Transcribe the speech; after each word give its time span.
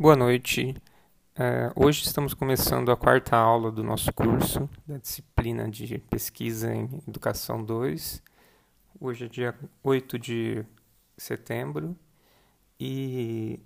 Boa 0.00 0.14
noite. 0.14 0.76
É, 1.36 1.72
hoje 1.74 2.04
estamos 2.04 2.32
começando 2.32 2.92
a 2.92 2.96
quarta 2.96 3.36
aula 3.36 3.68
do 3.68 3.82
nosso 3.82 4.12
curso 4.12 4.70
da 4.86 4.96
disciplina 4.96 5.68
de 5.68 5.98
Pesquisa 6.08 6.72
em 6.72 7.02
Educação 7.08 7.64
2. 7.64 8.22
Hoje 9.00 9.24
é 9.24 9.28
dia 9.28 9.54
8 9.82 10.16
de 10.16 10.64
setembro 11.16 11.96
e 12.78 13.58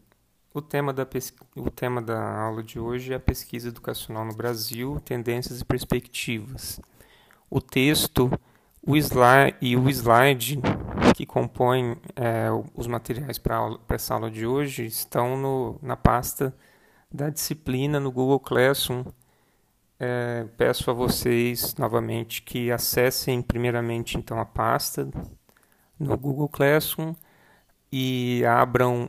o 0.55 0.63
tema 0.63 0.91
da, 0.91 1.07
o 1.55 1.71
tema 1.71 2.01
da 2.01 2.41
aula 2.41 2.63
de 2.63 2.81
hoje 2.81 3.13
é 3.13 3.17
a 3.17 3.21
pesquisa 3.21 3.69
educacional 3.69 4.25
no 4.25 4.35
Brasil, 4.35 4.99
tendências 5.05 5.61
e 5.61 5.65
perspectivas. 5.67 6.81
O 7.51 7.61
texto 7.61 8.31
o 8.85 8.97
slide, 8.97 9.57
e 9.61 9.77
o 9.77 9.89
slide 9.89 10.59
que 11.17 11.27
compõem 11.27 11.97
é, 12.17 12.49
os 12.75 12.87
materiais 12.87 13.39
para 13.39 13.79
essa 13.89 14.15
aula 14.15 14.31
de 14.31 14.47
hoje 14.47 14.85
estão 14.85 15.37
no, 15.37 15.79
na 15.83 15.97
pasta 15.97 16.55
da 17.11 17.31
disciplina 17.31 18.01
no 18.01 18.11
Google 18.11 18.41
Classroom. 18.41 19.05
É, 19.99 20.47
peço 20.57 20.91
a 20.91 20.95
vocês 20.95 21.75
novamente 21.77 22.43
que 22.43 22.73
acessem 22.73 23.41
primeiramente 23.41 24.17
então 24.17 24.41
a 24.41 24.45
pasta 24.45 25.09
no 25.99 26.17
Google 26.17 26.49
Classroom 26.49 27.15
e 27.91 28.45
abram 28.45 29.09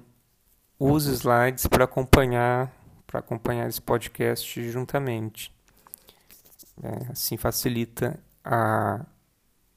os 0.77 1.05
slides 1.05 1.65
para 1.65 1.85
acompanhar 1.85 2.71
para 3.07 3.19
acompanhar 3.19 3.67
esse 3.67 3.81
podcast 3.81 4.69
juntamente. 4.71 5.53
É, 6.81 7.11
assim 7.11 7.37
facilita 7.37 8.19
a 8.43 9.05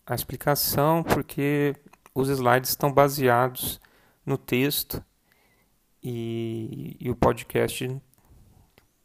a 0.06 0.14
explicação 0.14 1.02
porque 1.02 1.74
os 2.16 2.30
slides 2.30 2.70
estão 2.70 2.90
baseados 2.90 3.78
no 4.24 4.38
texto 4.38 5.04
e, 6.02 6.96
e 6.98 7.10
o 7.10 7.14
podcast, 7.14 8.00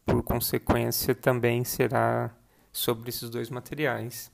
por 0.05 0.23
consequência, 0.23 1.13
também 1.13 1.65
será 1.65 2.33
sobre 2.71 3.09
esses 3.09 3.29
dois 3.29 3.49
materiais. 3.49 4.31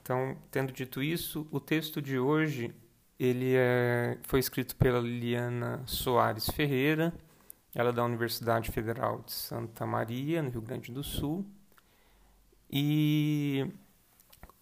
Então, 0.00 0.36
tendo 0.50 0.72
dito 0.72 1.02
isso, 1.02 1.48
o 1.50 1.58
texto 1.58 2.00
de 2.00 2.18
hoje 2.18 2.72
ele 3.18 3.54
é, 3.56 4.16
foi 4.22 4.38
escrito 4.38 4.76
pela 4.76 5.00
Liliana 5.00 5.82
Soares 5.86 6.48
Ferreira, 6.50 7.12
ela 7.74 7.88
é 7.88 7.92
da 7.92 8.04
Universidade 8.04 8.70
Federal 8.70 9.22
de 9.22 9.32
Santa 9.32 9.84
Maria, 9.84 10.40
no 10.40 10.50
Rio 10.50 10.62
Grande 10.62 10.92
do 10.92 11.02
Sul, 11.02 11.44
e 12.70 13.66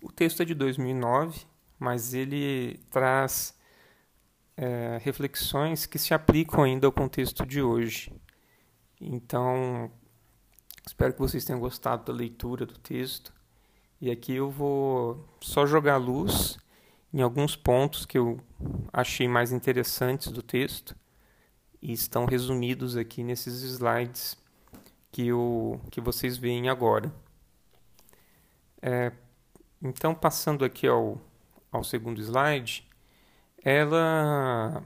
o 0.00 0.10
texto 0.10 0.40
é 0.42 0.44
de 0.46 0.54
2009, 0.54 1.51
mas 1.82 2.14
ele 2.14 2.78
traz 2.90 3.58
é, 4.56 4.98
reflexões 5.02 5.84
que 5.84 5.98
se 5.98 6.14
aplicam 6.14 6.62
ainda 6.62 6.86
ao 6.86 6.92
contexto 6.92 7.44
de 7.44 7.60
hoje. 7.60 8.14
Então, 9.00 9.90
espero 10.86 11.12
que 11.12 11.18
vocês 11.18 11.44
tenham 11.44 11.58
gostado 11.58 12.04
da 12.04 12.12
leitura 12.12 12.64
do 12.64 12.78
texto. 12.78 13.34
E 14.00 14.12
aqui 14.12 14.32
eu 14.34 14.48
vou 14.48 15.28
só 15.40 15.66
jogar 15.66 15.96
luz 15.96 16.56
em 17.12 17.20
alguns 17.20 17.56
pontos 17.56 18.06
que 18.06 18.16
eu 18.16 18.38
achei 18.92 19.26
mais 19.26 19.50
interessantes 19.50 20.28
do 20.28 20.40
texto 20.40 20.94
e 21.80 21.92
estão 21.92 22.26
resumidos 22.26 22.96
aqui 22.96 23.24
nesses 23.24 23.60
slides 23.62 24.36
que, 25.10 25.26
eu, 25.26 25.80
que 25.90 26.00
vocês 26.00 26.36
veem 26.36 26.68
agora. 26.68 27.12
É, 28.80 29.10
então, 29.82 30.14
passando 30.14 30.64
aqui 30.64 30.86
ao, 30.86 31.20
ao 31.72 31.82
segundo 31.82 32.20
slide, 32.20 32.86
ela. 33.64 34.82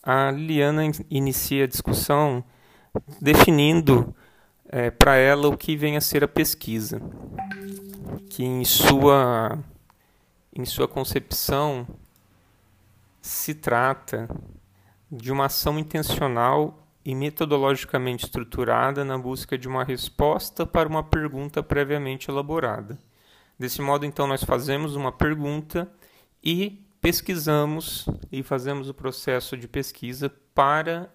A 0.00 0.30
Liliana 0.30 0.84
inicia 1.10 1.64
a 1.64 1.66
discussão 1.66 2.42
definindo 3.20 4.14
é, 4.68 4.90
para 4.90 5.16
ela 5.16 5.48
o 5.48 5.56
que 5.56 5.76
vem 5.76 5.96
a 5.96 6.00
ser 6.00 6.24
a 6.24 6.28
pesquisa, 6.28 7.02
que 8.30 8.42
em 8.42 8.64
sua, 8.64 9.58
em 10.54 10.64
sua 10.64 10.88
concepção 10.88 11.86
se 13.20 13.54
trata 13.54 14.28
de 15.10 15.30
uma 15.30 15.46
ação 15.46 15.78
intencional 15.78 16.86
e 17.04 17.14
metodologicamente 17.14 18.24
estruturada 18.24 19.04
na 19.04 19.18
busca 19.18 19.58
de 19.58 19.68
uma 19.68 19.84
resposta 19.84 20.64
para 20.64 20.88
uma 20.88 21.02
pergunta 21.02 21.62
previamente 21.62 22.30
elaborada. 22.30 22.98
Desse 23.58 23.82
modo, 23.82 24.06
então, 24.06 24.26
nós 24.26 24.44
fazemos 24.44 24.94
uma 24.94 25.10
pergunta 25.10 25.90
e 26.42 26.84
pesquisamos 27.00 28.06
e 28.30 28.42
fazemos 28.42 28.88
o 28.88 28.94
processo 28.94 29.56
de 29.56 29.66
pesquisa 29.66 30.30
para 30.54 31.12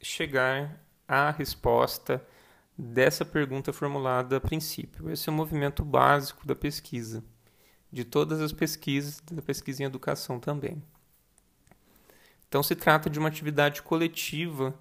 chegar 0.00 0.84
à 1.06 1.30
resposta 1.30 2.24
dessa 2.76 3.24
pergunta 3.24 3.72
formulada 3.72 4.36
a 4.36 4.40
princípio. 4.40 5.10
Esse 5.10 5.28
é 5.28 5.32
o 5.32 5.34
movimento 5.34 5.84
básico 5.84 6.46
da 6.46 6.56
pesquisa, 6.56 7.22
de 7.92 8.04
todas 8.04 8.40
as 8.40 8.52
pesquisas, 8.52 9.20
da 9.30 9.40
pesquisa 9.40 9.82
em 9.82 9.86
educação 9.86 10.40
também. 10.40 10.82
Então, 12.48 12.62
se 12.62 12.74
trata 12.74 13.08
de 13.08 13.18
uma 13.18 13.28
atividade 13.28 13.82
coletiva 13.82 14.74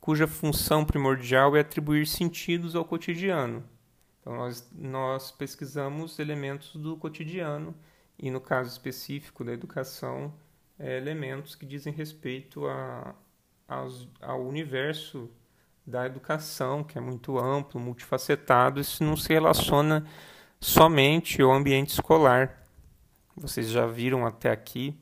cuja 0.00 0.26
função 0.26 0.84
primordial 0.84 1.56
é 1.56 1.60
atribuir 1.60 2.06
sentidos 2.06 2.74
ao 2.74 2.84
cotidiano. 2.84 3.64
Então, 4.22 4.36
nós, 4.36 4.70
nós 4.72 5.30
pesquisamos 5.32 6.18
elementos 6.20 6.76
do 6.76 6.96
cotidiano 6.96 7.74
e, 8.16 8.30
no 8.30 8.40
caso 8.40 8.70
específico 8.70 9.44
da 9.44 9.52
educação, 9.52 10.32
é, 10.78 10.96
elementos 10.96 11.56
que 11.56 11.66
dizem 11.66 11.92
respeito 11.92 12.66
a, 12.68 13.14
ao 14.20 14.42
universo 14.42 15.28
da 15.84 16.06
educação, 16.06 16.84
que 16.84 16.96
é 16.96 17.00
muito 17.00 17.36
amplo, 17.36 17.80
multifacetado, 17.80 18.80
isso 18.80 19.02
não 19.02 19.16
se 19.16 19.32
relaciona 19.32 20.06
somente 20.60 21.42
ao 21.42 21.52
ambiente 21.52 21.90
escolar. 21.90 22.64
Vocês 23.36 23.68
já 23.68 23.86
viram 23.86 24.24
até 24.24 24.52
aqui 24.52 24.96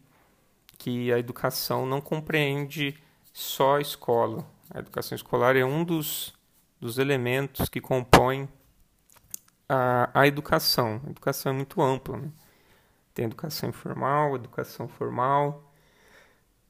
que 0.79 1.13
a 1.13 1.19
educação 1.19 1.85
não 1.85 2.01
compreende 2.01 2.97
só 3.35 3.77
a 3.77 3.81
escola, 3.83 4.47
a 4.71 4.79
educação 4.79 5.15
escolar 5.15 5.57
é 5.57 5.65
um 5.65 5.85
dos, 5.85 6.33
dos 6.81 6.97
elementos 6.97 7.69
que 7.69 7.81
compõem 7.81 8.49
a, 9.73 10.11
a 10.13 10.27
educação. 10.27 11.01
A 11.07 11.11
educação 11.11 11.53
é 11.53 11.55
muito 11.55 11.81
ampla. 11.81 12.17
Né? 12.17 12.29
Tem 13.15 13.27
educação 13.27 13.69
informal, 13.69 14.35
educação 14.35 14.89
formal, 14.89 15.73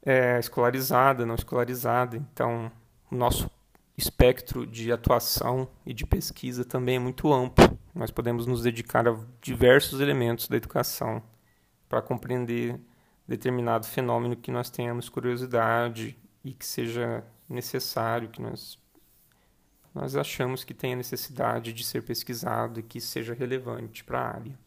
é, 0.04 0.38
escolarizada, 0.38 1.24
não 1.24 1.34
escolarizada. 1.34 2.16
Então, 2.16 2.70
o 3.10 3.16
nosso 3.16 3.50
espectro 3.96 4.66
de 4.66 4.92
atuação 4.92 5.68
e 5.86 5.94
de 5.94 6.06
pesquisa 6.06 6.64
também 6.64 6.96
é 6.96 6.98
muito 6.98 7.32
amplo. 7.32 7.78
Nós 7.94 8.10
podemos 8.10 8.46
nos 8.46 8.62
dedicar 8.62 9.08
a 9.08 9.16
diversos 9.40 10.00
elementos 10.00 10.46
da 10.46 10.56
educação 10.56 11.22
para 11.88 12.02
compreender 12.02 12.78
determinado 13.26 13.86
fenômeno 13.86 14.36
que 14.36 14.50
nós 14.50 14.70
tenhamos 14.70 15.08
curiosidade 15.08 16.16
e 16.44 16.52
que 16.52 16.66
seja 16.66 17.24
necessário, 17.48 18.28
que 18.28 18.42
nós, 18.42 18.78
nós 19.94 20.14
achamos 20.16 20.64
que 20.64 20.72
tenha 20.72 20.96
necessidade 20.96 21.72
de 21.72 21.84
ser 21.84 22.02
pesquisado 22.02 22.80
e 22.80 22.82
que 22.82 23.00
seja 23.00 23.34
relevante 23.34 24.04
para 24.04 24.20
a 24.20 24.28
área. 24.28 24.58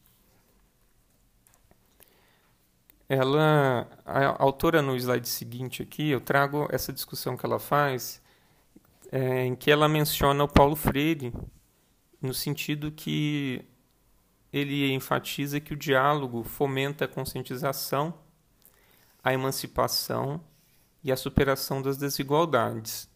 Ela, 3.07 3.88
a 4.06 4.41
autora 4.41 4.81
no 4.81 4.95
slide 4.95 5.28
seguinte 5.28 5.83
aqui, 5.83 6.09
eu 6.09 6.19
trago 6.19 6.67
essa 6.72 6.91
discussão 6.91 7.38
que 7.38 7.45
ela 7.45 7.59
faz, 7.59 8.22
é, 9.12 9.45
em 9.45 9.56
que 9.56 9.69
ela 9.69 9.88
menciona 9.88 10.44
o 10.44 10.47
Paulo 10.47 10.75
Freire, 10.75 11.33
no 12.22 12.33
sentido 12.33 12.91
que 12.91 13.63
ele 14.51 14.92
enfatiza 14.94 15.59
que 15.59 15.74
o 15.74 15.77
diálogo 15.77 16.44
fomenta 16.44 17.06
a 17.06 17.07
conscientização, 17.07 18.13
a 19.24 19.33
emancipação 19.33 20.42
e 21.03 21.12
a 21.12 21.18
superação 21.18 21.81
das 21.81 21.97
desigualdades. 21.97 23.09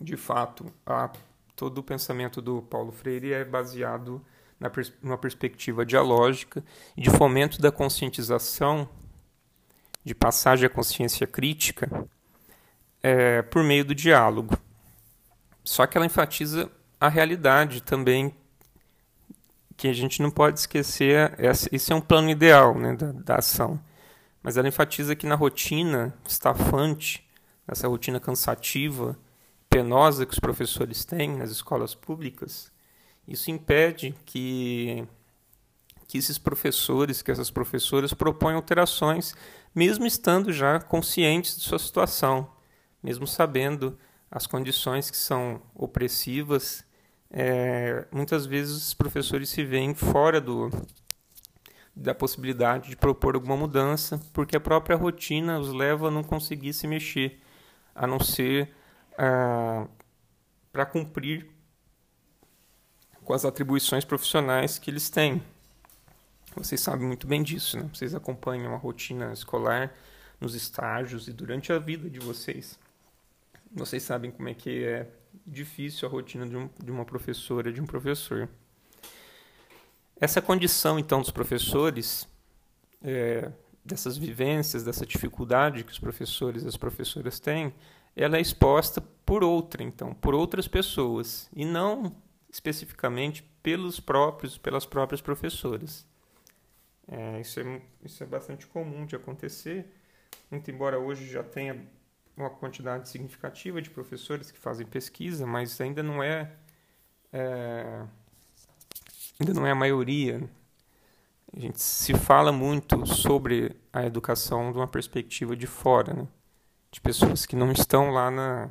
De 0.00 0.16
fato, 0.16 0.72
a, 0.86 1.10
todo 1.54 1.78
o 1.78 1.82
pensamento 1.82 2.40
do 2.40 2.62
Paulo 2.62 2.90
Freire 2.90 3.32
é 3.32 3.44
baseado 3.44 4.24
na 4.58 4.70
pers 4.70 4.92
numa 5.02 5.18
perspectiva 5.18 5.84
dialógica 5.84 6.64
e 6.96 7.02
de 7.02 7.10
fomento 7.10 7.60
da 7.60 7.70
conscientização, 7.70 8.88
de 10.04 10.14
passagem 10.14 10.66
à 10.66 10.70
consciência 10.70 11.26
crítica, 11.26 12.08
é, 13.02 13.42
por 13.42 13.62
meio 13.62 13.84
do 13.84 13.94
diálogo. 13.94 14.56
Só 15.64 15.86
que 15.86 15.96
ela 15.96 16.06
enfatiza 16.06 16.70
a 16.98 17.08
realidade 17.08 17.82
também 17.82 18.34
que 19.76 19.88
a 19.88 19.92
gente 19.92 20.20
não 20.20 20.30
pode 20.30 20.60
esquecer, 20.60 21.34
esse 21.72 21.90
é 21.90 21.94
um 21.94 22.02
plano 22.02 22.28
ideal 22.28 22.74
né, 22.78 22.94
da, 22.94 23.12
da 23.12 23.36
ação 23.36 23.80
mas 24.42 24.56
ela 24.56 24.68
enfatiza 24.68 25.14
que 25.14 25.26
na 25.26 25.34
rotina 25.34 26.14
estafante, 26.26 27.26
nessa 27.66 27.88
rotina 27.88 28.18
cansativa, 28.18 29.16
penosa 29.70 30.26
que 30.26 30.32
os 30.32 30.40
professores 30.40 31.04
têm 31.04 31.36
nas 31.36 31.50
escolas 31.50 31.94
públicas, 31.94 32.72
isso 33.26 33.52
impede 33.52 34.12
que, 34.26 35.06
que 36.08 36.18
esses 36.18 36.36
professores, 36.36 37.22
que 37.22 37.30
essas 37.30 37.50
professoras 37.50 38.12
propõem 38.12 38.56
alterações, 38.56 39.34
mesmo 39.72 40.04
estando 40.04 40.52
já 40.52 40.80
conscientes 40.80 41.56
de 41.56 41.62
sua 41.62 41.78
situação, 41.78 42.50
mesmo 43.00 43.28
sabendo 43.28 43.96
as 44.28 44.46
condições 44.46 45.08
que 45.08 45.16
são 45.16 45.62
opressivas. 45.72 46.84
É, 47.30 48.08
muitas 48.10 48.44
vezes 48.44 48.88
os 48.88 48.94
professores 48.94 49.48
se 49.48 49.64
veem 49.64 49.94
fora 49.94 50.40
do, 50.40 50.68
da 51.94 52.12
possibilidade 52.12 52.90
de 52.90 52.96
propor 52.96 53.36
alguma 53.36 53.56
mudança, 53.56 54.20
porque 54.32 54.56
a 54.56 54.60
própria 54.60 54.96
rotina 54.96 55.60
os 55.60 55.72
leva 55.72 56.08
a 56.08 56.10
não 56.10 56.24
conseguir 56.24 56.72
se 56.72 56.88
mexer, 56.88 57.40
a 57.94 58.06
não 58.06 58.18
ser 58.18 58.74
para 60.72 60.86
cumprir 60.86 61.50
com 63.22 63.34
as 63.34 63.44
atribuições 63.44 64.04
profissionais 64.04 64.78
que 64.78 64.90
eles 64.90 65.10
têm. 65.10 65.42
Vocês 66.56 66.80
sabem 66.80 67.06
muito 67.06 67.26
bem 67.26 67.42
disso, 67.42 67.78
né? 67.78 67.88
Vocês 67.92 68.14
acompanham 68.14 68.74
a 68.74 68.76
rotina 68.76 69.32
escolar 69.32 69.94
nos 70.40 70.54
estágios 70.54 71.28
e 71.28 71.32
durante 71.32 71.72
a 71.72 71.78
vida 71.78 72.08
de 72.08 72.18
vocês. 72.18 72.78
Vocês 73.70 74.02
sabem 74.02 74.30
como 74.30 74.48
é 74.48 74.54
que 74.54 74.84
é 74.84 75.06
difícil 75.46 76.08
a 76.08 76.10
rotina 76.10 76.46
de, 76.46 76.56
um, 76.56 76.68
de 76.82 76.90
uma 76.90 77.04
professora, 77.04 77.72
de 77.72 77.80
um 77.80 77.86
professor. 77.86 78.48
Essa 80.20 80.42
condição, 80.42 80.98
então, 80.98 81.20
dos 81.20 81.30
professores, 81.30 82.28
é, 83.02 83.52
dessas 83.84 84.18
vivências, 84.18 84.82
dessa 84.82 85.06
dificuldade 85.06 85.84
que 85.84 85.92
os 85.92 85.98
professores 85.98 86.64
e 86.64 86.68
as 86.68 86.76
professoras 86.76 87.38
têm, 87.38 87.72
ela 88.22 88.36
é 88.36 88.40
exposta 88.40 89.00
por 89.24 89.42
outra, 89.42 89.82
então, 89.82 90.12
por 90.14 90.34
outras 90.34 90.68
pessoas, 90.68 91.48
e 91.54 91.64
não 91.64 92.14
especificamente 92.52 93.42
pelos 93.62 94.00
próprios, 94.00 94.58
pelas 94.58 94.84
próprias 94.84 95.20
professoras. 95.20 96.06
É, 97.06 97.40
isso, 97.40 97.60
é, 97.60 97.82
isso 98.04 98.22
é 98.22 98.26
bastante 98.26 98.66
comum 98.66 99.06
de 99.06 99.16
acontecer, 99.16 99.86
muito 100.50 100.70
embora 100.70 100.98
hoje 100.98 101.30
já 101.30 101.42
tenha 101.42 101.80
uma 102.36 102.50
quantidade 102.50 103.08
significativa 103.08 103.80
de 103.80 103.90
professores 103.90 104.50
que 104.50 104.58
fazem 104.58 104.86
pesquisa, 104.86 105.46
mas 105.46 105.80
ainda 105.80 106.02
não 106.02 106.22
é, 106.22 106.52
é 107.32 108.04
ainda 109.38 109.54
não 109.54 109.66
é 109.66 109.70
a 109.70 109.74
maioria. 109.74 110.48
A 111.52 111.58
gente 111.58 111.80
se 111.80 112.14
fala 112.14 112.52
muito 112.52 113.04
sobre 113.06 113.76
a 113.92 114.06
educação 114.06 114.70
de 114.70 114.78
uma 114.78 114.86
perspectiva 114.86 115.56
de 115.56 115.66
fora, 115.66 116.14
né? 116.14 116.28
De 116.90 117.00
pessoas 117.00 117.46
que 117.46 117.56
não 117.56 117.72
estão 117.72 118.10
lá 118.10 118.30
na, 118.30 118.70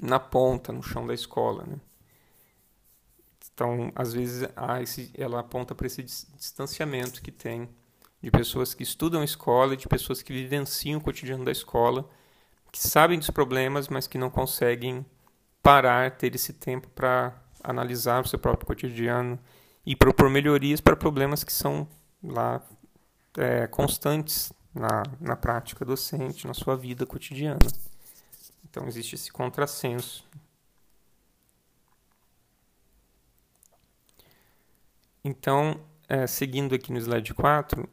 na 0.00 0.20
ponta, 0.20 0.72
no 0.72 0.82
chão 0.82 1.06
da 1.06 1.14
escola. 1.14 1.64
Né? 1.66 1.76
Então, 3.52 3.92
às 3.94 4.12
vezes, 4.12 4.48
esse, 4.82 5.10
ela 5.16 5.40
aponta 5.40 5.74
para 5.74 5.86
esse 5.86 6.02
distanciamento 6.02 7.20
que 7.20 7.30
tem 7.30 7.68
de 8.22 8.30
pessoas 8.30 8.74
que 8.74 8.82
estudam 8.82 9.22
a 9.22 9.24
escola 9.24 9.74
e 9.74 9.76
de 9.76 9.88
pessoas 9.88 10.22
que 10.22 10.32
vivenciam 10.32 10.98
o 10.98 11.02
cotidiano 11.02 11.44
da 11.44 11.52
escola 11.52 12.08
que 12.70 12.78
sabem 12.78 13.18
dos 13.18 13.30
problemas, 13.30 13.88
mas 13.88 14.06
que 14.06 14.16
não 14.16 14.30
conseguem 14.30 15.04
parar, 15.62 16.16
ter 16.16 16.34
esse 16.34 16.52
tempo 16.52 16.88
para 16.88 17.34
analisar 17.62 18.22
o 18.24 18.28
seu 18.28 18.38
próprio 18.38 18.66
cotidiano 18.66 19.38
e 19.84 19.96
propor 19.96 20.30
melhorias 20.30 20.80
para 20.80 20.96
problemas 20.96 21.42
que 21.42 21.52
são 21.52 21.88
lá 22.22 22.62
é, 23.36 23.66
constantes 23.66 24.52
na, 24.74 25.02
na 25.20 25.36
prática 25.36 25.84
docente, 25.84 26.46
na 26.46 26.54
sua 26.54 26.76
vida 26.76 27.06
cotidiana. 27.06 27.58
Então 28.68 28.86
existe 28.86 29.14
esse 29.14 29.32
contrassenso. 29.32 30.24
Então, 35.24 35.80
é, 36.08 36.26
seguindo 36.26 36.74
aqui 36.74 36.92
no 36.92 36.98
slide 36.98 37.34
4, 37.34 37.88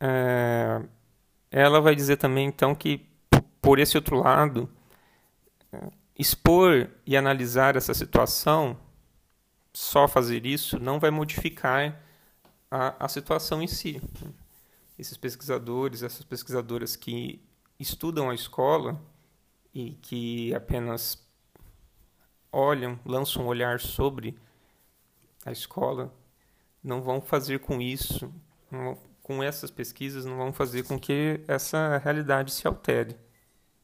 é, 0.00 0.82
ela 1.50 1.80
vai 1.80 1.94
dizer 1.94 2.16
também 2.16 2.48
então 2.48 2.74
que 2.74 3.06
por 3.60 3.78
esse 3.78 3.96
outro 3.96 4.16
lado, 4.16 4.68
expor 6.18 6.90
e 7.06 7.16
analisar 7.16 7.76
essa 7.76 7.94
situação, 7.94 8.76
só 9.72 10.08
fazer 10.08 10.44
isso, 10.44 10.78
não 10.78 10.98
vai 10.98 11.10
modificar 11.10 12.00
a, 12.70 13.04
a 13.04 13.08
situação 13.08 13.62
em 13.62 13.68
si. 13.68 14.02
Esses 15.02 15.16
pesquisadores, 15.16 16.02
essas 16.02 16.24
pesquisadoras 16.24 16.96
que 16.96 17.42
estudam 17.78 18.30
a 18.30 18.34
escola 18.34 19.00
e 19.74 19.92
que 19.94 20.54
apenas 20.54 21.26
olham, 22.50 22.98
lançam 23.04 23.44
um 23.44 23.46
olhar 23.46 23.80
sobre 23.80 24.38
a 25.44 25.52
escola, 25.52 26.14
não 26.82 27.02
vão 27.02 27.20
fazer 27.20 27.60
com 27.60 27.80
isso, 27.80 28.32
não, 28.70 28.96
com 29.22 29.42
essas 29.42 29.70
pesquisas, 29.70 30.24
não 30.24 30.36
vão 30.36 30.52
fazer 30.52 30.84
com 30.84 30.98
que 30.98 31.40
essa 31.48 31.98
realidade 31.98 32.52
se 32.52 32.66
altere 32.66 33.16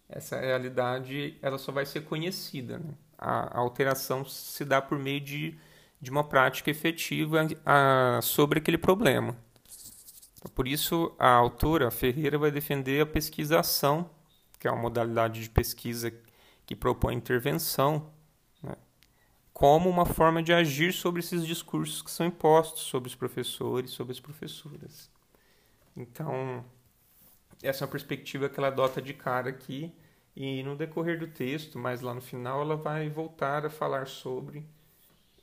essa 0.08 0.40
realidade 0.40 1.36
ela 1.42 1.58
só 1.58 1.70
vai 1.70 1.84
ser 1.84 2.02
conhecida. 2.02 2.78
Né? 2.78 2.94
A, 3.18 3.58
a, 3.58 3.60
alteração 3.60 4.24
se 4.24 4.64
dá 4.64 4.80
por 4.80 4.98
meio 4.98 5.20
de, 5.20 5.58
de 6.00 6.10
uma 6.10 6.24
prática 6.24 6.70
efetiva 6.70 7.46
a, 7.64 8.20
sobre 8.22 8.58
aquele 8.58 8.78
problema. 8.78 9.36
Por 10.54 10.68
isso, 10.68 11.14
a 11.18 11.30
autora, 11.30 11.90
Ferreira, 11.90 12.38
vai 12.38 12.50
defender 12.50 13.00
a 13.00 13.06
pesquisação, 13.06 14.08
que 14.58 14.68
é 14.68 14.70
uma 14.70 14.82
modalidade 14.82 15.42
de 15.42 15.50
pesquisa 15.50 16.12
que 16.64 16.76
propõe 16.76 17.14
intervenção, 17.14 18.10
né? 18.62 18.76
como 19.52 19.88
uma 19.90 20.06
forma 20.06 20.42
de 20.42 20.52
agir 20.52 20.92
sobre 20.92 21.20
esses 21.20 21.46
discursos 21.46 22.02
que 22.02 22.10
são 22.10 22.26
impostos 22.26 22.82
sobre 22.82 23.08
os 23.08 23.14
professores, 23.14 23.90
sobre 23.90 24.12
as 24.12 24.20
professoras. 24.20 25.10
Então, 25.96 26.64
essa 27.62 27.82
é 27.82 27.86
uma 27.86 27.90
perspectiva 27.90 28.48
que 28.48 28.60
ela 28.60 28.68
adota 28.68 29.02
de 29.02 29.14
cara 29.14 29.50
aqui 29.50 29.92
e 30.36 30.62
no 30.62 30.76
decorrer 30.76 31.18
do 31.18 31.26
texto, 31.26 31.78
mais 31.78 32.00
lá 32.00 32.14
no 32.14 32.20
final, 32.20 32.62
ela 32.62 32.76
vai 32.76 33.08
voltar 33.08 33.66
a 33.66 33.70
falar 33.70 34.06
sobre 34.06 34.64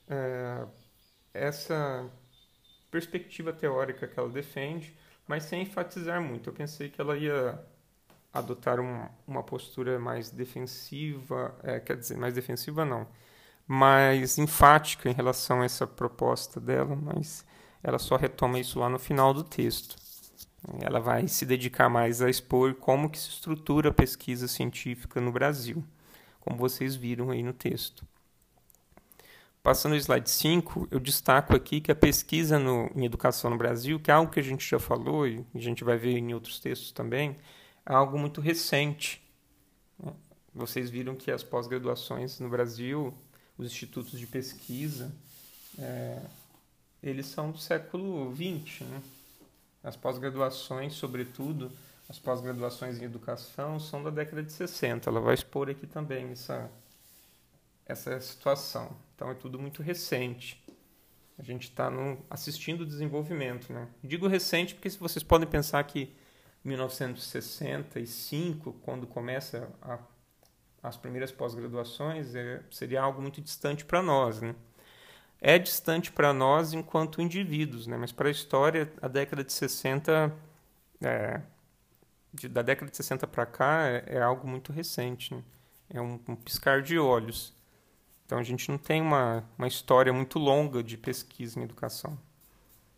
é, 0.08 0.66
essa 1.34 2.10
perspectiva 2.96 3.52
teórica 3.52 4.08
que 4.08 4.18
ela 4.18 4.30
defende, 4.30 4.96
mas 5.28 5.44
sem 5.44 5.64
enfatizar 5.64 6.22
muito. 6.22 6.50
Eu 6.50 6.54
pensei 6.54 6.88
que 6.90 7.02
ela 7.02 7.18
ia 7.18 7.60
adotar 8.34 8.80
um, 8.80 9.06
uma 9.28 9.44
postura 9.44 10.00
mais 10.00 10.30
defensiva, 10.30 11.54
é, 11.62 11.78
quer 11.78 11.98
dizer, 11.98 12.18
mais 12.18 12.34
defensiva 12.34 12.86
não, 12.86 13.06
mais 13.68 14.38
enfática 14.38 15.10
em 15.10 15.14
relação 15.14 15.62
a 15.62 15.66
essa 15.66 15.86
proposta 15.86 16.58
dela, 16.58 16.96
mas 16.96 17.46
ela 17.84 18.00
só 18.00 18.16
retoma 18.16 18.60
isso 18.60 18.80
lá 18.80 18.88
no 18.88 18.98
final 18.98 19.34
do 19.34 19.44
texto. 19.44 19.98
Ela 20.82 21.02
vai 21.02 21.28
se 21.28 21.46
dedicar 21.46 21.90
mais 21.90 22.22
a 22.22 22.30
expor 22.30 22.76
como 22.76 23.10
que 23.10 23.20
se 23.20 23.30
estrutura 23.30 23.90
a 23.90 23.94
pesquisa 23.94 24.48
científica 24.48 25.20
no 25.20 25.34
Brasil, 25.34 25.84
como 26.40 26.56
vocês 26.56 26.96
viram 26.96 27.30
aí 27.30 27.44
no 27.44 27.52
texto. 27.52 28.08
Passando 29.66 29.94
ao 29.94 29.98
slide 29.98 30.30
5, 30.30 30.90
eu 30.92 31.00
destaco 31.00 31.56
aqui 31.56 31.82
que 31.82 31.92
a 31.92 31.96
pesquisa 31.96 32.60
no, 32.60 32.88
em 32.96 33.04
educação 33.04 33.50
no 33.50 33.58
Brasil, 33.58 34.00
que 34.00 34.12
é 34.12 34.14
algo 34.14 34.32
que 34.32 34.40
a 34.40 34.44
gente 34.44 34.64
já 34.64 34.78
falou 34.78 35.28
e 35.28 35.44
a 35.56 35.58
gente 35.58 35.84
vai 35.84 35.98
ver 35.98 36.20
em 36.20 36.36
outros 36.36 36.60
textos 36.60 36.92
também, 36.92 37.36
é 37.84 37.92
algo 37.92 38.16
muito 38.16 38.40
recente. 38.40 39.28
Vocês 40.54 40.92
viram 40.92 41.16
que 41.16 41.32
as 41.32 41.42
pós-graduações 41.42 42.40
no 42.40 42.48
Brasil, 42.48 43.12
os 43.58 43.66
institutos 43.66 44.20
de 44.20 44.28
pesquisa, 44.28 45.12
é, 45.80 46.22
eles 47.02 47.26
são 47.26 47.50
do 47.50 47.58
século 47.58 48.32
XX, 48.36 48.82
né? 48.82 49.02
As 49.84 49.96
pós-graduações, 49.96 50.94
sobretudo, 50.94 51.72
as 52.08 52.20
pós-graduações 52.20 53.02
em 53.02 53.04
educação, 53.06 53.80
são 53.80 54.04
da 54.04 54.12
década 54.12 54.44
de 54.44 54.54
60. 54.54 55.10
Ela 55.10 55.20
vai 55.20 55.34
expor 55.34 55.72
aqui 55.72 55.88
também 55.88 56.30
essa, 56.30 56.70
essa 57.88 58.22
situação. 58.22 58.96
Então 59.16 59.32
é 59.32 59.34
tudo 59.34 59.58
muito 59.58 59.82
recente. 59.82 60.64
A 61.38 61.44
gente 61.44 61.64
está 61.64 61.92
assistindo 62.30 62.82
o 62.82 62.86
desenvolvimento. 62.86 63.74
Né? 63.74 63.88
Digo 64.04 64.28
recente 64.28 64.76
porque 64.76 64.90
se 64.90 65.00
vocês 65.00 65.24
podem 65.24 65.48
pensar 65.48 65.82
que 65.84 66.14
1965, 66.64 68.74
quando 68.84 69.08
começa 69.08 69.70
a, 69.82 69.98
as 70.84 70.98
primeiras 70.98 71.32
pós-graduações, 71.32 72.36
é, 72.36 72.62
seria 72.72 73.02
algo 73.02 73.22
muito 73.22 73.42
distante 73.42 73.86
para 73.86 74.02
nós. 74.02 74.42
Né? 74.42 74.54
é 75.42 75.60
distante 75.60 76.12
para 76.12 76.34
nós 76.34 76.74
enquanto 76.74 77.22
indivíduos, 77.22 77.88
né? 77.88 77.98
mas 77.98 78.12
para 78.12 78.28
a 78.28 78.32
história, 78.32 78.92
a 79.02 79.08
década 79.08 79.44
de 79.44 79.54
60, 79.54 80.34
é, 81.02 81.42
de, 82.34 82.48
da 82.48 82.62
década 82.62 82.90
de 82.90 82.98
60 82.98 83.28
para 83.28 83.46
cá, 83.46 83.88
é, 83.88 84.04
é, 84.08 84.22
algo 84.22 84.48
muito 84.48 84.72
recente, 84.72 85.34
né? 85.34 85.44
é 85.90 86.02
um, 86.02 86.20
um, 86.28 86.36
piscar 86.36 86.82
de 86.82 86.98
olhos. 86.98 87.54
Então 88.26 88.40
a 88.40 88.44
gente 88.44 88.70
não 88.70 88.78
tem 88.78 89.02
uma, 89.02 89.44
uma 89.58 89.68
história 89.68 90.12
muito 90.12 90.40
longa 90.40 90.84
de 90.84 90.98
pesquisa 90.98 91.60
em 91.60 91.64
educação. 91.64 92.18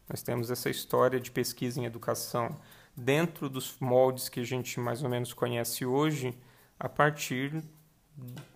Nós 0.08 0.24
temos 0.24 0.50
essa 0.50 0.70
história 0.70 1.20
de 1.20 1.30
pesquisa 1.32 1.80
em 1.80 1.86
educação 1.86 2.56
dentro 2.96 3.50
dos 3.50 3.78
moldes 3.80 4.30
que 4.30 4.40
a 4.40 4.44
gente 4.44 4.80
mais 4.80 5.04
ou 5.04 5.10
menos 5.10 5.34
conhece 5.34 5.86
hoje, 5.86 6.36
a 6.80 6.88
partir 6.88 7.64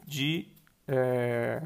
de. 0.06 0.48
É, 0.88 1.62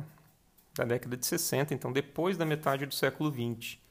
da 0.75 0.83
década 0.83 1.15
de 1.15 1.25
60, 1.25 1.73
então 1.73 1.91
depois 1.91 2.37
da 2.37 2.45
metade 2.45 2.85
do 2.85 2.93
século 2.93 3.31
20. 3.31 3.81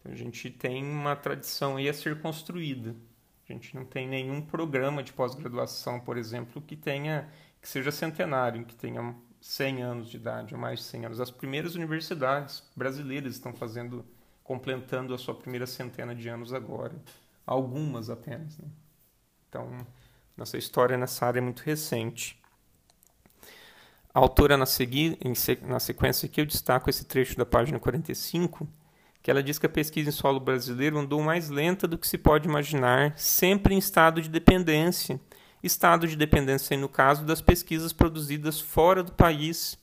Então, 0.00 0.12
a 0.12 0.16
gente 0.16 0.48
tem 0.48 0.82
uma 0.82 1.14
tradição 1.14 1.76
aí 1.76 1.88
a 1.88 1.92
ser 1.92 2.20
construída. 2.22 2.96
A 3.46 3.52
gente 3.52 3.74
não 3.74 3.84
tem 3.84 4.08
nenhum 4.08 4.40
programa 4.40 5.02
de 5.02 5.12
pós-graduação, 5.12 6.00
por 6.00 6.16
exemplo, 6.16 6.62
que 6.62 6.74
tenha 6.74 7.28
que 7.60 7.68
seja 7.68 7.90
centenário, 7.90 8.64
que 8.64 8.74
tenha 8.74 9.14
100 9.40 9.82
anos 9.82 10.10
de 10.10 10.16
idade 10.16 10.54
ou 10.54 10.60
mais 10.60 10.80
de 10.80 10.84
100 10.86 11.06
anos. 11.06 11.20
As 11.20 11.30
primeiras 11.30 11.74
universidades 11.74 12.62
brasileiras 12.76 13.34
estão 13.34 13.52
fazendo, 13.52 14.04
completando 14.44 15.14
a 15.14 15.18
sua 15.18 15.34
primeira 15.34 15.66
centena 15.66 16.14
de 16.14 16.28
anos 16.28 16.52
agora. 16.52 16.94
Algumas 17.46 18.10
apenas. 18.10 18.58
Né? 18.58 18.68
Então, 19.48 19.86
nossa 20.36 20.58
história 20.58 20.96
nessa 20.96 21.26
área 21.26 21.38
é 21.38 21.42
muito 21.42 21.60
recente. 21.60 22.40
A 24.12 24.18
autora, 24.18 24.56
na, 24.56 24.66
segui, 24.66 25.16
na 25.62 25.78
sequência 25.78 26.26
aqui, 26.26 26.40
eu 26.40 26.46
destaco 26.46 26.90
esse 26.90 27.04
trecho 27.04 27.36
da 27.36 27.46
página 27.46 27.78
45, 27.78 28.68
que 29.22 29.30
ela 29.30 29.42
diz 29.42 29.58
que 29.58 29.66
a 29.66 29.68
pesquisa 29.68 30.08
em 30.08 30.12
solo 30.12 30.40
brasileiro 30.40 30.98
andou 30.98 31.22
mais 31.22 31.48
lenta 31.48 31.86
do 31.86 31.96
que 31.96 32.08
se 32.08 32.18
pode 32.18 32.48
imaginar, 32.48 33.16
sempre 33.16 33.74
em 33.74 33.78
estado 33.78 34.20
de 34.20 34.28
dependência. 34.28 35.20
Estado 35.62 36.06
de 36.06 36.16
dependência, 36.16 36.76
no 36.76 36.88
caso, 36.88 37.24
das 37.24 37.40
pesquisas 37.40 37.92
produzidas 37.92 38.60
fora 38.60 39.02
do 39.02 39.12
país, 39.12 39.78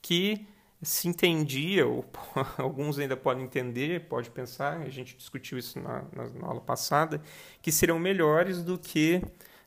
que 0.00 0.46
se 0.82 1.08
entendia, 1.08 1.86
ou 1.86 2.04
alguns 2.58 2.98
ainda 2.98 3.16
podem 3.16 3.44
entender, 3.44 4.08
pode 4.08 4.30
pensar, 4.30 4.80
a 4.80 4.88
gente 4.88 5.16
discutiu 5.16 5.58
isso 5.58 5.80
na, 5.80 6.04
na, 6.12 6.28
na 6.28 6.46
aula 6.46 6.60
passada, 6.60 7.20
que 7.60 7.72
serão 7.72 7.98
melhores 7.98 8.62
do 8.62 8.78
que 8.78 9.22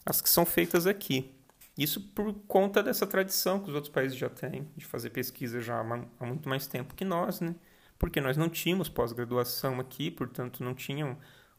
as 0.05 0.21
que 0.21 0.29
são 0.29 0.45
feitas 0.45 0.87
aqui. 0.87 1.35
Isso 1.77 2.01
por 2.01 2.33
conta 2.47 2.83
dessa 2.83 3.07
tradição 3.07 3.59
que 3.59 3.69
os 3.69 3.75
outros 3.75 3.91
países 3.91 4.17
já 4.17 4.29
têm 4.29 4.67
de 4.75 4.85
fazer 4.85 5.09
pesquisa 5.11 5.61
já 5.61 5.79
há 5.79 6.25
muito 6.25 6.49
mais 6.49 6.67
tempo 6.67 6.93
que 6.93 7.05
nós, 7.05 7.39
né? 7.39 7.55
Porque 7.97 8.19
nós 8.19 8.35
não 8.37 8.49
tínhamos 8.49 8.89
pós-graduação 8.89 9.79
aqui, 9.79 10.11
portanto 10.11 10.63
não 10.63 10.73
tinham 10.73 11.17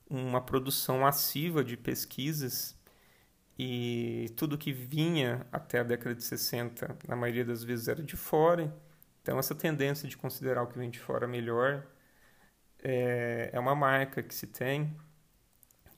uma 0.09 0.41
produção 0.41 1.01
massiva 1.01 1.63
de 1.65 1.77
pesquisas 1.77 2.77
e 3.63 4.31
tudo 4.37 4.57
que 4.57 4.73
vinha 4.73 5.47
até 5.53 5.81
a 5.81 5.83
década 5.83 6.15
de 6.15 6.25
60, 6.25 6.97
na 7.07 7.15
maioria 7.15 7.45
das 7.45 7.63
vezes 7.63 7.89
era 7.89 8.03
de 8.03 8.17
fora. 8.17 8.75
Então 9.21 9.39
essa 9.39 9.55
tendência 9.55 10.09
de 10.09 10.17
considerar 10.17 10.63
o 10.63 10.67
que 10.67 10.79
vem 10.79 10.89
de 10.89 10.99
fora 10.99 11.29
melhor 11.29 11.87
é, 12.83 13.51
é 13.53 13.61
uma 13.61 13.75
marca 13.75 14.23
que 14.23 14.35
se 14.35 14.47
tem. 14.47 14.97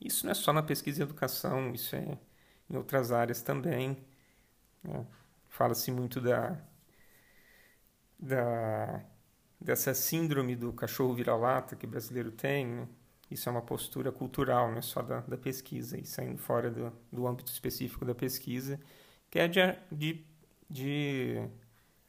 Isso 0.00 0.26
não 0.26 0.32
é 0.32 0.34
só 0.34 0.52
na 0.52 0.62
pesquisa 0.62 1.00
e 1.00 1.04
educação, 1.04 1.72
isso 1.72 1.94
é 1.94 2.18
em 2.68 2.76
outras 2.76 3.12
áreas 3.12 3.42
também. 3.42 3.96
Né? 4.82 5.06
Fala-se 5.48 5.92
muito 5.92 6.20
da, 6.20 6.58
da, 8.18 9.04
dessa 9.60 9.94
síndrome 9.94 10.56
do 10.56 10.72
cachorro 10.72 11.14
vira-lata 11.14 11.76
que 11.76 11.86
o 11.86 11.88
brasileiro 11.88 12.32
tem. 12.32 12.66
Né? 12.66 12.88
Isso 13.32 13.48
é 13.48 13.52
uma 13.52 13.62
postura 13.62 14.12
cultural, 14.12 14.70
não 14.70 14.78
é 14.78 14.82
só 14.82 15.02
da, 15.02 15.20
da 15.20 15.36
pesquisa, 15.36 15.98
e 15.98 16.04
saindo 16.04 16.38
fora 16.38 16.70
do, 16.70 16.92
do 17.10 17.26
âmbito 17.26 17.50
específico 17.52 18.04
da 18.04 18.14
pesquisa, 18.14 18.80
que 19.30 19.38
é 19.38 19.48
de, 19.48 19.60
de, 19.90 20.24
de 20.68 21.48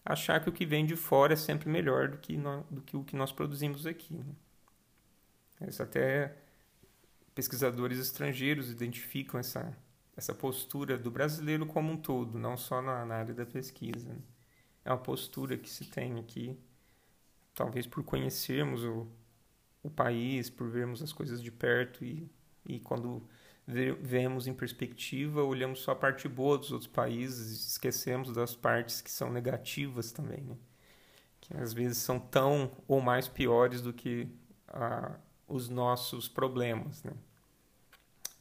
achar 0.03 0.41
que 0.41 0.49
o 0.49 0.53
que 0.53 0.65
vem 0.65 0.85
de 0.85 0.95
fora 0.95 1.33
é 1.33 1.35
sempre 1.35 1.69
melhor 1.69 2.09
do 2.09 2.17
que, 2.17 2.35
no, 2.35 2.63
do 2.69 2.81
que 2.81 2.97
o 2.97 3.03
que 3.03 3.15
nós 3.15 3.31
produzimos 3.31 3.85
aqui. 3.85 4.15
Né? 4.15 5.67
Isso 5.67 5.81
até 5.81 6.35
pesquisadores 7.33 7.97
estrangeiros 7.99 8.69
identificam 8.69 9.39
essa, 9.39 9.75
essa 10.15 10.33
postura 10.33 10.97
do 10.97 11.09
brasileiro 11.09 11.65
como 11.65 11.91
um 11.91 11.97
todo, 11.97 12.37
não 12.37 12.57
só 12.57 12.81
na, 12.81 13.05
na 13.05 13.15
área 13.15 13.33
da 13.33 13.45
pesquisa. 13.45 14.09
Né? 14.09 14.19
É 14.85 14.91
uma 14.91 14.97
postura 14.97 15.57
que 15.57 15.69
se 15.69 15.85
tem 15.85 16.19
aqui, 16.19 16.59
talvez 17.53 17.87
por 17.87 18.03
conhecermos 18.03 18.83
o, 18.83 19.07
o 19.83 19.89
país, 19.89 20.49
por 20.49 20.69
vermos 20.69 21.03
as 21.03 21.11
coisas 21.11 21.43
de 21.43 21.51
perto 21.51 22.03
e, 22.03 22.27
e 22.65 22.79
quando 22.79 23.21
vemos 23.65 24.45
em 24.47 24.53
perspectiva, 24.53 25.43
olhamos 25.43 25.79
só 25.79 25.91
a 25.91 25.95
parte 25.95 26.27
boa 26.27 26.57
dos 26.57 26.71
outros 26.71 26.89
países 26.89 27.69
esquecemos 27.69 28.33
das 28.33 28.55
partes 28.55 29.01
que 29.01 29.09
são 29.09 29.31
negativas 29.31 30.11
também, 30.11 30.41
né? 30.41 30.57
que 31.39 31.55
às 31.55 31.73
vezes 31.73 31.97
são 31.97 32.19
tão 32.19 32.71
ou 32.87 33.01
mais 33.01 33.27
piores 33.27 33.81
do 33.81 33.93
que 33.93 34.27
os 35.47 35.69
nossos 35.69 36.27
problemas. 36.27 37.03
Né? 37.03 37.13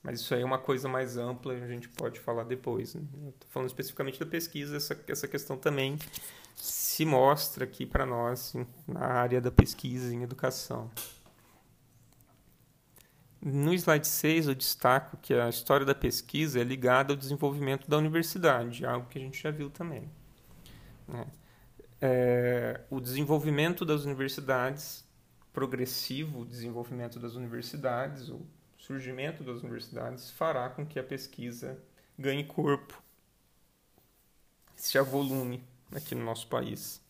Mas 0.02 0.20
isso 0.20 0.34
aí 0.34 0.42
é 0.42 0.44
uma 0.44 0.58
coisa 0.58 0.88
mais 0.88 1.16
ampla, 1.16 1.54
a 1.54 1.68
gente 1.68 1.88
pode 1.88 2.18
falar 2.18 2.44
depois. 2.44 2.94
Né? 2.94 3.02
falando 3.48 3.68
especificamente 3.68 4.18
da 4.18 4.26
pesquisa, 4.26 4.76
essa, 4.76 5.00
essa 5.06 5.28
questão 5.28 5.56
também 5.56 5.98
se 6.56 7.04
mostra 7.04 7.64
aqui 7.64 7.86
para 7.86 8.04
nós 8.04 8.54
na 8.86 9.06
área 9.06 9.40
da 9.40 9.50
pesquisa 9.50 10.12
em 10.12 10.22
educação. 10.22 10.90
No 13.44 13.74
slide 13.74 14.06
6, 14.06 14.46
eu 14.46 14.54
destaco 14.54 15.16
que 15.16 15.34
a 15.34 15.48
história 15.48 15.84
da 15.84 15.96
pesquisa 15.96 16.60
é 16.60 16.62
ligada 16.62 17.12
ao 17.12 17.16
desenvolvimento 17.16 17.90
da 17.90 17.98
universidade, 17.98 18.86
algo 18.86 19.08
que 19.08 19.18
a 19.18 19.20
gente 19.20 19.42
já 19.42 19.50
viu 19.50 19.68
também. 19.68 20.08
Né? 21.08 21.26
É, 22.00 22.80
o 22.88 23.00
desenvolvimento 23.00 23.84
das 23.84 24.04
universidades, 24.04 25.04
progressivo 25.52 26.44
desenvolvimento 26.44 27.18
das 27.18 27.34
universidades, 27.34 28.28
o 28.28 28.46
surgimento 28.78 29.42
das 29.42 29.60
universidades 29.60 30.30
fará 30.30 30.68
com 30.68 30.86
que 30.86 31.00
a 31.00 31.02
pesquisa 31.02 31.82
ganhe 32.16 32.44
corpo, 32.44 33.02
se 34.76 34.96
volume 35.00 35.64
aqui 35.92 36.14
no 36.14 36.24
nosso 36.24 36.46
país. 36.46 37.02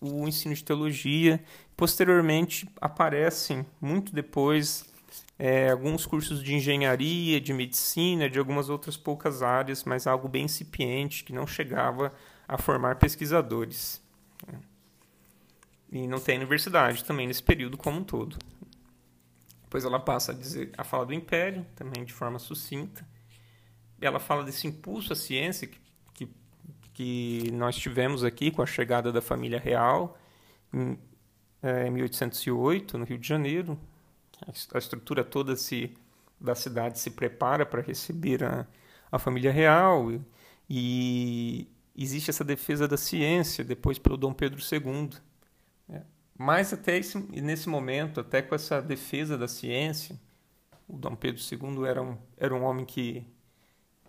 o 0.00 0.26
ensino 0.26 0.54
de 0.54 0.64
teologia. 0.64 1.44
Posteriormente 1.76 2.68
aparecem, 2.80 3.64
muito 3.78 4.12
depois, 4.12 4.90
é, 5.38 5.70
alguns 5.70 6.06
cursos 6.06 6.42
de 6.42 6.54
engenharia, 6.54 7.40
de 7.40 7.52
medicina, 7.52 8.28
de 8.28 8.38
algumas 8.38 8.70
outras 8.70 8.96
poucas 8.96 9.42
áreas, 9.42 9.84
mas 9.84 10.06
algo 10.06 10.28
bem 10.28 10.46
incipiente 10.46 11.22
que 11.24 11.32
não 11.32 11.46
chegava 11.46 12.12
a 12.48 12.56
formar 12.56 12.96
pesquisadores. 12.96 14.07
E 15.90 16.06
não 16.06 16.20
tem 16.20 16.36
universidade 16.36 17.04
também 17.04 17.26
nesse 17.26 17.42
período 17.42 17.76
como 17.76 17.98
um 17.98 18.04
todo. 18.04 18.36
Depois 19.62 19.84
ela 19.84 19.98
passa 20.00 20.32
a, 20.32 20.34
dizer, 20.34 20.72
a 20.76 20.84
falar 20.84 21.04
do 21.04 21.14
império, 21.14 21.66
também 21.74 22.04
de 22.04 22.12
forma 22.12 22.38
sucinta. 22.38 23.06
Ela 24.00 24.18
fala 24.18 24.44
desse 24.44 24.66
impulso 24.66 25.12
à 25.12 25.16
ciência 25.16 25.66
que 25.66 25.78
que 26.98 27.52
nós 27.52 27.76
tivemos 27.76 28.24
aqui 28.24 28.50
com 28.50 28.60
a 28.60 28.66
chegada 28.66 29.12
da 29.12 29.22
família 29.22 29.60
real 29.60 30.18
em, 30.74 30.98
é, 31.62 31.86
em 31.86 31.92
1808, 31.92 32.98
no 32.98 33.04
Rio 33.04 33.16
de 33.16 33.28
Janeiro. 33.28 33.78
A 34.74 34.78
estrutura 34.78 35.22
toda 35.22 35.54
se, 35.54 35.96
da 36.40 36.56
cidade 36.56 36.98
se 36.98 37.12
prepara 37.12 37.64
para 37.64 37.82
receber 37.82 38.42
a, 38.42 38.66
a 39.12 39.16
família 39.16 39.52
real 39.52 40.10
e 40.68 41.68
existe 42.04 42.30
essa 42.30 42.44
defesa 42.44 42.86
da 42.86 42.96
ciência 42.96 43.64
depois 43.64 43.98
pelo 43.98 44.16
Dom 44.16 44.32
Pedro 44.32 44.60
II. 44.60 45.10
É. 45.88 46.02
Mas 46.36 46.72
até 46.72 46.96
esse, 46.96 47.18
nesse 47.18 47.68
momento, 47.68 48.20
até 48.20 48.40
com 48.42 48.54
essa 48.54 48.80
defesa 48.80 49.36
da 49.36 49.48
ciência, 49.48 50.16
o 50.86 50.96
Dom 50.96 51.16
Pedro 51.16 51.42
II 51.42 51.84
era 51.86 52.00
um, 52.02 52.16
era 52.36 52.54
um 52.54 52.62
homem 52.62 52.86
que 52.86 53.26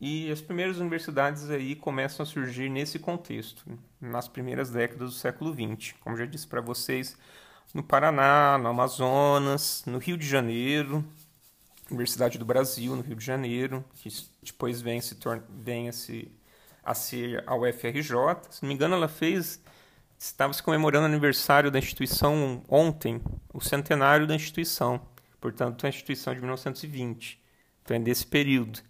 E 0.00 0.30
as 0.30 0.40
primeiras 0.40 0.78
universidades 0.78 1.50
aí 1.50 1.74
começam 1.74 2.22
a 2.22 2.26
surgir 2.26 2.68
nesse 2.68 3.00
contexto, 3.00 3.64
nas 4.00 4.28
primeiras 4.28 4.70
décadas 4.70 5.10
do 5.10 5.16
século 5.16 5.52
XX. 5.52 5.96
Como 5.98 6.16
já 6.16 6.24
disse 6.24 6.46
para 6.46 6.60
vocês, 6.60 7.16
no 7.72 7.82
Paraná, 7.82 8.58
no 8.58 8.68
Amazonas, 8.68 9.82
no 9.86 9.98
Rio 9.98 10.16
de 10.16 10.28
Janeiro, 10.28 11.04
Universidade 11.90 12.38
do 12.38 12.44
Brasil, 12.44 12.94
no 12.96 13.02
Rio 13.02 13.16
de 13.16 13.24
Janeiro, 13.24 13.84
que 13.94 14.08
depois 14.42 14.80
vem, 14.80 15.00
se 15.00 15.14
torna, 15.16 15.44
vem 15.50 15.88
a, 15.88 15.92
se, 15.92 16.30
a 16.82 16.94
ser 16.94 17.44
a 17.46 17.54
UFRJ. 17.54 18.14
Se 18.50 18.62
não 18.62 18.68
me 18.68 18.74
engano, 18.74 18.94
ela 18.94 19.08
fez. 19.08 19.60
Estava 20.18 20.52
se 20.52 20.62
comemorando 20.62 21.04
o 21.04 21.08
aniversário 21.08 21.70
da 21.70 21.78
instituição 21.78 22.62
ontem, 22.68 23.20
o 23.52 23.60
centenário 23.60 24.26
da 24.26 24.34
instituição. 24.34 25.00
Portanto, 25.40 25.84
a 25.84 25.88
instituição 25.88 26.32
de 26.32 26.40
1920. 26.40 27.40
Então, 27.82 27.96
é 27.96 28.00
desse 28.00 28.26
período 28.26 28.80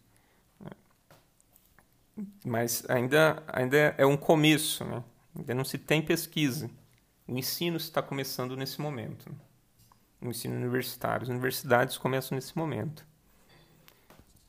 mas 2.45 2.85
ainda, 2.89 3.43
ainda 3.49 3.95
é 3.99 4.07
um 4.07 4.17
começo, 4.17 4.85
né? 4.85 5.03
ainda 5.37 5.55
não 5.55 5.65
se 5.65 5.79
tem 5.79 6.01
pesquisa. 6.01 6.71
O 7.27 7.37
ensino 7.37 7.77
está 7.77 8.03
começando 8.03 8.57
nesse 8.57 8.81
momento. 8.81 9.35
O 10.25 10.31
ensino 10.31 10.57
universitário. 10.57 11.23
As 11.23 11.29
universidades 11.29 11.99
começam 11.99 12.35
nesse 12.35 12.57
momento. 12.57 13.07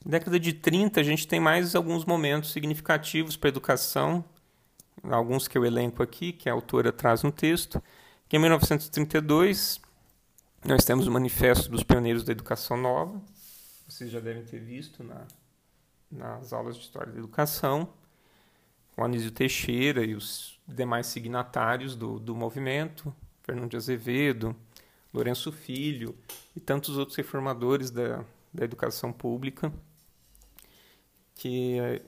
Na 0.03 0.11
década 0.11 0.39
de 0.39 0.53
30, 0.53 0.99
a 0.99 1.03
gente 1.03 1.27
tem 1.27 1.39
mais 1.39 1.75
alguns 1.75 2.05
momentos 2.05 2.51
significativos 2.51 3.35
para 3.35 3.49
a 3.49 3.51
educação, 3.51 4.23
alguns 5.03 5.47
que 5.47 5.57
eu 5.57 5.65
elenco 5.65 6.01
aqui, 6.01 6.31
que 6.31 6.49
a 6.49 6.53
autora 6.53 6.91
traz 6.91 7.21
no 7.21 7.31
texto. 7.31 7.83
Que 8.27 8.37
em 8.37 8.39
1932, 8.39 9.81
nós 10.63 10.83
temos 10.85 11.05
o 11.05 11.11
Manifesto 11.11 11.69
dos 11.69 11.83
Pioneiros 11.83 12.23
da 12.23 12.31
Educação 12.31 12.77
Nova, 12.77 13.21
vocês 13.87 14.09
já 14.09 14.19
devem 14.19 14.43
ter 14.43 14.59
visto 14.59 15.03
na 15.03 15.27
nas 16.11 16.53
aulas 16.53 16.75
de 16.75 16.83
História 16.83 17.11
da 17.11 17.19
Educação, 17.19 17.89
o 18.97 19.03
Anísio 19.03 19.31
Teixeira 19.31 20.03
e 20.03 20.15
os 20.15 20.59
demais 20.67 21.07
signatários 21.07 21.95
do, 21.95 22.19
do 22.19 22.33
movimento, 22.35 23.13
Fernando 23.43 23.71
de 23.71 23.77
Azevedo, 23.77 24.55
Lourenço 25.15 25.51
Filho 25.51 26.15
e 26.55 26.59
tantos 26.59 26.97
outros 26.97 27.17
reformadores 27.17 27.89
da, 27.89 28.23
da 28.53 28.63
educação 28.63 29.11
pública 29.11 29.73
que 31.33 31.79
eh, 31.79 32.01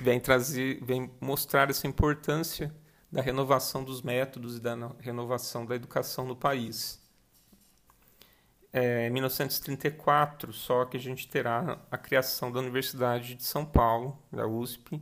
vem 0.00 0.20
trazer, 0.20 0.82
vem 0.84 1.10
mostrar 1.20 1.70
essa 1.70 1.86
importância 1.86 2.74
da 3.10 3.22
renovação 3.22 3.82
dos 3.84 4.02
métodos 4.02 4.56
e 4.56 4.60
da 4.60 4.74
renovação 5.00 5.64
da 5.64 5.74
educação 5.74 6.26
no 6.26 6.36
país 6.36 7.02
é, 8.74 9.08
1934 9.08 10.52
só 10.52 10.84
que 10.84 10.96
a 10.96 11.00
gente 11.00 11.28
terá 11.28 11.78
a 11.88 11.96
criação 11.96 12.50
da 12.50 12.58
Universidade 12.58 13.36
de 13.36 13.44
São 13.44 13.64
Paulo, 13.64 14.18
da 14.32 14.48
USP. 14.48 15.00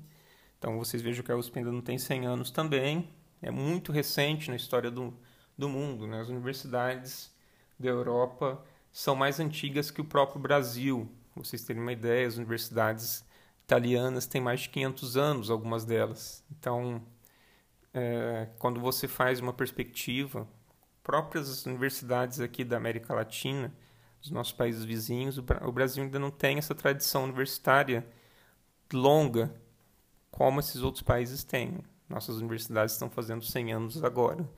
Então 0.58 0.78
vocês 0.78 1.00
vejam 1.00 1.24
que 1.24 1.32
a 1.32 1.36
USP 1.36 1.58
ainda 1.58 1.72
não 1.72 1.80
tem 1.80 1.96
100 1.96 2.26
anos 2.26 2.50
também. 2.50 3.08
É 3.40 3.50
muito 3.50 3.90
recente 3.90 4.50
na 4.50 4.56
história 4.56 4.90
do, 4.90 5.14
do 5.56 5.68
mundo. 5.68 6.06
Né? 6.06 6.20
As 6.20 6.28
universidades 6.28 7.32
da 7.78 7.88
Europa 7.88 8.62
são 8.92 9.14
mais 9.14 9.40
antigas 9.40 9.90
que 9.90 10.00
o 10.00 10.04
próprio 10.04 10.40
Brasil. 10.40 11.10
Vocês 11.34 11.64
terem 11.64 11.80
uma 11.80 11.92
ideia, 11.92 12.26
as 12.26 12.36
universidades 12.36 13.24
italianas 13.64 14.26
têm 14.26 14.40
mais 14.40 14.60
de 14.60 14.68
500 14.68 15.16
anos, 15.16 15.50
algumas 15.50 15.84
delas. 15.84 16.44
Então, 16.50 17.02
é, 17.94 18.48
quando 18.58 18.80
você 18.80 19.08
faz 19.08 19.40
uma 19.40 19.52
perspectiva 19.52 20.46
próprias 21.02 21.66
universidades 21.66 22.40
aqui 22.40 22.64
da 22.64 22.76
América 22.76 23.14
Latina, 23.14 23.74
dos 24.20 24.30
nossos 24.30 24.52
países 24.52 24.84
vizinhos, 24.84 25.36
o 25.36 25.72
Brasil 25.72 26.04
ainda 26.04 26.18
não 26.18 26.30
tem 26.30 26.58
essa 26.58 26.74
tradição 26.74 27.24
universitária 27.24 28.06
longa 28.92 29.52
como 30.30 30.60
esses 30.60 30.80
outros 30.82 31.02
países 31.02 31.42
têm. 31.42 31.78
Nossas 32.08 32.36
universidades 32.36 32.94
estão 32.94 33.10
fazendo 33.10 33.44
100 33.44 33.72
anos 33.72 34.04
agora, 34.04 34.48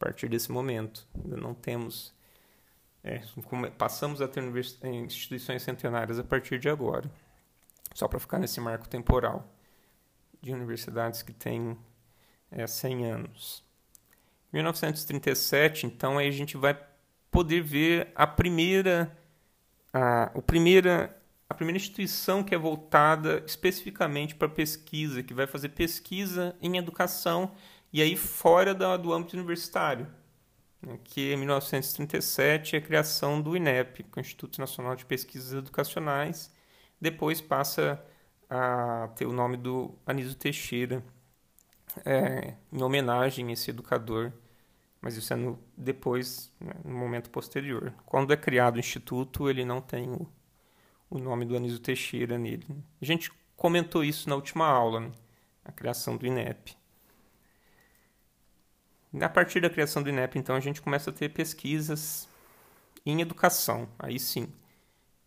a 0.00 0.04
partir 0.04 0.28
desse 0.28 0.50
momento. 0.50 1.06
Ainda 1.14 1.36
não 1.36 1.52
temos. 1.52 2.14
É, 3.04 3.22
passamos 3.76 4.20
a 4.20 4.28
ter 4.28 4.42
instituições 4.84 5.62
centenárias 5.62 6.18
a 6.18 6.24
partir 6.24 6.58
de 6.58 6.68
agora, 6.68 7.10
só 7.94 8.06
para 8.06 8.18
ficar 8.18 8.38
nesse 8.38 8.60
marco 8.60 8.86
temporal 8.88 9.50
de 10.42 10.52
universidades 10.52 11.22
que 11.22 11.32
têm 11.32 11.78
é, 12.50 12.66
100 12.66 13.10
anos. 13.10 13.64
1937, 14.52 15.86
então 15.86 16.18
aí 16.18 16.28
a 16.28 16.32
gente 16.32 16.56
vai 16.56 16.78
poder 17.30 17.62
ver 17.62 18.10
a 18.14 18.26
primeira 18.26 19.16
a, 19.92 20.30
o 20.34 20.42
primeira 20.42 21.16
a 21.48 21.54
primeira 21.54 21.78
instituição 21.78 22.42
que 22.42 22.54
é 22.54 22.58
voltada 22.58 23.42
especificamente 23.46 24.34
para 24.34 24.48
pesquisa, 24.48 25.22
que 25.22 25.34
vai 25.34 25.46
fazer 25.46 25.70
pesquisa 25.70 26.54
em 26.60 26.76
educação 26.76 27.52
e 27.92 28.02
aí 28.02 28.16
fora 28.16 28.74
da, 28.74 28.96
do 28.96 29.12
âmbito 29.12 29.36
universitário, 29.36 30.06
né, 30.82 30.98
que 31.04 31.32
em 31.32 31.36
1937 31.36 32.76
é 32.76 32.78
a 32.78 32.82
criação 32.82 33.40
do 33.40 33.56
INEP, 33.56 34.06
o 34.16 34.20
Instituto 34.20 34.60
Nacional 34.60 34.96
de 34.96 35.04
Pesquisas 35.04 35.52
Educacionais, 35.52 36.52
depois 37.00 37.40
passa 37.40 38.02
a 38.48 39.08
ter 39.16 39.26
o 39.26 39.32
nome 39.32 39.56
do 39.56 39.94
Anísio 40.06 40.34
Teixeira, 40.34 41.04
é, 42.04 42.54
em 42.72 42.82
homenagem 42.82 43.48
a 43.48 43.52
esse 43.52 43.70
educador, 43.70 44.32
mas 45.00 45.16
isso 45.16 45.32
é 45.32 45.36
no, 45.36 45.58
depois, 45.76 46.52
né, 46.60 46.72
no 46.84 46.92
momento 46.96 47.30
posterior. 47.30 47.92
Quando 48.06 48.32
é 48.32 48.36
criado 48.36 48.76
o 48.76 48.80
instituto, 48.80 49.48
ele 49.48 49.64
não 49.64 49.80
tem 49.80 50.08
o, 50.10 50.28
o 51.08 51.18
nome 51.18 51.44
do 51.44 51.56
Anísio 51.56 51.78
Teixeira 51.78 52.38
nele. 52.38 52.66
A 53.00 53.04
gente 53.04 53.32
comentou 53.56 54.04
isso 54.04 54.28
na 54.28 54.36
última 54.36 54.66
aula, 54.66 55.00
né, 55.00 55.12
a 55.64 55.72
criação 55.72 56.16
do 56.16 56.26
INEP. 56.26 56.76
A 59.18 59.28
partir 59.28 59.60
da 59.60 59.68
criação 59.68 60.02
do 60.02 60.08
INEP, 60.08 60.38
então, 60.38 60.54
a 60.54 60.60
gente 60.60 60.80
começa 60.80 61.10
a 61.10 61.12
ter 61.12 61.30
pesquisas 61.30 62.28
em 63.04 63.20
educação, 63.20 63.88
aí 63.98 64.20
sim, 64.20 64.48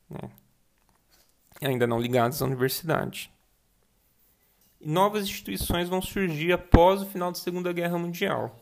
né, 0.10 0.30
ainda 1.62 1.86
não 1.86 2.00
ligadas 2.00 2.42
à 2.42 2.46
universidade. 2.46 3.32
E 4.80 4.88
novas 4.88 5.24
instituições 5.24 5.90
vão 5.90 6.02
surgir 6.02 6.54
após 6.54 7.02
o 7.02 7.06
final 7.06 7.32
da 7.32 7.38
Segunda 7.38 7.74
Guerra 7.74 7.98
Mundial, 7.98 8.58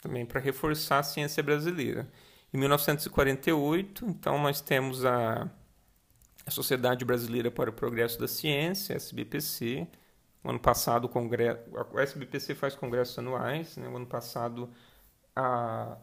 também 0.00 0.24
para 0.24 0.40
reforçar 0.40 0.98
a 0.98 1.02
ciência 1.02 1.42
brasileira. 1.42 2.08
Em 2.52 2.58
1948, 2.58 4.06
então, 4.06 4.38
nós 4.38 4.60
temos 4.60 5.04
a, 5.04 5.50
a 6.46 6.50
Sociedade 6.52 7.04
Brasileira 7.04 7.50
para 7.50 7.70
o 7.70 7.72
Progresso 7.72 8.20
da 8.20 8.28
Ciência, 8.28 8.94
SBPC. 8.94 9.88
O 10.44 10.50
ano 10.50 10.60
passado, 10.60 11.06
o 11.06 11.08
congresso, 11.08 11.60
a 11.96 12.02
SBPC 12.02 12.54
faz 12.54 12.76
congressos 12.76 13.18
anuais. 13.18 13.76
Né? 13.76 13.88
O 13.88 13.96
ano 13.96 14.06
passado, 14.06 14.70
a, 15.34 15.96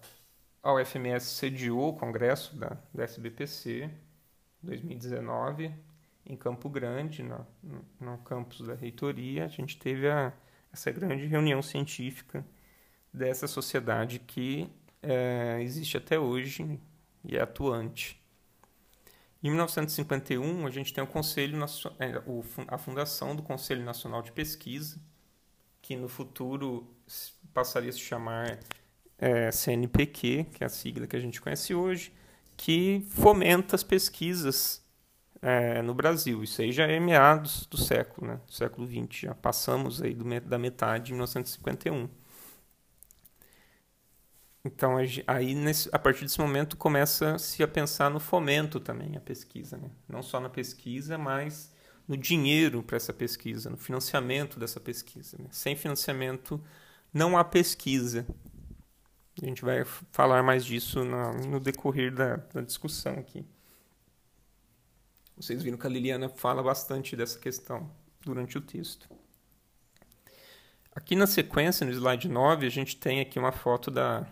a 0.64 0.74
UFMS 0.74 1.26
sediou 1.26 1.90
o 1.90 1.98
congresso 1.98 2.56
da, 2.58 2.78
da 2.94 3.04
SBPC, 3.04 3.90
2019 4.62 5.74
em 6.26 6.36
Campo 6.36 6.70
Grande, 6.70 7.24
no, 7.24 7.46
no, 8.00 8.18
campus 8.20 8.62
da 8.62 8.76
reitoria, 8.76 9.46
a 9.46 9.48
gente 9.48 9.78
teve 9.78 10.10
a, 10.10 10.32
essa 10.72 10.92
grande 10.92 11.26
reunião 11.26 11.62
científica 11.62 12.46
dessa 13.14 13.48
sociedade 13.48 14.20
que 14.20 14.70
é, 15.02 15.60
existe 15.62 15.98
até 15.98 16.20
hoje 16.20 16.80
e 17.24 17.36
é 17.36 17.42
atuante. 17.42 18.21
Em 19.44 19.50
1951, 19.50 20.68
a 20.68 20.70
gente 20.70 20.94
tem 20.94 21.04
o 21.04 21.08
Conselho 21.08 21.58
é, 22.00 22.22
a 22.68 22.78
fundação 22.78 23.36
do 23.36 23.42
Conselho 23.42 23.84
Nacional 23.84 24.22
de 24.22 24.32
Pesquisa, 24.32 25.02
que 25.82 25.96
no 25.96 26.08
futuro 26.08 26.88
passaria 27.52 27.90
a 27.90 27.94
se 27.94 28.00
chamar 28.00 28.60
é, 29.18 29.52
CNPq, 29.52 30.46
que 30.54 30.64
é 30.64 30.68
a 30.68 30.70
sigla 30.70 31.08
que 31.08 31.16
a 31.16 31.20
gente 31.20 31.42
conhece 31.42 31.74
hoje, 31.74 32.14
que 32.56 33.04
fomenta 33.10 33.76
as 33.76 33.84
pesquisas 33.84 34.86
é, 35.42 35.82
no 35.82 35.94
Brasil. 35.96 36.44
Isso 36.44 36.62
aí 36.62 36.72
já 36.72 36.86
é 36.86 37.00
meados 37.00 37.66
do 37.66 37.78
século, 37.78 38.28
né? 38.28 38.40
Século 38.48 38.88
XX. 38.88 39.22
Já 39.22 39.34
passamos 39.34 40.02
aí 40.02 40.14
do, 40.14 40.24
da 40.42 40.60
metade 40.60 41.06
de 41.06 41.12
1951. 41.14 42.08
Então, 44.64 44.96
aí, 45.26 45.56
nesse, 45.56 45.90
a 45.92 45.98
partir 45.98 46.22
desse 46.24 46.40
momento, 46.40 46.78
começa-se 46.78 47.64
a 47.64 47.68
pensar 47.68 48.12
no 48.12 48.20
fomento 48.20 48.80
também, 48.80 49.18
a 49.18 49.20
pesquisa. 49.20 49.76
Né? 49.78 49.90
Não 50.08 50.22
só 50.22 50.40
na 50.40 50.50
pesquisa, 50.50 51.18
mas 51.18 51.74
no 52.08 52.16
dinheiro 52.16 52.84
para 52.84 52.98
essa 52.98 53.12
pesquisa, 53.12 53.72
no 53.72 53.78
financiamento 53.78 54.60
dessa 54.60 54.80
pesquisa. 54.80 55.36
Né? 55.40 55.48
Sem 55.50 55.76
financiamento, 55.76 56.64
não 57.12 57.38
há 57.38 57.44
pesquisa. 57.44 58.26
A 59.42 59.46
gente 59.46 59.66
vai 59.66 59.84
falar 60.12 60.44
mais 60.44 60.64
disso 60.64 61.04
no 61.04 61.60
decorrer 61.60 62.14
da, 62.14 62.36
da 62.36 62.62
discussão 62.62 63.14
aqui. 63.14 63.44
Vocês 65.36 65.64
viram 65.64 65.78
que 65.78 65.88
a 65.88 65.90
Liliana 65.90 66.30
fala 66.30 66.62
bastante 66.62 67.16
dessa 67.16 67.40
questão 67.40 67.90
durante 68.24 68.60
o 68.60 68.62
texto. 68.62 69.10
Aqui 70.94 71.16
na 71.16 71.26
sequência, 71.26 71.84
no 71.84 71.92
slide 71.92 72.28
9, 72.28 72.68
a 72.68 72.70
gente 72.70 72.98
tem 72.98 73.22
aqui 73.22 73.40
uma 73.40 73.52
foto 73.52 73.90
da, 73.90 74.28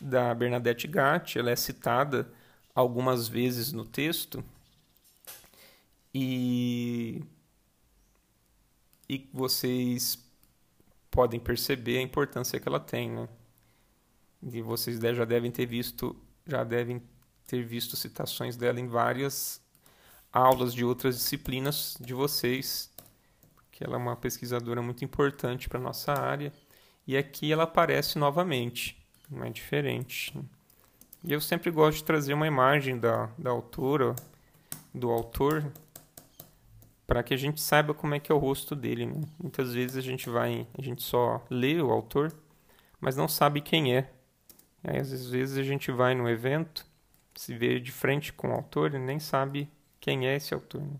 da 0.00 0.34
Bernadette 0.34 0.86
Gatti, 0.86 1.38
ela 1.38 1.50
é 1.50 1.56
citada 1.56 2.30
algumas 2.74 3.28
vezes 3.28 3.72
no 3.72 3.84
texto 3.84 4.44
e, 6.14 7.22
e 9.08 9.28
vocês 9.32 10.18
podem 11.10 11.40
perceber 11.40 11.98
a 11.98 12.02
importância 12.02 12.60
que 12.60 12.68
ela 12.68 12.80
tem, 12.80 13.10
né? 13.10 13.28
E 14.42 14.60
vocês 14.60 14.98
já 14.98 15.24
devem 15.24 15.50
ter 15.50 15.66
visto, 15.66 16.14
já 16.46 16.62
devem 16.62 17.02
ter 17.46 17.64
visto 17.64 17.96
citações 17.96 18.56
dela 18.56 18.78
em 18.78 18.86
várias 18.86 19.60
aulas 20.32 20.74
de 20.74 20.84
outras 20.84 21.16
disciplinas 21.16 21.96
de 22.00 22.12
vocês, 22.12 22.90
que 23.70 23.82
ela 23.82 23.94
é 23.94 23.98
uma 23.98 24.16
pesquisadora 24.16 24.82
muito 24.82 25.04
importante 25.04 25.68
para 25.68 25.80
nossa 25.80 26.12
área. 26.12 26.52
E 27.06 27.16
aqui 27.16 27.52
ela 27.52 27.64
aparece 27.64 28.18
novamente 28.18 29.05
é 29.42 29.50
diferente. 29.50 30.32
E 31.24 31.32
eu 31.32 31.40
sempre 31.40 31.70
gosto 31.70 31.98
de 31.98 32.04
trazer 32.04 32.34
uma 32.34 32.46
imagem 32.46 32.98
da, 32.98 33.28
da 33.36 33.50
autora, 33.50 34.14
do 34.94 35.10
autor, 35.10 35.72
para 37.06 37.22
que 37.22 37.34
a 37.34 37.36
gente 37.36 37.60
saiba 37.60 37.94
como 37.94 38.14
é 38.14 38.20
que 38.20 38.30
é 38.30 38.34
o 38.34 38.38
rosto 38.38 38.74
dele. 38.74 39.06
Né? 39.06 39.22
Muitas 39.38 39.74
vezes 39.74 39.96
a 39.96 40.00
gente 40.00 40.28
vai, 40.28 40.66
a 40.76 40.82
gente 40.82 41.02
só 41.02 41.44
lê 41.50 41.80
o 41.80 41.90
autor, 41.90 42.32
mas 43.00 43.16
não 43.16 43.28
sabe 43.28 43.60
quem 43.60 43.96
é. 43.96 44.10
Aí, 44.84 44.98
às 44.98 45.28
vezes 45.28 45.58
a 45.58 45.62
gente 45.62 45.90
vai 45.90 46.14
no 46.14 46.28
evento, 46.28 46.86
se 47.34 47.54
vê 47.56 47.80
de 47.80 47.90
frente 47.90 48.32
com 48.32 48.48
o 48.48 48.52
autor 48.52 48.94
e 48.94 48.98
nem 48.98 49.18
sabe 49.18 49.68
quem 50.00 50.26
é 50.28 50.36
esse 50.36 50.54
autor. 50.54 50.82
Né? 50.82 50.96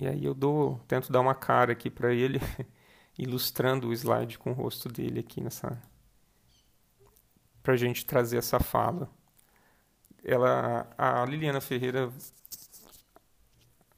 E 0.00 0.06
aí 0.06 0.24
eu 0.24 0.34
dou, 0.34 0.80
tento 0.86 1.12
dar 1.12 1.20
uma 1.20 1.34
cara 1.34 1.72
aqui 1.72 1.88
para 1.88 2.12
ele, 2.12 2.40
ilustrando 3.18 3.88
o 3.88 3.92
slide 3.92 4.38
com 4.38 4.50
o 4.50 4.54
rosto 4.54 4.88
dele 4.88 5.20
aqui 5.20 5.40
nessa 5.40 5.80
para 7.62 7.74
a 7.74 7.76
gente 7.76 8.04
trazer 8.04 8.38
essa 8.38 8.58
fala. 8.58 9.10
Ela, 10.24 10.86
a 10.96 11.24
Liliana 11.24 11.60
Ferreira 11.60 12.12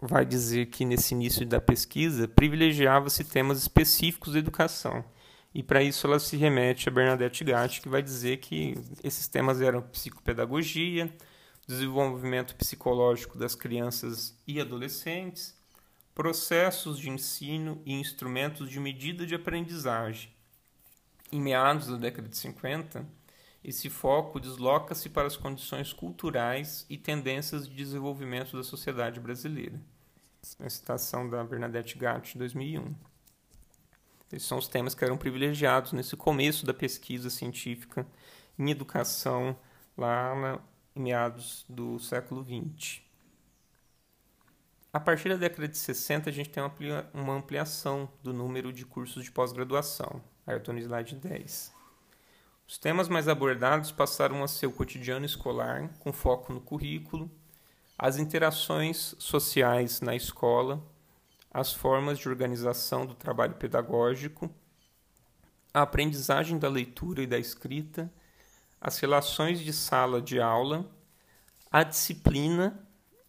vai 0.01 0.25
dizer 0.25 0.67
que 0.67 0.85
nesse 0.85 1.15
início 1.15 1.47
da 1.47 1.61
pesquisa 1.61 2.29
privilegiava-se 2.29 3.25
temas 3.25 3.59
específicos 3.59 4.33
da 4.33 4.39
educação. 4.39 5.05
E 5.55 5.63
para 5.63 5.83
isso 5.83 6.07
ela 6.07 6.19
se 6.19 6.37
remete 6.37 6.89
a 6.89 6.93
Bernadette 6.93 7.45
Gatti, 7.45 7.81
que 7.81 7.89
vai 7.89 8.03
dizer 8.03 8.39
que 8.39 8.75
esses 9.03 9.29
temas 9.29 9.61
eram 9.61 9.83
psicopedagogia, 9.83 11.15
desenvolvimento 11.67 12.57
psicológico 12.57 13.39
das 13.39 13.55
crianças 13.55 14.37
e 14.47 14.61
adolescentes, 14.61 15.57
processos 16.15 16.99
de 16.99 17.09
ensino 17.09 17.81
e 17.87 17.93
instrumentos 17.93 18.69
de 18.69 18.81
medida 18.81 19.25
de 19.25 19.35
aprendizagem. 19.35 20.31
Em 21.31 21.41
meados 21.41 21.87
da 21.87 21.97
década 21.97 22.29
de 22.29 22.37
50, 22.37 23.07
esse 23.65 23.89
foco 23.89 24.39
desloca-se 24.39 25.09
para 25.09 25.27
as 25.27 25.39
condições 25.39 25.91
culturais 25.91 26.85
e 26.91 26.99
tendências 26.99 27.67
de 27.67 27.75
desenvolvimento 27.75 28.55
da 28.55 28.63
sociedade 28.63 29.19
brasileira. 29.19 29.81
A 30.61 30.69
citação 30.69 31.29
da 31.31 31.43
Bernadette 31.43 31.97
Gatti, 31.97 32.37
2001. 32.37 32.95
Esses 34.31 34.47
são 34.47 34.59
os 34.59 34.69
temas 34.69 34.95
que 34.95 35.03
eram 35.03 35.17
privilegiados 35.17 35.93
nesse 35.93 36.15
começo 36.15 36.67
da 36.67 36.75
pesquisa 36.75 37.31
científica 37.31 38.07
em 38.59 38.71
educação, 38.71 39.57
lá 39.97 40.35
na, 40.35 40.61
em 40.95 41.01
meados 41.01 41.65
do 41.67 41.99
século 41.99 42.45
XX. 42.45 43.01
A 44.93 45.01
partir 45.01 45.31
da 45.31 45.37
década 45.37 45.67
de 45.67 45.79
60, 45.79 46.29
a 46.29 46.33
gente 46.33 46.51
tem 46.51 46.63
uma 47.15 47.35
ampliação 47.35 48.09
do 48.23 48.33
número 48.33 48.73
de 48.73 48.85
cursos 48.85 49.25
de 49.25 49.33
pós-graduação. 49.33 50.23
Aí 50.47 50.55
eu 50.55 50.59
estou 50.59 50.75
no 50.75 50.81
slide 50.81 51.17
10. 51.17 51.74
Os 52.67 52.79
temas 52.79 53.09
mais 53.09 53.29
abordados 53.29 53.93
passaram 53.93 54.43
a 54.43 54.49
ser 54.49 54.67
o 54.67 54.73
cotidiano 54.73 55.27
escolar, 55.27 55.91
com 55.99 56.13
foco 56.13 56.53
no 56.53 56.61
currículo, 56.61 57.31
as 57.99 58.19
interações 58.19 59.15
sociais 59.19 60.01
na 60.01 60.17
escola, 60.17 60.83
as 61.51 61.73
formas 61.73 62.19
de 62.19 62.29
organização 62.29 63.07
do 63.07 63.15
trabalho 63.15 63.55
pedagógico, 63.55 64.51
a 65.73 65.83
aprendizagem 65.83 66.59
da 66.59 66.69
leitura 66.69 67.23
e 67.23 67.27
da 67.27 67.39
escrita, 67.39 68.13
as 68.81 68.99
relações 68.99 69.61
de 69.61 69.73
sala 69.73 70.21
de 70.21 70.41
aula, 70.41 70.91
a 71.71 71.83
disciplina 71.83 72.81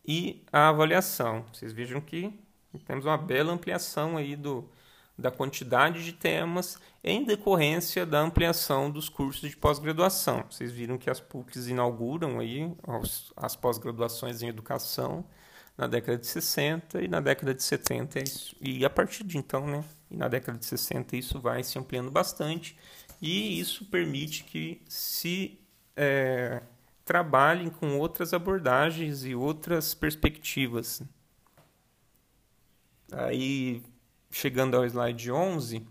e 0.06 0.44
a 0.52 0.70
avaliação. 0.70 1.46
Vocês 1.54 1.74
vejam 1.74 2.00
que 2.00 2.34
temos 2.86 3.06
uma 3.06 3.18
bela 3.18 3.52
ampliação 3.54 4.18
aí 4.18 4.36
do, 4.36 4.70
da 5.18 5.32
quantidade 5.32 6.04
de 6.04 6.14
temas 6.14 6.78
em 7.04 7.24
decorrência 7.24 8.06
da 8.06 8.20
ampliação 8.20 8.92
dos 8.92 9.08
cursos 9.08 9.50
de 9.50 9.56
pós-graduação. 9.56 10.44
Vocês 10.50 10.72
viram 10.72 10.98
que 10.98 11.10
as 11.10 11.20
PUCs 11.20 11.68
inauguram 11.68 12.40
aí 12.40 12.70
as 13.36 13.56
pós-graduações 13.56 14.42
em 14.42 14.48
educação 14.48 15.26
na 15.78 15.88
década 15.88 16.18
de 16.18 16.28
60 16.28 17.02
e 17.02 17.08
na 17.08 17.20
década 17.20 17.54
de 17.54 17.64
70 17.64 18.24
e 18.62 18.86
a 18.86 18.90
partir 18.90 19.24
de 19.24 19.38
então, 19.38 19.68
né, 19.68 19.84
e 20.10 20.16
na 20.16 20.28
década 20.28 20.58
de 20.58 20.66
60 20.66 21.18
isso 21.18 21.40
vai 21.40 21.64
se 21.64 21.78
ampliando 21.78 22.10
bastante 22.10 22.78
e 23.22 23.60
isso 23.60 23.86
permite 23.86 24.44
que 24.44 24.82
se 24.88 25.60
é, 25.96 26.62
trabalhem 27.04 27.70
com 27.70 27.98
outras 27.98 28.34
abordagens 28.34 29.26
e 29.26 29.36
outras 29.36 29.94
perspectivas. 29.94 31.02
Aí 33.12 33.84
chegando 34.36 34.76
ao 34.76 34.86
slide 34.86 35.32
11, 35.32 35.82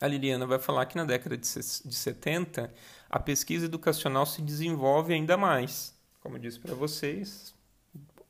a 0.00 0.06
Liliana 0.06 0.46
vai 0.46 0.58
falar 0.58 0.86
que 0.86 0.96
na 0.96 1.04
década 1.04 1.36
de 1.36 1.46
70 1.46 2.72
a 3.10 3.20
pesquisa 3.20 3.66
educacional 3.66 4.24
se 4.24 4.40
desenvolve 4.40 5.12
ainda 5.12 5.36
mais. 5.36 5.94
Como 6.22 6.36
eu 6.36 6.40
disse 6.40 6.58
para 6.58 6.74
vocês, 6.74 7.54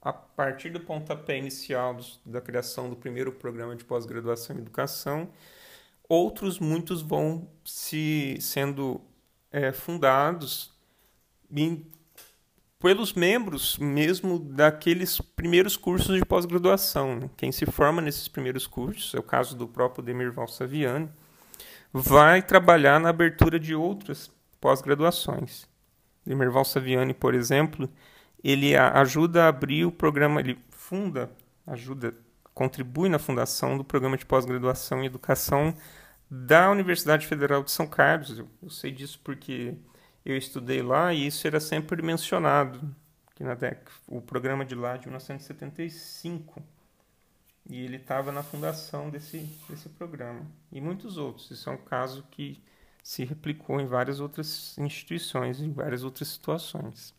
a 0.02 0.12
partir 0.12 0.70
do 0.70 0.80
pontapé 0.80 1.38
inicial 1.38 1.96
da 2.26 2.40
criação 2.40 2.90
do 2.90 2.96
primeiro 2.96 3.30
programa 3.30 3.76
de 3.76 3.84
pós-graduação 3.84 4.56
em 4.56 4.58
educação, 4.58 5.30
outros 6.08 6.58
muitos 6.58 7.00
vão 7.00 7.48
se 7.64 8.36
sendo 8.40 9.00
é, 9.52 9.70
fundados 9.70 10.74
em 11.48 11.86
pelos 12.84 13.14
membros 13.14 13.78
mesmo 13.78 14.38
daqueles 14.38 15.18
primeiros 15.18 15.74
cursos 15.74 16.18
de 16.18 16.22
pós-graduação. 16.22 17.16
Né? 17.16 17.30
Quem 17.34 17.50
se 17.50 17.64
forma 17.64 18.02
nesses 18.02 18.28
primeiros 18.28 18.66
cursos, 18.66 19.14
é 19.14 19.18
o 19.18 19.22
caso 19.22 19.56
do 19.56 19.66
próprio 19.66 20.04
Demirval 20.04 20.46
Saviani, 20.46 21.08
vai 21.90 22.42
trabalhar 22.42 23.00
na 23.00 23.08
abertura 23.08 23.58
de 23.58 23.74
outras 23.74 24.30
pós-graduações. 24.60 25.66
Demirval 26.26 26.62
Saviani, 26.62 27.14
por 27.14 27.32
exemplo, 27.32 27.88
ele 28.42 28.76
ajuda 28.76 29.44
a 29.44 29.48
abrir 29.48 29.86
o 29.86 29.90
programa, 29.90 30.40
ele 30.40 30.58
funda, 30.68 31.30
ajuda, 31.66 32.14
contribui 32.52 33.08
na 33.08 33.18
fundação 33.18 33.78
do 33.78 33.84
programa 33.84 34.18
de 34.18 34.26
pós-graduação 34.26 35.02
em 35.02 35.06
educação 35.06 35.74
da 36.30 36.70
Universidade 36.70 37.26
Federal 37.26 37.64
de 37.64 37.70
São 37.70 37.86
Carlos. 37.86 38.38
Eu, 38.38 38.46
eu 38.62 38.68
sei 38.68 38.90
disso 38.90 39.18
porque 39.24 39.74
eu 40.24 40.36
estudei 40.36 40.82
lá 40.82 41.12
e 41.12 41.26
isso 41.26 41.46
era 41.46 41.60
sempre 41.60 42.00
mencionado, 42.02 42.94
que 43.34 43.44
na 43.44 43.54
década, 43.54 43.90
o 44.08 44.22
programa 44.22 44.64
de 44.64 44.74
lá 44.74 44.96
de 44.96 45.06
1975. 45.06 46.62
E 47.68 47.80
ele 47.80 47.96
estava 47.96 48.30
na 48.30 48.42
fundação 48.42 49.08
desse, 49.08 49.38
desse 49.68 49.88
programa. 49.88 50.42
E 50.70 50.80
muitos 50.80 51.16
outros. 51.16 51.50
Isso 51.50 51.68
é 51.70 51.72
um 51.72 51.78
caso 51.78 52.22
que 52.30 52.62
se 53.02 53.24
replicou 53.24 53.80
em 53.80 53.86
várias 53.86 54.20
outras 54.20 54.76
instituições, 54.78 55.60
em 55.60 55.72
várias 55.72 56.04
outras 56.04 56.28
situações. 56.28 57.14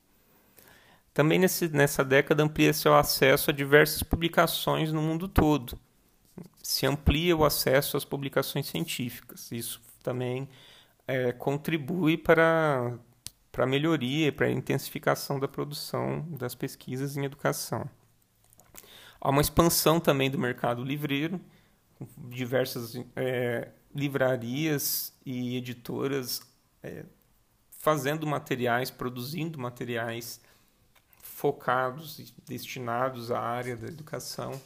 Também 1.14 1.40
nesse, 1.40 1.70
nessa 1.70 2.04
década 2.04 2.44
amplia-se 2.44 2.88
o 2.88 2.94
acesso 2.94 3.50
a 3.50 3.54
diversas 3.54 4.04
publicações 4.04 4.92
no 4.92 5.02
mundo 5.02 5.28
todo. 5.28 5.80
Se 6.62 6.86
amplia 6.86 7.36
o 7.38 7.46
acesso 7.46 7.98
às 7.98 8.06
publicações 8.06 8.68
científicas. 8.68 9.52
Isso 9.52 9.82
também 10.04 10.48
é, 11.08 11.32
contribui 11.32 12.18
para, 12.18 12.98
para 13.52 13.66
melhoria, 13.66 14.32
para 14.32 14.50
intensificação 14.50 15.40
da 15.40 15.48
produção 15.48 16.26
das 16.32 16.56
pesquisas 16.56 17.16
em 17.18 17.26
educação. 17.26 17.90
Há 19.20 19.30
uma 19.30 19.42
expansão 19.42 20.00
também 20.00 20.30
do 20.30 20.38
mercado 20.38 20.84
livreiro, 20.84 21.40
diversas 22.18 22.96
é, 23.16 23.70
livrarias 23.94 25.14
e 25.26 25.58
editoras 25.58 26.42
é, 26.84 27.06
fazendo 27.72 28.28
materiais, 28.28 28.92
produzindo 28.92 29.60
materiais 29.60 30.42
focados 31.22 32.20
e 32.20 32.34
destinados 32.48 33.32
à 33.32 33.40
área 33.40 33.76
da 33.76 33.88
educação. 33.88 34.60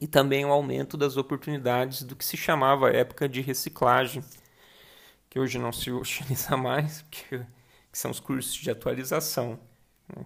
E 0.00 0.06
também 0.06 0.44
o 0.44 0.52
aumento 0.52 0.96
das 0.96 1.16
oportunidades 1.16 2.02
do 2.02 2.14
que 2.14 2.24
se 2.24 2.36
chamava 2.36 2.90
época 2.90 3.28
de 3.28 3.40
reciclagem, 3.40 4.22
que 5.28 5.38
hoje 5.38 5.58
não 5.58 5.72
se 5.72 5.90
utiliza 5.90 6.56
mais, 6.58 7.02
que, 7.10 7.38
que 7.38 7.98
são 7.98 8.10
os 8.10 8.20
cursos 8.20 8.54
de 8.54 8.70
atualização. 8.70 9.58
Né? 10.14 10.24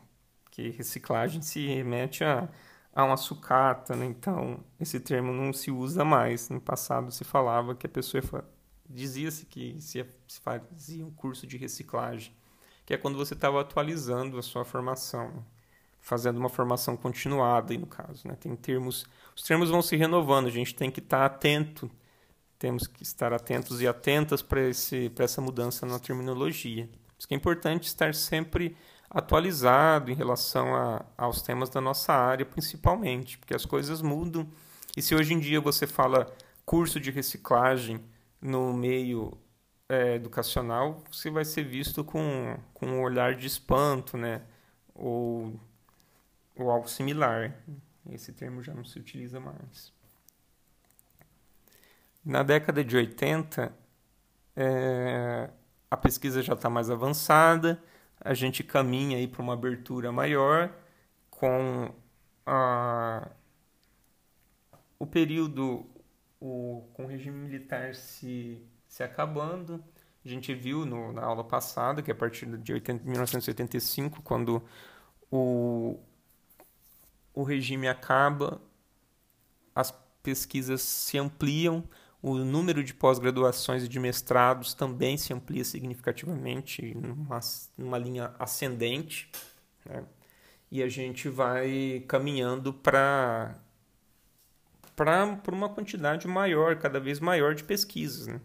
Que 0.51 0.71
reciclagem 0.71 1.43
se 1.43 1.67
remete 1.67 2.25
a 2.25 2.49
a 2.95 3.05
uma 3.05 3.17
sucata, 3.17 3.97
né? 3.97 4.05
então 4.05 4.63
esse 4.79 5.01
termo 5.01 5.33
não 5.33 5.53
se 5.53 5.71
usa 5.71 6.05
mais. 6.05 6.49
No 6.51 6.61
passado 6.61 7.11
se 7.11 7.25
falava 7.25 7.75
que 7.75 7.87
a 7.87 7.91
pessoa 7.91 8.23
dizia-se 8.89 9.47
que 9.47 9.77
se 9.81 10.05
fazia 10.43 11.05
um 11.05 11.11
curso 11.11 11.47
de 11.47 11.57
reciclagem, 11.57 12.35
que 12.85 12.93
é 12.93 12.99
quando 12.99 13.17
você 13.17 13.35
estava 13.35 13.61
atualizando 13.61 14.39
a 14.39 14.43
sua 14.43 14.65
formação, 14.65 15.45
fazendo 16.01 16.39
uma 16.39 16.49
formação 16.51 16.97
continuada, 16.97 17.73
aí 17.73 17.79
no 17.79 17.87
caso, 17.87 18.29
né? 18.29 18.35
Tem 18.35 18.55
termos, 18.57 19.07
os 19.35 19.43
termos 19.43 19.71
vão 19.71 19.81
se 19.81 19.97
renovando, 19.97 20.47
a 20.49 20.51
gente 20.51 20.75
tem 20.75 20.91
que 20.91 21.01
estar 21.01 21.25
atento, 21.25 21.91
temos 22.63 22.87
que 22.87 23.03
estar 23.03 23.33
atentos 23.33 23.81
e 23.81 23.89
atentas 23.89 24.41
para 24.41 24.61
essa 25.19 25.41
mudança 25.41 25.85
na 25.85 25.99
terminologia. 25.99 26.87
Por 26.87 27.19
isso 27.19 27.27
que 27.27 27.35
é 27.35 27.37
importante 27.37 27.89
estar 27.89 28.15
sempre 28.15 28.77
atualizado 29.11 30.13
em 30.13 30.15
relação 30.15 30.73
a, 30.73 31.05
aos 31.19 31.43
temas 31.43 31.69
da 31.69 31.81
nossa 31.81 32.13
área, 32.13 32.47
principalmente, 32.47 33.37
porque 33.37 33.53
as 33.53 33.67
coisas 33.67 34.01
mudam. 34.01 34.49
E 34.97 35.03
se 35.03 35.13
hoje 35.13 35.35
em 35.35 35.41
dia 35.41 35.61
você 35.61 35.89
fala 35.89 36.33
curso 36.65 37.01
de 37.01 37.11
reciclagem 37.11 38.01
no 38.41 38.73
meio 38.73 39.37
é, 39.89 40.15
educacional, 40.15 41.03
você 41.11 41.33
vai 41.33 41.45
ser 41.45 41.65
visto 41.65 42.05
com, 42.05 42.57
com 42.73 42.87
um 42.87 43.03
olhar 43.03 43.35
de 43.35 43.49
espanto, 43.49 44.17
né? 44.17 44.41
Ou, 44.95 45.59
ou 46.55 46.71
algo 46.71 46.89
similar. 46.89 47.57
Esse 48.09 48.33
termo 48.33 48.63
já 48.63 48.73
não 48.73 48.85
se 48.85 49.01
utiliza 49.01 49.41
mais. 49.41 49.92
Na 52.25 52.43
década 52.43 52.85
de 52.85 52.97
80, 52.97 53.73
é, 54.57 55.51
a 55.91 55.97
pesquisa 55.97 56.43
já 56.43 56.55
está 56.55 56.71
mais 56.71 56.91
avançada 56.91 57.83
a 58.25 58.35
gente 58.35 58.63
caminha 58.63 59.19
aí 59.19 59.27
para 59.27 59.43
uma 59.43 59.53
abertura 59.55 60.13
maior 60.13 60.73
com 61.29 61.93
a, 62.47 63.29
o 64.99 65.07
período 65.07 65.87
o, 66.41 66.89
com 66.95 67.05
o 67.05 67.07
regime 67.07 67.37
militar 67.37 67.95
se, 67.95 68.65
se 68.87 69.03
acabando. 69.03 69.85
A 70.25 70.29
gente 70.29 70.55
viu 70.55 70.87
no, 70.87 71.13
na 71.13 71.23
aula 71.23 71.43
passada 71.43 72.01
que 72.01 72.13
a 72.13 72.15
partir 72.15 72.47
de 72.59 72.73
80, 72.73 73.05
1985, 73.05 74.23
quando 74.23 74.63
o, 75.31 75.99
o 77.35 77.43
regime 77.43 77.89
acaba, 77.89 78.61
as 79.75 79.93
pesquisas 80.23 80.81
se 80.83 81.19
ampliam, 81.19 81.83
o 82.23 82.37
número 82.37 82.85
de 82.85 82.95
pós-graduações 82.95 83.83
e 83.83 83.89
de 83.89 83.99
mestrados 83.99 84.73
também 84.75 85.17
se 85.17 85.33
amplia 85.33 85.65
significativamente, 85.65 86.95
numa, 86.95 87.41
numa 87.77 87.99
linha 87.99 88.33
ascendente. 88.39 89.29
Né? 89.85 90.05
E 90.71 90.83
a 90.83 90.89
gente 90.89 91.29
vai 91.29 92.05
caminhando 92.07 92.73
para 92.73 93.59
uma 95.51 95.69
quantidade 95.69 96.29
maior, 96.29 96.77
cada 96.77 97.01
vez 97.01 97.19
maior 97.19 97.57
de 97.57 97.65
pesquisas. 97.65 98.29
Né? 98.29 98.41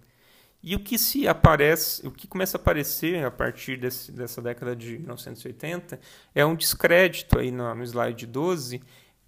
E 0.63 0.75
o 0.75 0.79
que 0.79 0.97
se 0.97 1.27
aparece, 1.27 2.05
o 2.05 2.09
que 2.11 2.27
começa 2.27 2.57
a 2.57 2.59
aparecer 2.59 3.23
a 3.23 3.29
partir 3.29 3.77
desse, 3.77 4.11
dessa 4.11 4.41
década 4.41 4.75
de 4.75 4.97
1980 4.97 5.99
é 6.33 6.43
um 6.43 6.55
descrédito 6.55 7.37
aí 7.37 7.51
no, 7.51 7.75
no 7.75 7.83
slide 7.83 8.25
12 8.25 8.81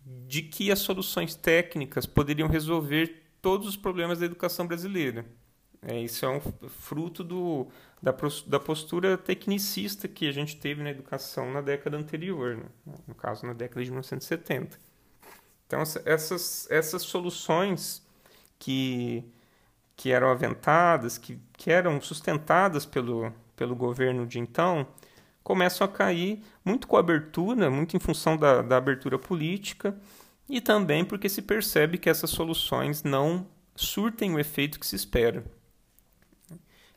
de 0.03 0.41
que 0.41 0.71
as 0.71 0.79
soluções 0.79 1.35
técnicas 1.35 2.07
poderiam 2.07 2.49
resolver 2.49 3.28
todos 3.41 3.67
os 3.67 3.77
problemas 3.77 4.19
da 4.19 4.25
educação 4.25 4.65
brasileira. 4.67 5.25
É, 5.81 5.97
isso 5.99 6.25
é 6.25 6.29
um 6.29 6.41
fruto 6.41 7.23
do, 7.23 7.67
da, 8.01 8.13
da 8.47 8.59
postura 8.59 9.17
tecnicista 9.17 10.07
que 10.07 10.27
a 10.27 10.31
gente 10.31 10.57
teve 10.57 10.83
na 10.83 10.89
educação 10.89 11.51
na 11.51 11.61
década 11.61 11.97
anterior, 11.97 12.57
né? 12.57 12.65
no 13.07 13.15
caso, 13.15 13.45
na 13.45 13.53
década 13.53 13.83
de 13.83 13.89
1970. 13.89 14.77
Então, 15.65 15.81
essas, 16.05 16.67
essas 16.69 17.03
soluções 17.03 18.05
que, 18.57 19.23
que 19.95 20.11
eram 20.11 20.29
aventadas, 20.29 21.17
que, 21.17 21.39
que 21.53 21.71
eram 21.71 22.01
sustentadas 22.01 22.85
pelo, 22.85 23.31
pelo 23.55 23.75
governo 23.75 24.25
de 24.25 24.39
então, 24.39 24.85
começam 25.43 25.85
a 25.85 25.89
cair 25.89 26.43
muito 26.65 26.87
com 26.87 26.97
a 26.97 26.99
abertura, 26.99 27.69
muito 27.69 27.95
em 27.95 27.99
função 27.99 28.35
da, 28.35 28.61
da 28.61 28.77
abertura 28.77 29.17
política 29.17 29.95
e 30.49 30.59
também 30.59 31.05
porque 31.05 31.29
se 31.29 31.43
percebe 31.43 31.97
que 31.97 32.09
essas 32.09 32.31
soluções 32.31 33.03
não 33.03 33.47
surtem 33.75 34.33
o 34.33 34.39
efeito 34.39 34.79
que 34.79 34.87
se 34.87 34.95
espera. 34.95 35.45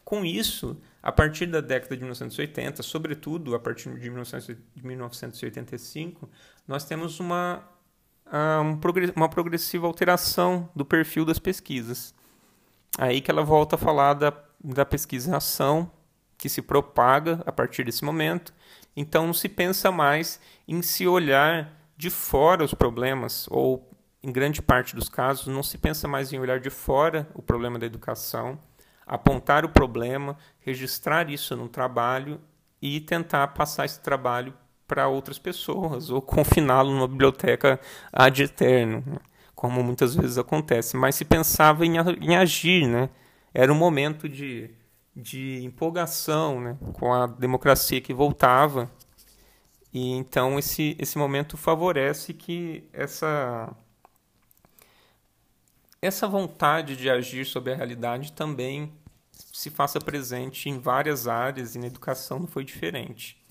Com 0.05 0.25
isso, 0.25 0.81
a 1.03 1.13
partir 1.13 1.47
da 1.47 1.61
década 1.61 1.97
de 1.97 2.03
1980, 2.03 2.83
sobretudo 2.83 3.55
a 3.55 3.61
partir 3.61 3.95
de 3.99 4.11
1985, 4.11 6.29
nós 6.67 6.85
temos 6.85 7.21
uma, 7.21 7.63
uma 9.15 9.29
progressiva 9.29 9.87
alteração 9.87 10.69
do 10.75 10.85
perfil 10.85 11.25
das 11.25 11.39
pesquisas. 11.39 12.13
Aí 12.99 13.21
que 13.21 13.31
ela 13.31 13.43
volta 13.43 13.77
a 13.77 13.79
falar 13.79 14.15
da, 14.15 14.33
da 14.63 14.85
pesquisa 14.85 15.37
ação, 15.37 15.91
que 16.37 16.49
se 16.49 16.61
propaga 16.61 17.41
a 17.47 17.53
partir 17.53 17.85
desse 17.85 18.05
momento. 18.05 18.53
Então 18.97 19.27
não 19.27 19.35
se 19.35 19.49
pensa 19.49 19.93
mais 19.93 20.41
em 20.67 20.83
se 20.83 21.07
olhar 21.07 21.82
de 22.03 22.11
fora 22.11 22.65
os 22.65 22.75
problemas, 22.75 23.47
ou 23.49 23.89
em 24.25 24.33
grande 24.33 24.61
parte 24.61 24.97
dos 24.97 25.09
casos, 25.09 25.47
não 25.47 25.63
se 25.63 25.79
pensa 25.79 26.09
mais 26.09 26.33
em 26.33 26.39
olhar 26.41 26.59
de 26.59 26.69
fora 26.69 27.29
o 27.33 27.41
problema 27.41 27.79
da 27.79 27.87
educação, 27.87 28.59
apontar 29.07 29.65
o 29.65 29.69
problema, 29.69 30.37
registrar 30.59 31.31
isso 31.31 31.55
no 31.55 31.69
trabalho 31.69 32.41
e 32.81 32.99
tentar 32.99 33.47
passar 33.49 33.85
esse 33.85 34.01
trabalho 34.01 34.53
para 34.89 35.07
outras 35.07 35.39
pessoas, 35.39 36.11
ou 36.11 36.21
confiná-lo 36.21 36.91
numa 36.91 37.07
biblioteca 37.07 37.79
ad 38.13 38.43
eterno, 38.43 39.05
né? 39.07 39.19
como 39.55 39.81
muitas 39.81 40.13
vezes 40.17 40.39
acontece. 40.39 40.97
Mas 40.97 41.15
se 41.15 41.25
pensava 41.25 41.87
em, 41.87 41.99
em 42.21 42.35
agir, 42.35 42.89
né? 42.89 43.11
era 43.55 43.73
um 43.73 43.77
momento 43.77 44.29
de, 44.29 44.71
de 45.15 45.63
empolgação 45.65 46.61
né? 46.61 46.77
com 46.95 47.15
a 47.15 47.29
democracia 47.29 48.01
que 48.01 48.13
voltava 48.13 48.91
e 49.93 50.13
então 50.13 50.59
esse, 50.59 50.97
esse 50.99 51.19
momento 51.19 51.57
favorece 51.57 52.33
que 52.33 52.89
essa, 52.93 53.75
essa 56.01 56.27
vontade 56.27 56.97
de 56.97 57.11
agir 57.11 57.45
sobre 57.45 57.73
a 57.73 57.77
realidade 57.77 58.33
também 58.33 58.93
se 59.53 59.71
faça 59.71 60.01
presente 60.01 60.69
em 60.69 60.79
várias 60.79 61.29
áreas 61.29 61.75
e 61.75 61.79
na 61.79 61.87
educação 61.87 62.39
não 62.39 62.47
foi 62.47 62.65
diferente. 62.65 63.43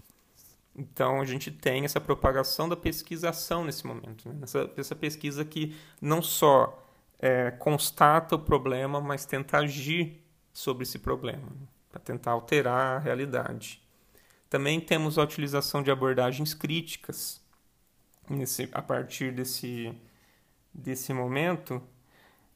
Então 0.75 1.21
a 1.21 1.25
gente 1.25 1.51
tem 1.51 1.86
essa 1.86 1.99
propagação 1.99 2.67
da 2.67 2.75
pesquisação 2.75 3.63
nesse 3.63 3.86
momento, 3.86 4.27
né? 4.27 4.39
essa, 4.41 4.71
essa 4.77 4.95
pesquisa 4.95 5.45
que 5.45 5.75
não 6.01 6.21
só 6.21 6.88
é, 7.19 7.51
constata 7.51 8.36
o 8.36 8.39
problema, 8.39 8.99
mas 8.99 9.25
tenta 9.25 9.58
agir 9.58 10.23
sobre 10.54 10.84
esse 10.84 10.97
problema, 10.97 11.45
né? 11.45 11.67
para 11.91 11.99
tentar 11.99 12.32
alterar 12.32 12.97
a 12.97 12.99
realidade. 12.99 13.81
Também 14.52 14.82
temos 14.82 15.18
a 15.18 15.24
utilização 15.24 15.82
de 15.82 15.90
abordagens 15.90 16.54
críticas 16.54 17.42
nesse, 18.30 18.68
a 18.74 18.82
partir 18.82 19.32
desse, 19.32 19.98
desse 20.74 21.14
momento, 21.14 21.82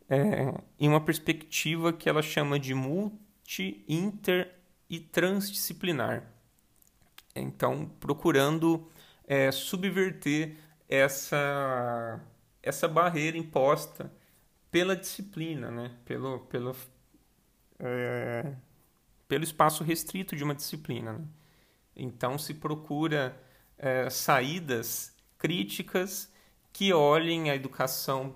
é, 0.09 0.53
em 0.77 0.89
uma 0.89 0.99
perspectiva 0.99 1.93
que 1.93 2.09
ela 2.09 2.21
chama 2.21 2.59
de 2.59 2.73
multi, 2.73 3.85
inter 3.87 4.53
e 4.89 4.99
transdisciplinar. 4.99 6.29
Então, 7.33 7.89
procurando 8.01 8.91
é, 9.25 9.49
subverter 9.49 10.57
essa, 10.89 12.19
essa 12.61 12.89
barreira 12.89 13.37
imposta 13.37 14.11
pela 14.69 14.97
disciplina, 14.97 15.71
né? 15.71 15.95
pelo, 16.03 16.39
pelo, 16.39 16.75
é, 17.79 18.53
pelo 19.29 19.45
espaço 19.45 19.81
restrito 19.81 20.35
de 20.35 20.43
uma 20.43 20.53
disciplina. 20.53 21.13
Né? 21.13 21.25
Então 21.95 22.37
se 22.37 22.53
procura 22.53 23.39
é, 23.77 24.09
saídas 24.09 25.15
críticas 25.37 26.31
que 26.73 26.91
olhem 26.91 27.49
a 27.49 27.55
educação 27.55 28.35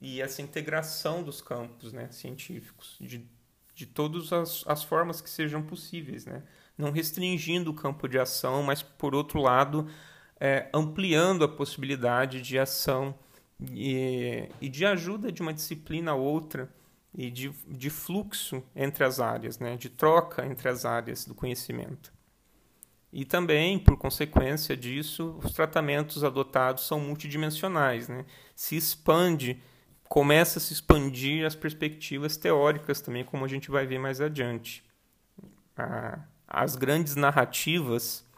e 0.00 0.20
essa 0.20 0.42
integração 0.42 1.22
dos 1.22 1.40
campos 1.40 1.92
né, 1.92 2.08
científicos, 2.10 2.96
de, 3.00 3.26
de 3.74 3.86
todas 3.86 4.32
as, 4.32 4.64
as 4.66 4.82
formas 4.82 5.20
que 5.20 5.30
sejam 5.30 5.62
possíveis, 5.62 6.26
né? 6.26 6.42
não 6.76 6.90
restringindo 6.90 7.70
o 7.70 7.74
campo 7.74 8.08
de 8.08 8.18
ação, 8.18 8.62
mas, 8.62 8.82
por 8.82 9.14
outro 9.14 9.40
lado, 9.40 9.88
é, 10.38 10.68
ampliando 10.74 11.44
a 11.44 11.48
possibilidade 11.48 12.42
de 12.42 12.58
ação 12.58 13.14
e, 13.70 14.48
e 14.60 14.68
de 14.68 14.84
ajuda 14.84 15.30
de 15.30 15.40
uma 15.40 15.54
disciplina 15.54 16.10
a 16.10 16.14
outra 16.14 16.68
e 17.14 17.30
de, 17.30 17.50
de 17.68 17.90
fluxo 17.90 18.62
entre 18.74 19.04
as 19.04 19.20
áreas, 19.20 19.58
né? 19.58 19.76
de 19.76 19.88
troca 19.88 20.44
entre 20.44 20.68
as 20.68 20.84
áreas 20.84 21.24
do 21.24 21.34
conhecimento. 21.34 22.13
E 23.16 23.24
também, 23.24 23.78
por 23.78 23.96
consequência 23.96 24.76
disso, 24.76 25.38
os 25.40 25.52
tratamentos 25.52 26.24
adotados 26.24 26.84
são 26.84 26.98
multidimensionais. 26.98 28.08
Né? 28.08 28.24
Se 28.56 28.76
expande, 28.76 29.62
começa 30.08 30.58
a 30.58 30.60
se 30.60 30.72
expandir 30.72 31.46
as 31.46 31.54
perspectivas 31.54 32.36
teóricas 32.36 33.00
também, 33.00 33.24
como 33.24 33.44
a 33.44 33.48
gente 33.48 33.70
vai 33.70 33.86
ver 33.86 34.00
mais 34.00 34.20
adiante. 34.20 34.82
as 36.48 36.74
grandes 36.74 37.14
narrativas 37.14 38.28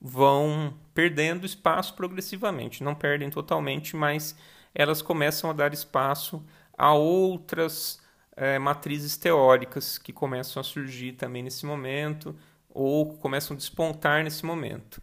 vão 0.00 0.74
perdendo 0.92 1.46
espaço 1.46 1.94
progressivamente. 1.94 2.82
Não 2.82 2.96
perdem 2.96 3.30
totalmente, 3.30 3.94
mas 3.94 4.36
elas 4.74 5.00
começam 5.00 5.48
a 5.48 5.52
dar 5.52 5.72
espaço 5.72 6.44
a 6.76 6.92
outras 6.92 8.00
é, 8.34 8.58
matrizes 8.58 9.16
teóricas 9.16 9.96
que 9.96 10.12
começam 10.12 10.60
a 10.60 10.64
surgir 10.64 11.12
também 11.12 11.44
nesse 11.44 11.64
momento 11.64 12.34
ou 12.70 13.16
começam 13.18 13.54
a 13.54 13.58
despontar 13.58 14.22
nesse 14.24 14.44
momento. 14.44 15.02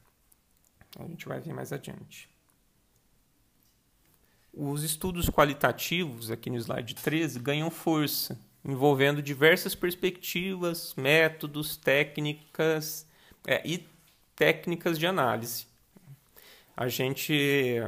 A 0.97 1.03
gente 1.03 1.27
vai 1.27 1.39
ver 1.39 1.53
mais 1.53 1.73
adiante. 1.73 2.29
Os 4.53 4.83
estudos 4.83 5.29
qualitativos, 5.29 6.31
aqui 6.31 6.49
no 6.49 6.57
slide 6.57 6.95
13, 6.95 7.39
ganham 7.39 7.69
força, 7.69 8.39
envolvendo 8.63 9.21
diversas 9.21 9.75
perspectivas, 9.75 10.95
métodos, 10.95 11.75
técnicas 11.75 13.05
é, 13.45 13.61
e 13.67 13.85
técnicas 14.35 14.97
de 14.97 15.05
análise. 15.05 15.67
A 16.75 16.87
gente 16.87 17.81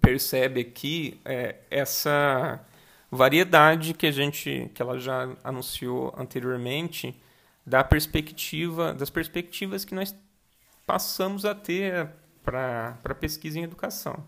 percebe 0.00 0.60
aqui 0.60 1.20
é, 1.24 1.56
essa 1.70 2.64
variedade 3.10 3.94
que 3.94 4.06
a 4.06 4.10
gente 4.10 4.70
que 4.74 4.82
ela 4.82 4.98
já 4.98 5.36
anunciou 5.42 6.14
anteriormente 6.16 7.14
da 7.68 7.84
perspectiva, 7.84 8.94
das 8.94 9.10
perspectivas 9.10 9.84
que 9.84 9.94
nós 9.94 10.14
passamos 10.86 11.44
a 11.44 11.54
ter 11.54 12.08
para 12.42 12.98
a 13.04 13.14
pesquisa 13.14 13.58
em 13.58 13.62
educação. 13.62 14.26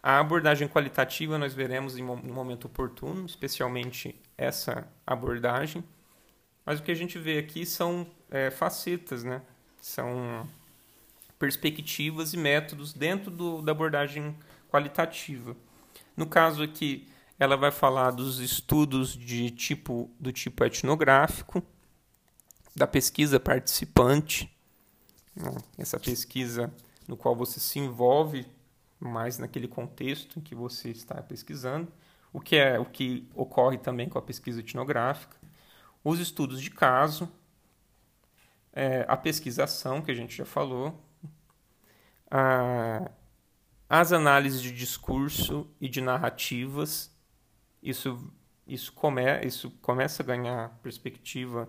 A 0.00 0.20
abordagem 0.20 0.68
qualitativa 0.68 1.36
nós 1.36 1.52
veremos 1.52 1.98
em 1.98 2.02
um 2.02 2.32
momento 2.32 2.66
oportuno, 2.66 3.26
especialmente 3.26 4.14
essa 4.38 4.86
abordagem, 5.04 5.82
mas 6.64 6.78
o 6.78 6.82
que 6.82 6.92
a 6.92 6.94
gente 6.94 7.18
vê 7.18 7.38
aqui 7.38 7.66
são 7.66 8.06
é, 8.30 8.50
facetas, 8.50 9.24
né? 9.24 9.42
são 9.80 10.48
perspectivas 11.38 12.34
e 12.34 12.36
métodos 12.36 12.92
dentro 12.92 13.30
do, 13.30 13.60
da 13.62 13.72
abordagem 13.72 14.34
qualitativa. 14.70 15.56
No 16.16 16.26
caso 16.26 16.62
aqui, 16.62 17.08
ela 17.38 17.56
vai 17.56 17.72
falar 17.72 18.12
dos 18.12 18.38
estudos 18.38 19.16
de 19.16 19.50
tipo 19.50 20.08
do 20.20 20.32
tipo 20.32 20.64
etnográfico, 20.64 21.62
da 22.74 22.86
pesquisa 22.86 23.38
participante, 23.38 24.50
né? 25.34 25.50
essa 25.78 25.98
pesquisa 25.98 26.72
no 27.06 27.16
qual 27.16 27.36
você 27.36 27.60
se 27.60 27.78
envolve 27.78 28.46
mais 28.98 29.38
naquele 29.38 29.68
contexto 29.68 30.38
em 30.38 30.42
que 30.42 30.54
você 30.54 30.90
está 30.90 31.22
pesquisando, 31.22 31.92
o 32.32 32.40
que 32.40 32.56
é 32.56 32.78
o 32.78 32.84
que 32.84 33.28
ocorre 33.34 33.78
também 33.78 34.08
com 34.08 34.18
a 34.18 34.22
pesquisa 34.22 34.60
etnográfica, 34.60 35.36
os 36.02 36.18
estudos 36.18 36.60
de 36.60 36.70
caso, 36.70 37.28
é, 38.72 39.04
a 39.06 39.16
pesquisação 39.16 40.02
que 40.02 40.10
a 40.10 40.14
gente 40.14 40.36
já 40.36 40.44
falou, 40.44 40.98
a, 42.30 43.10
as 43.88 44.12
análises 44.12 44.60
de 44.60 44.72
discurso 44.72 45.68
e 45.80 45.88
de 45.88 46.00
narrativas, 46.00 47.14
isso 47.82 48.32
isso, 48.66 48.92
come, 48.92 49.22
isso 49.44 49.70
começa 49.82 50.22
a 50.22 50.26
ganhar 50.26 50.70
perspectiva 50.82 51.68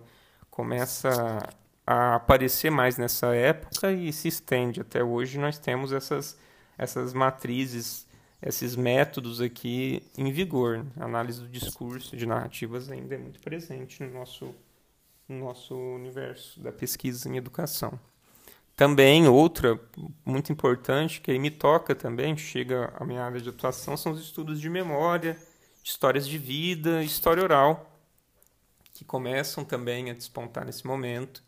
começa 0.56 1.46
a 1.86 2.14
aparecer 2.14 2.70
mais 2.70 2.96
nessa 2.96 3.34
época 3.36 3.92
e 3.92 4.10
se 4.10 4.28
estende 4.28 4.80
até 4.80 5.04
hoje. 5.04 5.38
Nós 5.38 5.58
temos 5.58 5.92
essas, 5.92 6.34
essas 6.78 7.12
matrizes, 7.12 8.06
esses 8.40 8.74
métodos 8.74 9.42
aqui 9.42 10.02
em 10.16 10.32
vigor. 10.32 10.86
A 10.98 11.04
análise 11.04 11.42
do 11.42 11.48
discurso, 11.48 12.16
de 12.16 12.24
narrativas 12.24 12.90
ainda 12.90 13.16
é 13.16 13.18
muito 13.18 13.38
presente 13.38 14.02
no 14.02 14.10
nosso, 14.10 14.54
no 15.28 15.40
nosso 15.40 15.76
universo 15.76 16.58
da 16.58 16.72
pesquisa 16.72 17.28
em 17.28 17.36
educação. 17.36 18.00
Também 18.74 19.28
outra 19.28 19.78
muito 20.24 20.50
importante 20.50 21.20
que 21.20 21.30
aí 21.30 21.38
me 21.38 21.50
toca 21.50 21.94
também, 21.94 22.34
chega 22.34 22.94
à 22.98 23.04
minha 23.04 23.22
área 23.22 23.42
de 23.42 23.50
atuação, 23.50 23.94
são 23.94 24.12
os 24.12 24.22
estudos 24.22 24.58
de 24.58 24.70
memória, 24.70 25.36
histórias 25.84 26.26
de 26.26 26.38
vida, 26.38 27.02
história 27.02 27.42
oral 27.42 27.92
que 28.96 29.04
começam 29.04 29.64
também 29.64 30.10
a 30.10 30.14
despontar 30.14 30.64
nesse 30.64 30.86
momento 30.86 31.44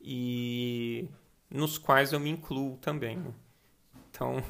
e 0.00 1.08
nos 1.50 1.78
quais 1.78 2.12
eu 2.12 2.20
me 2.20 2.30
incluo 2.30 2.78
também. 2.78 3.18
Né? 3.18 3.32
Então, 4.10 4.42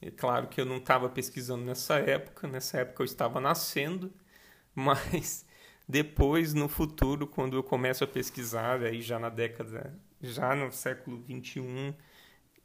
é 0.00 0.10
claro 0.10 0.48
que 0.48 0.60
eu 0.60 0.66
não 0.66 0.78
estava 0.78 1.08
pesquisando 1.08 1.64
nessa 1.64 1.96
época, 1.98 2.48
nessa 2.48 2.78
época 2.78 3.02
eu 3.02 3.04
estava 3.04 3.40
nascendo, 3.40 4.12
mas 4.74 5.46
depois, 5.88 6.52
no 6.54 6.68
futuro, 6.68 7.26
quando 7.26 7.56
eu 7.56 7.62
começo 7.62 8.02
a 8.02 8.06
pesquisar, 8.06 8.82
aí 8.82 9.00
já 9.00 9.18
na 9.18 9.28
década, 9.28 9.96
já 10.20 10.54
no 10.54 10.72
século 10.72 11.20
21, 11.22 11.94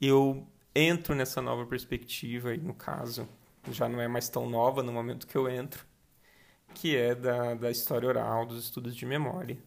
eu 0.02 0.48
entro 0.74 1.14
nessa 1.14 1.42
nova 1.42 1.66
perspectiva, 1.68 2.56
e 2.56 2.58
no 2.58 2.74
caso, 2.74 3.30
já 3.70 3.88
não 3.88 4.02
é 4.02 4.08
mais 4.08 4.30
tão 4.30 4.50
nova 4.50 4.82
no 4.82 4.92
momento 4.92 5.28
que 5.28 5.38
eu 5.38 5.48
entro, 5.48 5.86
que 6.74 6.96
é 6.96 7.14
da, 7.14 7.54
da 7.54 7.72
história 7.72 8.08
oral, 8.08 8.46
dos 8.46 8.64
estudos 8.64 8.96
de 8.96 9.06
memória. 9.06 9.58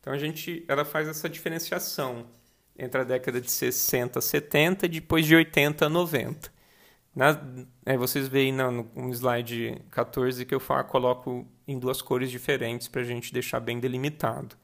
Então 0.00 0.12
a 0.12 0.18
gente, 0.18 0.64
ela 0.68 0.84
faz 0.84 1.08
essa 1.08 1.28
diferenciação 1.28 2.26
entre 2.78 3.00
a 3.00 3.04
década 3.04 3.40
de 3.40 3.50
60 3.50 4.18
a 4.18 4.22
70 4.22 4.86
e 4.86 4.88
depois 4.88 5.26
de 5.26 5.34
80 5.34 5.86
a 5.86 5.88
90. 5.88 6.52
Na, 7.14 7.40
é, 7.84 7.96
vocês 7.96 8.28
veem 8.28 8.52
no, 8.52 8.84
no 8.94 9.10
slide 9.10 9.82
14 9.90 10.44
que 10.44 10.54
eu 10.54 10.60
falo, 10.60 10.84
coloco 10.84 11.46
em 11.66 11.78
duas 11.78 12.02
cores 12.02 12.30
diferentes 12.30 12.88
para 12.88 13.00
a 13.00 13.04
gente 13.04 13.32
deixar 13.32 13.58
bem 13.58 13.80
delimitado. 13.80 14.54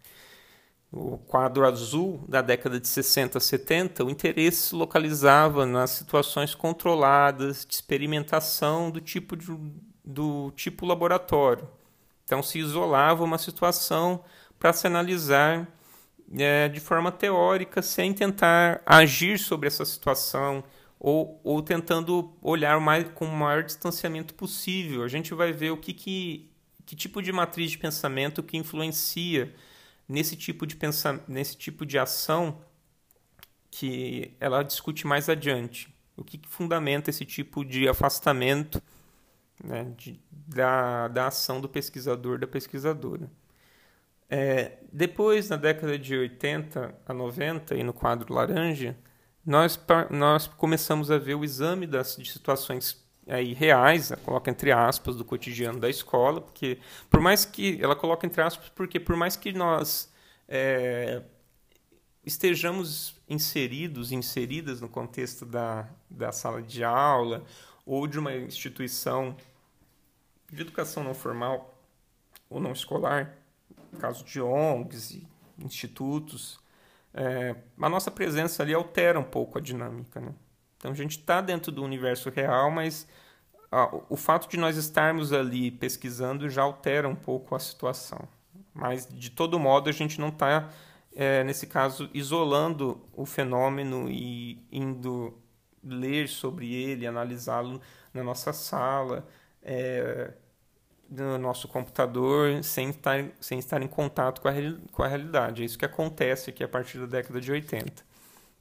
O 0.93 1.17
quadro 1.17 1.67
azul 1.67 2.23
da 2.29 2.43
década 2.43 2.79
de 2.79 2.87
60 2.87 3.39
a 3.39 3.41
70, 3.41 4.05
o 4.05 4.11
interesse 4.11 4.69
se 4.69 4.75
localizava 4.75 5.65
nas 5.65 5.91
situações 5.91 6.55
controladas 6.55 7.65
de 7.67 7.75
experimentação 7.75 8.91
do 8.91 9.01
tipo 9.01 9.35
de, 9.35 9.47
do 10.05 10.51
tipo 10.53 10.87
laboratório. 10.87 11.69
Então, 12.25 12.43
se 12.43 12.59
isolava 12.59 13.25
uma 13.25 13.39
situação 13.39 14.25
para 14.59 14.73
se 14.73 14.87
analisar 14.87 15.69
é, 16.39 16.69
de 16.69 16.81
forma 16.81 17.13
teórica, 17.13 17.83
sem 17.83 18.13
tentar 18.13 18.81
agir 18.87 19.39
sobre 19.39 19.67
essa 19.67 19.85
situação 19.85 20.65
ou, 20.99 21.41
ou 21.43 21.61
tentando 21.63 22.33
olhar 22.41 22.81
mais, 22.81 23.07
com 23.15 23.27
o 23.27 23.37
maior 23.37 23.63
distanciamento 23.63 24.35
possível. 24.35 25.03
A 25.03 25.09
gente 25.09 25.35
vai 25.35 25.53
ver 25.53 25.73
o 25.73 25.77
que, 25.77 25.93
que, 25.93 26.49
que 26.87 26.95
tipo 26.95 27.21
de 27.21 27.33
matriz 27.33 27.73
de 27.73 27.79
pensamento 27.79 28.43
que 28.43 28.57
influencia 28.57 29.53
nesse 30.09 30.37
tipo 30.37 30.67
de, 30.67 30.77
pensa, 30.77 31.23
nesse 31.27 31.57
tipo 31.57 31.85
de 31.85 31.99
ação 31.99 32.61
que 33.71 34.35
ela 34.39 34.63
discute 34.63 35.07
mais 35.07 35.29
adiante. 35.29 35.93
O 36.17 36.23
que, 36.23 36.39
que 36.39 36.49
fundamenta 36.49 37.11
esse 37.11 37.25
tipo 37.25 37.65
de 37.65 37.89
afastamento 37.89 38.81
né, 39.63 39.93
de, 39.97 40.21
da, 40.31 41.09
da 41.09 41.27
ação 41.29 41.61
do 41.61 41.69
pesquisador, 41.69 42.39
da 42.39 42.47
pesquisadora. 42.47 43.31
É, 44.29 44.79
depois, 44.93 45.49
na 45.49 45.57
década 45.57 45.99
de 45.99 46.17
80 46.17 46.95
a 47.07 47.15
90, 47.15 47.75
e 47.75 47.83
no 47.83 47.93
quadro 47.93 48.33
laranja, 48.33 48.97
nós, 49.45 49.79
nós 50.11 50.47
começamos 50.47 51.11
a 51.11 51.19
ver 51.19 51.35
o 51.35 51.45
exame 51.45 51.87
das, 51.87 52.17
de 52.17 52.31
situações 52.31 53.03
aí 53.27 53.53
reais, 53.53 54.13
coloca 54.25 54.51
entre 54.51 54.73
aspas, 54.73 55.17
do 55.17 55.25
cotidiano 55.25 55.79
da 55.79 55.89
escola, 55.89 56.41
porque 56.41 56.79
por 57.11 57.21
mais 57.21 57.45
que, 57.45 57.79
ela 57.81 57.95
coloca 57.95 58.27
entre 58.27 58.41
aspas, 58.43 58.69
porque 58.71 58.99
por 58.99 59.17
mais 59.17 59.37
que 59.37 59.53
nós 59.53 60.11
é, 60.49 61.23
estejamos 62.25 63.15
inseridos, 63.29 64.13
inseridas 64.13 64.81
no 64.81 64.89
contexto 64.89 65.45
da, 65.45 65.89
da 66.11 66.33
sala 66.33 66.63
de 66.63 66.83
aula 66.83 67.45
ou 67.85 68.07
de 68.07 68.19
uma 68.19 68.35
instituição 68.35 69.37
de 70.53 70.61
educação 70.61 71.03
não 71.03 71.15
formal 71.15 71.75
ou 72.49 72.61
não 72.61 72.73
escolar, 72.73 73.35
no 73.91 73.99
caso 73.99 74.25
de 74.25 74.41
ONGs 74.41 75.13
e 75.13 75.27
institutos, 75.59 76.61
é, 77.15 77.57
a 77.81 77.89
nossa 77.89 78.11
presença 78.11 78.63
ali 78.63 78.75
altera 78.75 79.19
um 79.19 79.25
pouco 79.25 79.59
a 79.59 79.61
dinâmica. 79.61 80.21
Né? 80.21 80.35
Então 80.77 80.91
a 80.91 80.95
gente 80.95 81.19
está 81.19 81.41
dentro 81.41 81.73
do 81.73 81.83
universo 81.83 82.31
real, 82.31 82.71
mas 82.71 83.07
a, 83.71 83.89
o 84.09 84.17
fato 84.17 84.49
de 84.49 84.57
nós 84.57 84.77
estarmos 84.77 85.33
ali 85.33 85.71
pesquisando 85.71 86.49
já 86.49 86.63
altera 86.63 87.09
um 87.09 87.15
pouco 87.15 87.55
a 87.55 87.59
situação. 87.59 88.29
Mas 88.75 89.07
de 89.07 89.31
todo 89.31 89.59
modo 89.59 89.89
a 89.89 89.93
gente 89.93 90.21
não 90.21 90.29
está, 90.29 90.71
é, 91.15 91.43
nesse 91.45 91.67
caso, 91.67 92.11
isolando 92.13 93.01
o 93.13 93.25
fenômeno 93.25 94.11
e 94.11 94.63
indo 94.71 95.39
ler 95.85 96.29
sobre 96.29 96.73
ele, 96.73 97.07
analisá-lo 97.07 97.81
na 98.13 98.23
nossa 98.23 98.53
sala. 98.53 99.27
É, 99.63 100.33
no 101.21 101.39
nosso 101.39 101.69
computador 101.69 102.63
sem 102.65 102.91
estar, 102.91 103.25
sem 103.41 103.59
estar 103.59 103.83
em 103.83 103.87
contato 103.87 104.41
com 104.41 104.49
a, 104.49 104.53
com 104.91 105.03
a 105.03 105.09
realidade. 105.09 105.63
É 105.63 105.65
isso 105.65 105.79
que 105.79 105.85
acontece 105.85 106.51
aqui 106.51 106.65
a 106.65 106.69
partir 106.69 106.99
da 106.99 107.07
década 107.07 107.41
de 107.41 107.53
80. 107.53 108.03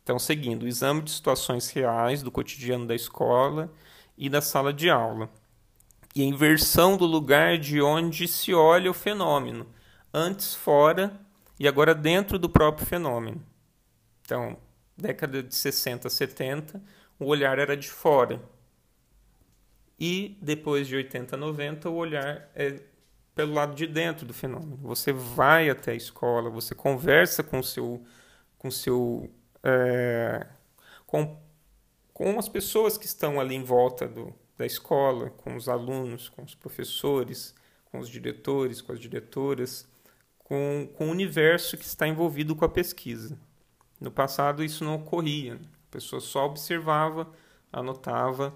Então, 0.04 0.20
seguindo, 0.20 0.64
o 0.64 0.68
exame 0.68 1.02
de 1.02 1.12
situações 1.12 1.70
reais 1.70 2.22
do 2.22 2.32
cotidiano 2.32 2.86
da 2.86 2.96
escola 2.96 3.72
e 4.18 4.30
da 4.30 4.42
sala 4.42 4.74
de 4.74 4.90
aula. 4.90 5.30
E 6.14 6.22
a 6.22 6.26
inversão 6.26 6.98
do 6.98 7.06
lugar 7.06 7.58
de 7.58 7.82
onde 7.82 8.28
se 8.28 8.54
olha 8.54 8.92
o 8.92 8.94
fenômeno, 8.94 9.66
antes 10.14 10.54
fora 10.54 11.18
e 11.58 11.68
agora 11.68 11.96
dentro 11.96 12.38
do 12.38 12.50
próprio 12.50 12.86
fenômeno. 12.86 13.42
Então, 14.26 14.58
década 14.98 15.42
de 15.42 15.56
60, 15.56 16.10
70, 16.10 16.82
o 17.18 17.26
olhar 17.28 17.58
era 17.60 17.78
de 17.78 17.90
fora. 17.90 18.42
E 20.04 20.36
depois 20.42 20.88
de 20.88 20.96
80, 20.96 21.38
90, 21.38 21.88
o 21.88 21.94
olhar 21.94 22.50
é 22.56 22.82
pelo 23.36 23.54
lado 23.54 23.76
de 23.76 23.86
dentro 23.86 24.26
do 24.26 24.34
fenômeno. 24.34 24.76
Você 24.78 25.14
vai 25.14 25.70
até 25.70 25.92
a 25.92 25.96
escola, 25.96 26.50
você 26.50 26.74
conversa 26.74 27.44
com 27.44 27.60
o 27.60 27.64
seu, 27.64 28.04
com 28.58 28.72
seu 28.72 29.30
é, 29.64 30.48
com, 31.06 31.40
com 32.12 32.40
as 32.40 32.50
pessoas 32.50 32.98
que 32.98 33.06
estão 33.06 33.40
ali 33.40 33.54
em 33.54 33.64
volta 33.64 34.08
do, 34.08 34.34
da 34.58 34.66
escola, 34.66 35.30
com 35.30 35.56
os 35.56 35.70
alunos, 35.70 36.30
com 36.30 36.42
os 36.42 36.56
professores, 36.56 37.54
com 37.86 38.00
os 38.00 38.10
diretores, 38.10 38.82
com 38.82 38.94
as 38.94 39.00
diretoras, 39.00 39.88
com, 40.40 40.90
com 40.96 41.10
o 41.10 41.12
universo 41.12 41.78
que 41.78 41.86
está 41.86 42.08
envolvido 42.08 42.56
com 42.56 42.66
a 42.66 42.70
pesquisa. 42.70 43.38
No 44.00 44.10
passado 44.10 44.64
isso 44.64 44.84
não 44.84 44.96
ocorria. 44.96 45.60
A 45.90 45.92
pessoa 45.92 46.20
só 46.20 46.48
observava, 46.48 47.32
anotava 47.72 48.52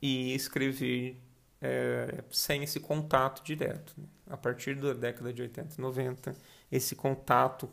e 0.00 0.34
escrevia 0.34 1.16
é, 1.60 2.24
sem 2.30 2.62
esse 2.62 2.80
contato 2.80 3.42
direto. 3.44 3.94
A 4.28 4.36
partir 4.36 4.76
da 4.76 4.92
década 4.92 5.32
de 5.32 5.42
80 5.42 5.74
e 5.76 5.80
90, 5.80 6.36
esse 6.70 6.94
contato 6.94 7.68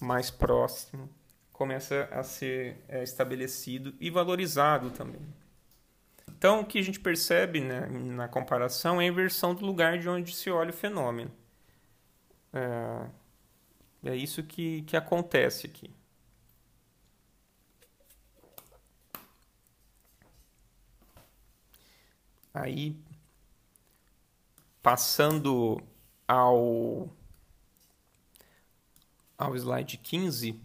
mais 0.00 0.30
próximo 0.30 1.08
começa 1.52 2.08
a 2.12 2.22
ser 2.22 2.82
é, 2.88 3.02
estabelecido 3.02 3.94
e 4.00 4.10
valorizado 4.10 4.90
também. 4.90 5.20
Então, 6.28 6.60
o 6.60 6.64
que 6.64 6.78
a 6.78 6.82
gente 6.82 7.00
percebe 7.00 7.60
né, 7.60 7.86
na 7.88 8.28
comparação 8.28 9.00
é 9.00 9.04
a 9.04 9.08
inversão 9.08 9.54
do 9.54 9.66
lugar 9.66 9.98
de 9.98 10.08
onde 10.08 10.34
se 10.34 10.50
olha 10.50 10.70
o 10.70 10.72
fenômeno. 10.72 11.32
É, 12.52 14.10
é 14.10 14.16
isso 14.16 14.42
que, 14.44 14.82
que 14.82 14.96
acontece 14.96 15.66
aqui. 15.66 15.90
Aí, 22.60 22.96
passando 24.82 25.80
ao, 26.26 27.08
ao 29.36 29.54
slide 29.54 29.96
15, 29.98 30.60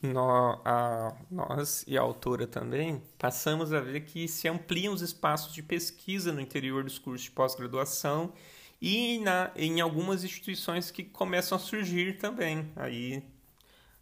no, 0.00 0.60
a, 0.64 1.14
nós 1.30 1.84
e 1.86 1.98
a 1.98 2.00
autora 2.00 2.46
também 2.46 3.02
passamos 3.18 3.72
a 3.72 3.80
ver 3.80 4.00
que 4.06 4.26
se 4.26 4.48
ampliam 4.48 4.94
os 4.94 5.02
espaços 5.02 5.52
de 5.52 5.62
pesquisa 5.62 6.32
no 6.32 6.40
interior 6.40 6.84
dos 6.84 6.98
cursos 6.98 7.24
de 7.24 7.30
pós-graduação 7.30 8.32
e 8.80 9.18
na, 9.18 9.50
em 9.54 9.82
algumas 9.82 10.24
instituições 10.24 10.90
que 10.90 11.04
começam 11.04 11.56
a 11.56 11.58
surgir 11.58 12.16
também 12.16 12.72
aí 12.76 13.22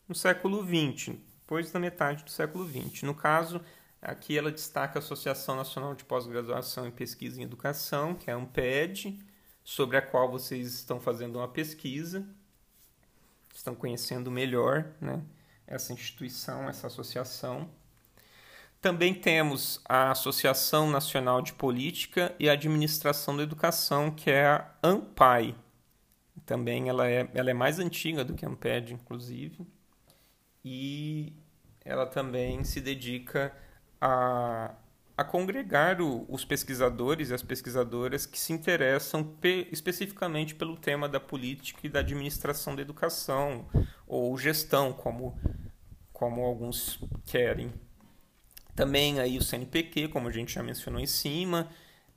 no 0.08 0.14
século 0.14 0.64
XX, 0.64 1.16
depois 1.40 1.72
da 1.72 1.80
metade 1.80 2.22
do 2.22 2.30
século 2.30 2.64
XX. 2.64 3.02
No 3.02 3.14
caso, 3.14 3.60
aqui 4.02 4.36
ela 4.36 4.50
destaca 4.50 4.98
a 4.98 5.00
Associação 5.00 5.54
Nacional 5.54 5.94
de 5.94 6.04
Pós-Graduação 6.04 6.86
em 6.86 6.90
Pesquisa 6.90 7.40
em 7.40 7.44
Educação, 7.44 8.14
que 8.14 8.28
é 8.28 8.34
a 8.34 8.36
AMPED, 8.36 9.18
sobre 9.62 9.96
a 9.96 10.02
qual 10.02 10.28
vocês 10.28 10.74
estão 10.74 11.00
fazendo 11.00 11.36
uma 11.36 11.46
pesquisa, 11.46 12.26
estão 13.54 13.76
conhecendo 13.76 14.30
melhor, 14.30 14.90
né? 15.00 15.22
essa 15.66 15.92
instituição, 15.92 16.68
essa 16.68 16.88
associação. 16.88 17.70
Também 18.80 19.14
temos 19.14 19.80
a 19.84 20.10
Associação 20.10 20.90
Nacional 20.90 21.40
de 21.40 21.52
Política 21.52 22.34
e 22.38 22.48
Administração 22.48 23.36
da 23.36 23.44
Educação, 23.44 24.10
que 24.10 24.28
é 24.28 24.44
a 24.44 24.68
ANPAI. 24.82 25.54
Também 26.44 26.88
ela 26.88 27.08
é, 27.08 27.30
ela 27.32 27.50
é 27.50 27.54
mais 27.54 27.78
antiga 27.78 28.24
do 28.24 28.34
que 28.34 28.44
a 28.44 28.48
ANPED, 28.48 28.94
inclusive. 28.94 29.64
E 30.64 31.32
ela 31.84 32.06
também 32.06 32.64
se 32.64 32.80
dedica 32.80 33.54
a, 34.04 34.74
a 35.16 35.22
congregar 35.22 36.00
o, 36.00 36.26
os 36.28 36.44
pesquisadores 36.44 37.30
e 37.30 37.34
as 37.34 37.42
pesquisadoras 37.42 38.26
que 38.26 38.36
se 38.36 38.52
interessam 38.52 39.22
pe, 39.22 39.68
especificamente 39.70 40.56
pelo 40.56 40.76
tema 40.76 41.08
da 41.08 41.20
política 41.20 41.86
e 41.86 41.88
da 41.88 42.00
administração 42.00 42.74
da 42.74 42.82
educação, 42.82 43.64
ou 44.04 44.36
gestão, 44.36 44.92
como 44.92 45.38
como 46.12 46.42
alguns 46.42 47.00
querem. 47.26 47.72
Também 48.76 49.18
aí 49.18 49.36
o 49.38 49.42
CNPq, 49.42 50.08
como 50.08 50.28
a 50.28 50.32
gente 50.32 50.52
já 50.54 50.62
mencionou 50.62 51.00
em 51.00 51.06
cima, 51.06 51.68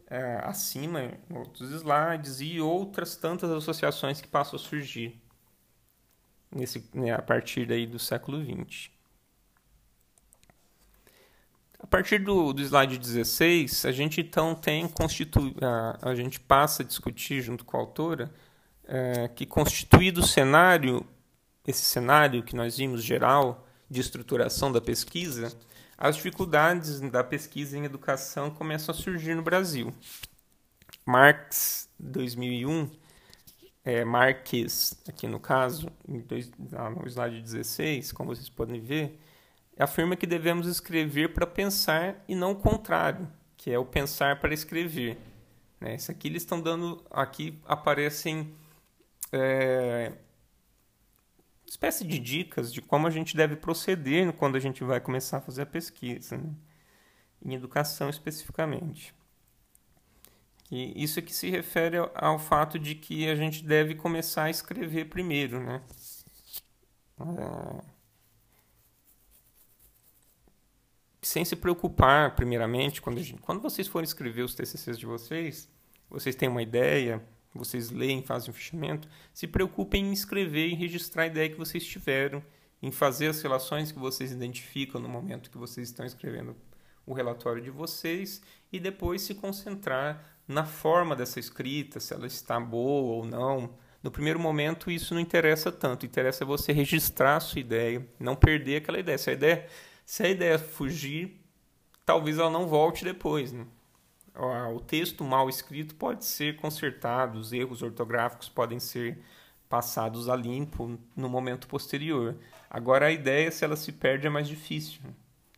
é, 0.07 0.39
acima, 0.43 1.01
em 1.03 1.37
outros 1.37 1.71
slides, 1.71 2.39
e 2.39 2.61
outras 2.61 3.15
tantas 3.15 3.49
associações 3.49 4.21
que 4.21 4.27
passam 4.27 4.57
a 4.57 4.61
surgir 4.61 5.19
nesse, 6.51 6.87
né, 6.93 7.13
a 7.13 7.21
partir 7.21 7.65
daí 7.65 7.87
do 7.87 7.97
século 7.97 8.43
XX. 8.43 8.94
A 11.85 11.87
partir 11.87 12.17
do, 12.17 12.51
do 12.51 12.63
slide 12.63 12.97
16, 12.97 13.85
a 13.85 13.91
gente 13.91 14.19
então 14.19 14.55
tem 14.55 14.87
constitu... 14.87 15.53
a, 15.61 16.09
a 16.09 16.15
gente 16.15 16.39
passa 16.39 16.81
a 16.81 16.85
discutir 16.85 17.43
junto 17.43 17.63
com 17.63 17.77
a 17.77 17.79
autora 17.79 18.33
é, 18.87 19.27
que 19.27 19.45
constituído 19.45 20.21
o 20.21 20.25
cenário, 20.25 21.05
esse 21.65 21.83
cenário 21.83 22.41
que 22.41 22.55
nós 22.55 22.77
vimos 22.77 23.03
geral, 23.03 23.67
de 23.87 24.01
estruturação 24.01 24.71
da 24.71 24.81
pesquisa, 24.81 25.55
as 25.95 26.15
dificuldades 26.15 26.99
da 27.01 27.23
pesquisa 27.23 27.77
em 27.77 27.85
educação 27.85 28.49
começam 28.49 28.93
a 28.93 28.97
surgir 28.97 29.35
no 29.35 29.43
Brasil. 29.43 29.93
Marx, 31.05 31.87
2001, 31.99 32.89
é, 33.83 34.03
Marques, 34.03 34.99
aqui 35.07 35.27
no 35.27 35.39
caso, 35.39 35.87
dois, 36.27 36.49
no 36.57 37.07
slide 37.07 37.39
16, 37.43 38.11
como 38.11 38.35
vocês 38.35 38.49
podem 38.49 38.81
ver, 38.81 39.19
afirma 39.77 40.15
que 40.15 40.25
devemos 40.25 40.67
escrever 40.67 41.33
para 41.33 41.45
pensar 41.45 42.23
e 42.27 42.35
não 42.35 42.51
o 42.51 42.55
contrário, 42.55 43.27
que 43.57 43.71
é 43.71 43.77
o 43.77 43.85
pensar 43.85 44.39
para 44.39 44.53
escrever. 44.53 45.17
Né? 45.79 45.95
Isso 45.95 46.11
aqui 46.11 46.27
eles 46.27 46.43
estão 46.43 46.61
dando, 46.61 47.03
aqui 47.11 47.59
aparecem 47.65 48.53
é, 49.31 50.13
espécie 51.65 52.05
de 52.05 52.19
dicas 52.19 52.71
de 52.71 52.81
como 52.81 53.07
a 53.07 53.09
gente 53.09 53.35
deve 53.35 53.55
proceder 53.55 54.31
quando 54.33 54.55
a 54.55 54.59
gente 54.59 54.83
vai 54.83 54.99
começar 54.99 55.37
a 55.37 55.41
fazer 55.41 55.63
a 55.63 55.65
pesquisa, 55.65 56.37
né? 56.37 56.53
em 57.43 57.53
educação 57.53 58.09
especificamente. 58.09 59.13
E 60.71 61.03
isso 61.03 61.19
aqui 61.19 61.33
se 61.33 61.49
refere 61.49 61.97
ao 62.15 62.39
fato 62.39 62.79
de 62.79 62.95
que 62.95 63.29
a 63.29 63.35
gente 63.35 63.63
deve 63.63 63.93
começar 63.93 64.45
a 64.45 64.49
escrever 64.49 65.09
primeiro, 65.09 65.59
né? 65.59 65.81
É... 67.19 67.94
Sem 71.25 71.43
se 71.43 71.55
preocupar, 71.55 72.35
primeiramente, 72.35 73.01
quando, 73.01 73.19
gente... 73.19 73.41
quando 73.41 73.59
vocês 73.59 73.87
forem 73.87 74.05
escrever 74.05 74.43
os 74.43 74.53
TCCs 74.53 74.95
de 74.95 75.07
vocês, 75.07 75.67
vocês 76.07 76.35
têm 76.35 76.47
uma 76.47 76.61
ideia, 76.61 77.19
vocês 77.51 77.89
leem, 77.89 78.21
fazem 78.21 78.51
o 78.51 78.53
fichamento, 78.53 79.07
se 79.33 79.47
preocupem 79.47 80.05
em 80.05 80.13
escrever 80.13 80.67
e 80.67 80.75
registrar 80.75 81.23
a 81.23 81.25
ideia 81.25 81.49
que 81.49 81.57
vocês 81.57 81.83
tiveram, 81.83 82.43
em 82.79 82.91
fazer 82.91 83.25
as 83.25 83.41
relações 83.41 83.91
que 83.91 83.97
vocês 83.97 84.31
identificam 84.31 85.01
no 85.01 85.09
momento 85.09 85.49
que 85.49 85.57
vocês 85.57 85.89
estão 85.89 86.05
escrevendo 86.05 86.55
o 87.07 87.11
relatório 87.11 87.59
de 87.59 87.71
vocês 87.71 88.43
e 88.71 88.79
depois 88.79 89.23
se 89.23 89.33
concentrar 89.33 90.23
na 90.47 90.63
forma 90.63 91.15
dessa 91.15 91.39
escrita, 91.39 91.99
se 91.99 92.13
ela 92.13 92.27
está 92.27 92.59
boa 92.59 93.15
ou 93.15 93.25
não. 93.25 93.73
No 94.03 94.11
primeiro 94.11 94.39
momento 94.39 94.91
isso 94.91 95.15
não 95.15 95.21
interessa 95.21 95.71
tanto, 95.71 96.05
interessa 96.05 96.45
você 96.45 96.71
registrar 96.71 97.37
a 97.37 97.39
sua 97.39 97.61
ideia, 97.61 98.07
não 98.19 98.35
perder 98.35 98.75
aquela 98.75 98.99
ideia. 98.99 99.17
Se 99.17 99.31
a 99.31 99.33
ideia, 99.33 99.67
se 100.05 100.23
a 100.23 100.29
ideia 100.29 100.59
fugir, 100.59 101.41
talvez 102.05 102.37
ela 102.37 102.49
não 102.49 102.67
volte 102.67 103.03
depois, 103.03 103.51
né? 103.51 103.65
o 104.73 104.79
texto 104.79 105.23
mal 105.23 105.47
escrito 105.47 105.95
pode 105.95 106.25
ser 106.25 106.57
consertado, 106.57 107.39
os 107.39 107.53
erros 107.53 107.81
ortográficos 107.81 108.49
podem 108.49 108.79
ser 108.79 109.17
passados 109.69 110.29
a 110.29 110.35
limpo 110.35 110.99
no 111.15 111.29
momento 111.29 111.67
posterior. 111.67 112.35
Agora, 112.69 113.07
a 113.07 113.11
ideia, 113.11 113.51
se 113.51 113.63
ela 113.63 113.75
se 113.75 113.91
perde, 113.91 114.27
é 114.27 114.29
mais 114.29 114.47
difícil. 114.47 114.99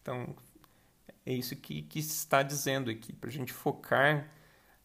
Então, 0.01 0.35
é 1.25 1.33
isso 1.33 1.55
que, 1.55 1.81
que 1.81 1.99
está 1.99 2.43
dizendo 2.43 2.89
aqui, 2.89 3.11
para 3.11 3.29
a 3.29 3.33
gente 3.33 3.51
focar 3.51 4.29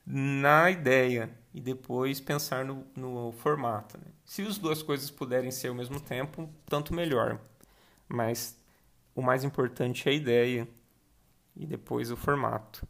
na 0.04 0.70
ideia 0.70 1.30
e 1.54 1.60
depois 1.60 2.20
pensar 2.20 2.64
no, 2.64 2.86
no 2.96 3.32
formato. 3.32 3.98
Né? 3.98 4.06
Se 4.24 4.42
as 4.42 4.58
duas 4.58 4.82
coisas 4.82 5.10
puderem 5.10 5.50
ser 5.50 5.68
ao 5.68 5.74
mesmo 5.74 6.00
tempo, 6.00 6.52
tanto 6.66 6.92
melhor. 6.94 7.38
Mas 8.08 8.58
o 9.14 9.22
mais 9.22 9.44
importante 9.44 10.08
é 10.08 10.12
a 10.12 10.14
ideia 10.14 10.68
e 11.56 11.66
depois 11.66 12.10
o 12.10 12.16
formato. 12.16 12.86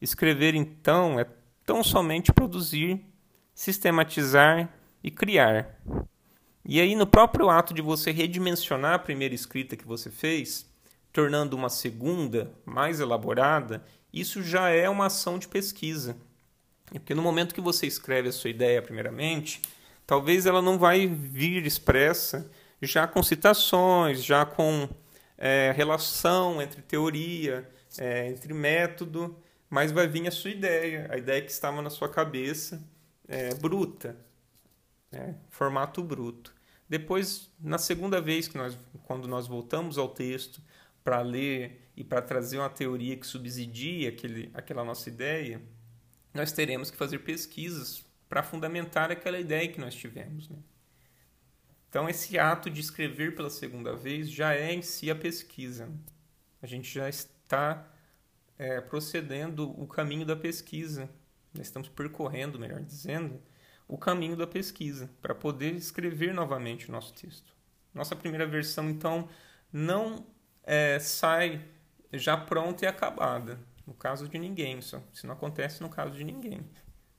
Escrever, 0.00 0.54
então, 0.54 1.18
é, 1.18 1.26
tão 1.64 1.82
somente 1.82 2.32
produzir, 2.32 3.04
sistematizar 3.54 4.72
e 5.02 5.10
criar. 5.10 5.80
E 6.64 6.80
aí, 6.80 6.94
no 6.94 7.06
próprio 7.06 7.48
ato 7.48 7.72
de 7.72 7.82
você 7.82 8.10
redimensionar 8.10 8.94
a 8.94 8.98
primeira 8.98 9.34
escrita 9.34 9.76
que 9.76 9.86
você 9.86 10.10
fez, 10.10 10.68
tornando 11.12 11.56
uma 11.56 11.68
segunda 11.68 12.52
mais 12.64 13.00
elaborada, 13.00 13.84
isso 14.12 14.42
já 14.42 14.68
é 14.68 14.88
uma 14.88 15.06
ação 15.06 15.38
de 15.38 15.48
pesquisa. 15.48 16.16
Porque 16.86 17.14
no 17.14 17.22
momento 17.22 17.54
que 17.54 17.60
você 17.60 17.86
escreve 17.86 18.28
a 18.28 18.32
sua 18.32 18.50
ideia, 18.50 18.80
primeiramente, 18.80 19.60
talvez 20.06 20.46
ela 20.46 20.62
não 20.62 20.78
vai 20.78 21.06
vir 21.06 21.66
expressa 21.66 22.50
já 22.80 23.06
com 23.06 23.22
citações, 23.22 24.22
já 24.22 24.46
com 24.46 24.88
é, 25.38 25.72
relação 25.74 26.60
entre 26.60 26.82
teoria, 26.82 27.70
é, 27.96 28.28
entre 28.28 28.52
método, 28.52 29.38
mas 29.70 29.92
vai 29.92 30.08
vir 30.08 30.26
a 30.26 30.30
sua 30.30 30.50
ideia, 30.50 31.08
a 31.10 31.16
ideia 31.16 31.40
que 31.40 31.50
estava 31.50 31.80
na 31.80 31.90
sua 31.90 32.08
cabeça, 32.08 32.84
é, 33.28 33.54
bruta, 33.54 34.16
né? 35.10 35.36
formato 35.48 36.02
bruto. 36.02 36.54
Depois, 36.88 37.50
na 37.60 37.78
segunda 37.78 38.20
vez 38.20 38.48
que 38.48 38.56
nós, 38.56 38.78
quando 39.04 39.28
nós 39.28 39.46
voltamos 39.46 39.98
ao 39.98 40.08
texto 40.08 40.60
para 41.04 41.20
ler 41.20 41.90
e 41.96 42.02
para 42.02 42.22
trazer 42.22 42.58
uma 42.58 42.70
teoria 42.70 43.16
que 43.16 43.26
subsidia 43.26 44.08
aquele, 44.08 44.50
aquela 44.54 44.82
nossa 44.82 45.08
ideia, 45.08 45.60
nós 46.32 46.50
teremos 46.50 46.90
que 46.90 46.96
fazer 46.96 47.18
pesquisas 47.18 48.04
para 48.28 48.42
fundamentar 48.42 49.10
aquela 49.10 49.38
ideia 49.38 49.68
que 49.68 49.80
nós 49.80 49.94
tivemos. 49.94 50.48
Né? 50.48 50.56
Então, 51.88 52.08
esse 52.08 52.38
ato 52.38 52.68
de 52.68 52.80
escrever 52.80 53.34
pela 53.34 53.48
segunda 53.48 53.96
vez 53.96 54.30
já 54.30 54.54
é 54.54 54.72
em 54.72 54.82
si 54.82 55.10
a 55.10 55.16
pesquisa. 55.16 55.88
A 56.60 56.66
gente 56.66 56.92
já 56.92 57.08
está 57.08 57.88
é, 58.58 58.80
procedendo 58.80 59.70
o 59.80 59.86
caminho 59.86 60.26
da 60.26 60.36
pesquisa. 60.36 61.08
Nós 61.54 61.66
estamos 61.66 61.88
percorrendo, 61.88 62.58
melhor 62.58 62.82
dizendo, 62.82 63.40
o 63.86 63.96
caminho 63.96 64.36
da 64.36 64.46
pesquisa 64.46 65.08
para 65.22 65.34
poder 65.34 65.74
escrever 65.74 66.34
novamente 66.34 66.88
o 66.88 66.92
nosso 66.92 67.14
texto. 67.14 67.54
Nossa 67.94 68.14
primeira 68.14 68.46
versão, 68.46 68.90
então, 68.90 69.28
não 69.72 70.26
é, 70.64 70.98
sai 70.98 71.64
já 72.12 72.36
pronta 72.36 72.84
e 72.84 72.88
acabada. 72.88 73.58
No 73.86 73.94
caso 73.94 74.28
de 74.28 74.38
ninguém, 74.38 74.78
isso, 74.78 75.02
isso 75.12 75.26
não 75.26 75.34
acontece 75.34 75.82
no 75.82 75.88
caso 75.88 76.14
de 76.14 76.22
ninguém. 76.22 76.60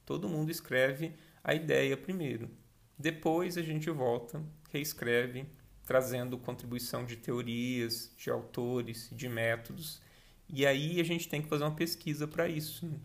Todo 0.05 0.30
mundo 0.30 0.51
escreve 0.51 1.15
a 1.43 1.55
ideia 1.55 1.97
primeiro. 1.97 2.49
Depois 2.97 3.57
a 3.57 3.61
gente 3.61 3.89
volta, 3.89 4.43
reescreve, 4.72 5.45
trazendo 5.86 6.38
contribuição 6.38 7.05
de 7.05 7.15
teorias, 7.15 8.11
de 8.17 8.30
autores, 8.30 9.09
de 9.11 9.28
métodos. 9.28 10.01
E 10.47 10.65
aí 10.65 10.99
a 10.99 11.03
gente 11.03 11.28
tem 11.28 11.41
que 11.41 11.47
fazer 11.47 11.63
uma 11.63 11.76
pesquisa 11.76 12.28
para 12.28 12.47
isso. 12.47 12.86
Né? 12.86 12.97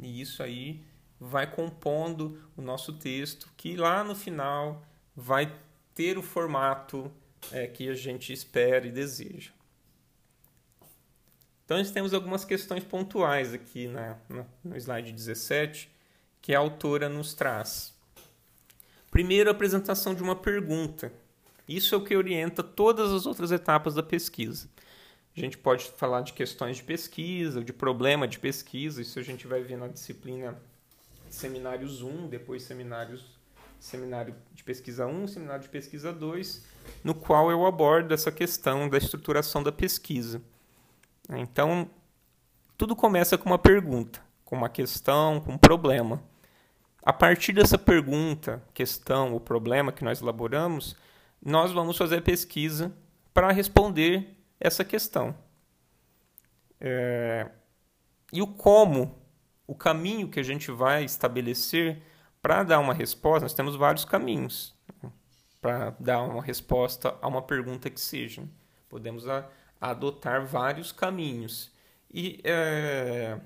E 0.00 0.20
isso 0.20 0.42
aí 0.42 0.84
vai 1.18 1.50
compondo 1.50 2.42
o 2.56 2.62
nosso 2.62 2.92
texto, 2.94 3.50
que 3.56 3.76
lá 3.76 4.02
no 4.02 4.14
final 4.14 4.84
vai 5.14 5.54
ter 5.94 6.18
o 6.18 6.22
formato 6.22 7.10
é, 7.50 7.66
que 7.66 7.88
a 7.88 7.94
gente 7.94 8.32
espera 8.32 8.86
e 8.86 8.90
deseja. 8.90 9.52
Então, 11.64 11.78
nós 11.78 11.90
temos 11.90 12.12
algumas 12.12 12.44
questões 12.44 12.84
pontuais 12.84 13.54
aqui 13.54 13.86
na, 13.88 14.18
no 14.62 14.76
slide 14.76 15.12
17 15.12 15.90
que 16.40 16.54
a 16.54 16.58
autora 16.58 17.08
nos 17.08 17.34
traz. 17.34 17.94
Primeiro, 19.12 19.50
a 19.50 19.52
apresentação 19.52 20.14
de 20.14 20.22
uma 20.22 20.34
pergunta. 20.34 21.12
Isso 21.68 21.94
é 21.94 21.98
o 21.98 22.02
que 22.02 22.16
orienta 22.16 22.62
todas 22.62 23.12
as 23.12 23.26
outras 23.26 23.52
etapas 23.52 23.94
da 23.94 24.02
pesquisa. 24.02 24.70
A 25.36 25.40
gente 25.40 25.58
pode 25.58 25.84
falar 25.98 26.22
de 26.22 26.32
questões 26.32 26.78
de 26.78 26.82
pesquisa, 26.82 27.62
de 27.62 27.74
problema 27.74 28.26
de 28.26 28.38
pesquisa, 28.38 29.02
isso 29.02 29.18
a 29.18 29.22
gente 29.22 29.46
vai 29.46 29.62
ver 29.62 29.76
na 29.76 29.86
disciplina 29.86 30.58
Seminários 31.28 32.00
1, 32.00 32.28
depois 32.28 32.62
seminários, 32.62 33.38
Seminário 33.78 34.34
de 34.54 34.64
Pesquisa 34.64 35.06
1, 35.06 35.28
Seminário 35.28 35.62
de 35.62 35.68
Pesquisa 35.68 36.10
2, 36.10 36.64
no 37.04 37.14
qual 37.14 37.50
eu 37.50 37.66
abordo 37.66 38.14
essa 38.14 38.32
questão 38.32 38.88
da 38.88 38.96
estruturação 38.96 39.62
da 39.62 39.72
pesquisa. 39.72 40.40
Então, 41.28 41.90
tudo 42.78 42.96
começa 42.96 43.36
com 43.36 43.50
uma 43.50 43.58
pergunta, 43.58 44.22
com 44.44 44.56
uma 44.56 44.70
questão, 44.70 45.38
com 45.40 45.52
um 45.52 45.58
problema. 45.58 46.22
A 47.02 47.12
partir 47.12 47.52
dessa 47.52 47.76
pergunta, 47.76 48.62
questão 48.72 49.32
ou 49.32 49.40
problema 49.40 49.90
que 49.90 50.04
nós 50.04 50.20
elaboramos, 50.20 50.96
nós 51.44 51.72
vamos 51.72 51.96
fazer 51.96 52.18
a 52.18 52.22
pesquisa 52.22 52.92
para 53.34 53.50
responder 53.50 54.36
essa 54.60 54.84
questão. 54.84 55.34
É... 56.80 57.50
E 58.32 58.40
o 58.40 58.46
como, 58.46 59.18
o 59.66 59.74
caminho 59.74 60.28
que 60.28 60.38
a 60.38 60.42
gente 60.44 60.70
vai 60.70 61.04
estabelecer 61.04 62.00
para 62.40 62.62
dar 62.62 62.78
uma 62.78 62.94
resposta, 62.94 63.44
nós 63.44 63.54
temos 63.54 63.74
vários 63.74 64.04
caminhos 64.04 64.74
para 65.60 65.90
dar 65.98 66.22
uma 66.22 66.42
resposta 66.42 67.16
a 67.20 67.28
uma 67.28 67.42
pergunta 67.42 67.90
que 67.90 68.00
seja. 68.00 68.42
Podemos 68.88 69.24
adotar 69.80 70.44
vários 70.46 70.92
caminhos. 70.92 71.72
E 72.12 72.40
é, 72.44 73.38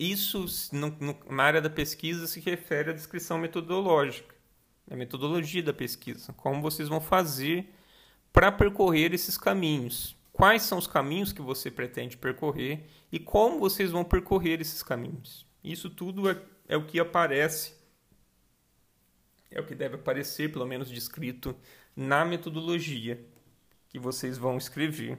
isso, 0.00 0.46
no, 0.72 0.88
no, 0.98 1.18
na 1.28 1.42
área 1.42 1.60
da 1.60 1.68
pesquisa, 1.68 2.26
se 2.26 2.40
refere 2.40 2.88
à 2.88 2.92
descrição 2.94 3.36
metodológica, 3.36 4.34
a 4.90 4.96
metodologia 4.96 5.62
da 5.62 5.74
pesquisa. 5.74 6.32
Como 6.32 6.62
vocês 6.62 6.88
vão 6.88 7.02
fazer 7.02 7.68
para 8.32 8.50
percorrer 8.50 9.12
esses 9.12 9.36
caminhos. 9.36 10.16
Quais 10.32 10.62
são 10.62 10.78
os 10.78 10.86
caminhos 10.86 11.34
que 11.34 11.42
você 11.42 11.70
pretende 11.70 12.16
percorrer 12.16 12.86
e 13.12 13.18
como 13.18 13.58
vocês 13.58 13.90
vão 13.90 14.02
percorrer 14.02 14.58
esses 14.62 14.82
caminhos. 14.82 15.46
Isso 15.62 15.90
tudo 15.90 16.30
é, 16.30 16.42
é 16.66 16.78
o 16.78 16.86
que 16.86 16.98
aparece, 16.98 17.74
é 19.50 19.60
o 19.60 19.66
que 19.66 19.74
deve 19.74 19.96
aparecer, 19.96 20.50
pelo 20.50 20.64
menos 20.64 20.88
descrito, 20.88 21.54
na 21.94 22.24
metodologia 22.24 23.22
que 23.90 23.98
vocês 23.98 24.38
vão 24.38 24.56
escrever. 24.56 25.18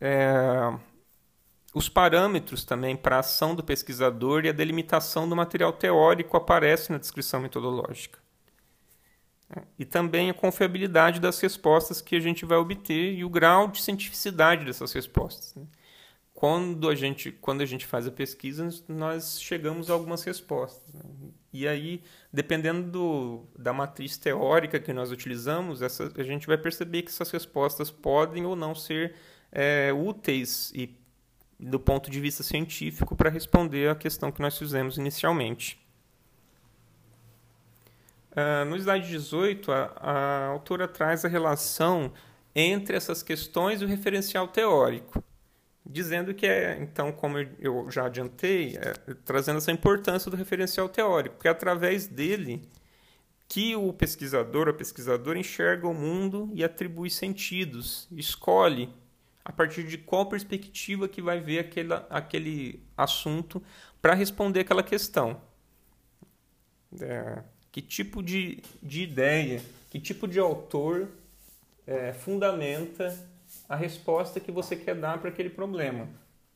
É, 0.00 0.78
os 1.78 1.88
parâmetros 1.88 2.64
também 2.64 2.96
para 2.96 3.16
a 3.16 3.20
ação 3.20 3.54
do 3.54 3.62
pesquisador 3.62 4.44
e 4.44 4.48
a 4.48 4.52
delimitação 4.52 5.28
do 5.28 5.36
material 5.36 5.72
teórico 5.72 6.36
aparecem 6.36 6.92
na 6.92 6.98
descrição 6.98 7.38
metodológica. 7.40 8.18
E 9.78 9.84
também 9.84 10.28
a 10.28 10.34
confiabilidade 10.34 11.20
das 11.20 11.40
respostas 11.40 12.02
que 12.02 12.16
a 12.16 12.20
gente 12.20 12.44
vai 12.44 12.58
obter 12.58 13.14
e 13.14 13.24
o 13.24 13.30
grau 13.30 13.68
de 13.68 13.80
cientificidade 13.80 14.64
dessas 14.64 14.92
respostas. 14.92 15.54
Né? 15.54 15.66
Quando, 16.34 16.88
a 16.88 16.96
gente, 16.96 17.30
quando 17.30 17.60
a 17.60 17.66
gente 17.66 17.86
faz 17.86 18.06
a 18.08 18.10
pesquisa, 18.10 18.68
nós 18.88 19.40
chegamos 19.40 19.88
a 19.88 19.92
algumas 19.92 20.24
respostas. 20.24 20.92
Né? 20.92 21.00
E 21.52 21.66
aí, 21.66 22.02
dependendo 22.32 22.90
do, 22.90 23.46
da 23.56 23.72
matriz 23.72 24.18
teórica 24.18 24.80
que 24.80 24.92
nós 24.92 25.12
utilizamos, 25.12 25.80
essa, 25.80 26.12
a 26.16 26.22
gente 26.24 26.46
vai 26.46 26.58
perceber 26.58 27.02
que 27.02 27.10
essas 27.10 27.30
respostas 27.30 27.88
podem 27.88 28.44
ou 28.44 28.56
não 28.56 28.74
ser 28.74 29.14
é, 29.50 29.92
úteis 29.92 30.72
e 30.74 30.98
do 31.58 31.80
ponto 31.80 32.10
de 32.10 32.20
vista 32.20 32.42
científico 32.42 33.16
para 33.16 33.30
responder 33.30 33.90
à 33.90 33.94
questão 33.94 34.30
que 34.30 34.40
nós 34.40 34.56
fizemos 34.56 34.96
inicialmente. 34.96 35.78
Uh, 38.32 38.64
no 38.66 38.76
slide 38.76 39.08
18, 39.08 39.72
a, 39.72 39.84
a 39.96 40.46
autora 40.46 40.86
traz 40.86 41.24
a 41.24 41.28
relação 41.28 42.12
entre 42.54 42.96
essas 42.96 43.22
questões 43.22 43.82
e 43.82 43.84
o 43.84 43.88
referencial 43.88 44.46
teórico 44.46 45.22
dizendo 45.88 46.34
que 46.34 46.46
é, 46.46 46.78
então, 46.82 47.10
como 47.10 47.38
eu 47.38 47.90
já 47.90 48.04
adiantei, 48.06 48.76
é, 48.76 48.92
trazendo 49.24 49.56
essa 49.56 49.72
importância 49.72 50.30
do 50.30 50.36
referencial 50.36 50.88
teórico, 50.88 51.38
que 51.40 51.48
é 51.48 51.50
através 51.50 52.06
dele 52.06 52.68
que 53.48 53.74
o 53.74 53.90
pesquisador, 53.94 54.68
a 54.68 54.74
pesquisadora 54.74 55.38
enxerga 55.38 55.88
o 55.88 55.94
mundo 55.94 56.50
e 56.52 56.62
atribui 56.62 57.08
sentidos, 57.08 58.06
escolhe 58.12 58.92
a 59.44 59.52
partir 59.52 59.84
de 59.84 59.96
qual 59.96 60.26
perspectiva 60.26 61.08
que 61.08 61.22
vai 61.22 61.40
ver 61.40 61.60
aquele, 61.60 61.94
aquele 62.10 62.82
assunto 62.96 63.62
para 64.00 64.14
responder 64.14 64.60
aquela 64.60 64.82
questão. 64.82 65.40
É, 67.00 67.42
que 67.70 67.82
tipo 67.82 68.22
de, 68.22 68.62
de 68.82 69.02
ideia, 69.02 69.62
que 69.90 70.00
tipo 70.00 70.26
de 70.26 70.38
autor 70.38 71.08
é, 71.86 72.12
fundamenta 72.12 73.16
a 73.68 73.76
resposta 73.76 74.40
que 74.40 74.50
você 74.50 74.76
quer 74.76 74.94
dar 74.94 75.18
para 75.18 75.30
aquele 75.30 75.50
problema. 75.50 76.08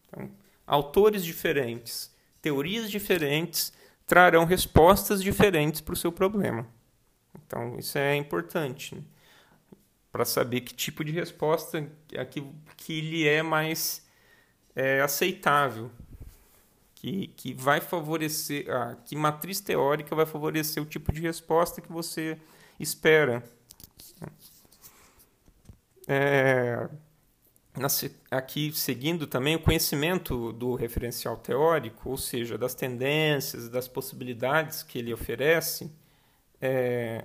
Então, 0.06 0.30
autores 0.66 1.24
diferentes, 1.24 2.14
teorias 2.40 2.90
diferentes 2.90 3.72
trarão 4.06 4.44
respostas 4.44 5.22
diferentes 5.22 5.80
para 5.80 5.94
o 5.94 5.96
seu 5.96 6.12
problema. 6.12 6.66
Então, 7.46 7.78
isso 7.78 7.96
é 7.96 8.16
importante 8.16 8.94
né? 8.94 9.02
Para 10.12 10.26
saber 10.26 10.60
que 10.60 10.74
tipo 10.74 11.02
de 11.02 11.10
resposta 11.10 11.90
é 12.12 12.24
que, 12.24 12.44
que 12.76 13.00
lhe 13.00 13.26
é 13.26 13.42
mais 13.42 14.06
é, 14.76 15.00
aceitável, 15.00 15.90
que, 16.94 17.28
que 17.28 17.54
vai 17.54 17.80
favorecer, 17.80 18.70
ah, 18.70 18.96
que 19.06 19.16
matriz 19.16 19.60
teórica 19.60 20.14
vai 20.14 20.26
favorecer 20.26 20.82
o 20.82 20.86
tipo 20.86 21.10
de 21.12 21.22
resposta 21.22 21.80
que 21.80 21.90
você 21.90 22.38
espera. 22.78 23.42
É, 26.06 26.88
aqui 28.30 28.70
seguindo 28.72 29.26
também 29.26 29.56
o 29.56 29.62
conhecimento 29.62 30.52
do 30.52 30.74
referencial 30.74 31.38
teórico, 31.38 32.10
ou 32.10 32.18
seja, 32.18 32.58
das 32.58 32.74
tendências, 32.74 33.70
das 33.70 33.88
possibilidades 33.88 34.82
que 34.82 34.98
ele 34.98 35.12
oferece, 35.12 35.90
é, 36.60 37.24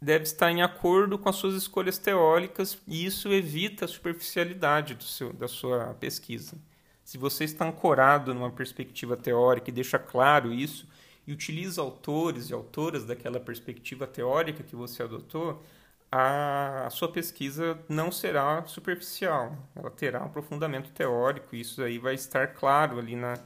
deve 0.00 0.24
estar 0.24 0.50
em 0.50 0.62
acordo 0.62 1.18
com 1.18 1.28
as 1.28 1.36
suas 1.36 1.54
escolhas 1.54 1.98
teóricas 1.98 2.78
e 2.86 3.04
isso 3.06 3.32
evita 3.32 3.84
a 3.84 3.88
superficialidade 3.88 4.96
seu, 5.04 5.32
da 5.32 5.48
sua 5.48 5.94
pesquisa. 5.94 6.56
Se 7.04 7.16
você 7.18 7.44
está 7.44 7.66
ancorado 7.66 8.34
numa 8.34 8.50
perspectiva 8.50 9.16
teórica 9.16 9.70
e 9.70 9.72
deixa 9.72 9.98
claro 9.98 10.52
isso 10.52 10.86
e 11.26 11.32
utiliza 11.32 11.80
autores 11.80 12.50
e 12.50 12.54
autoras 12.54 13.04
daquela 13.04 13.40
perspectiva 13.40 14.06
teórica 14.06 14.62
que 14.62 14.76
você 14.76 15.02
adotou, 15.02 15.62
a, 16.10 16.88
sua 16.90 17.10
pesquisa 17.10 17.78
não 17.88 18.10
será 18.12 18.64
superficial, 18.66 19.56
ela 19.74 19.90
terá 19.90 20.22
um 20.22 20.26
aprofundamento 20.26 20.90
teórico, 20.92 21.54
e 21.54 21.60
isso 21.60 21.82
aí 21.82 21.98
vai 21.98 22.14
estar 22.14 22.54
claro 22.54 22.98
ali 22.98 23.16
na, 23.16 23.38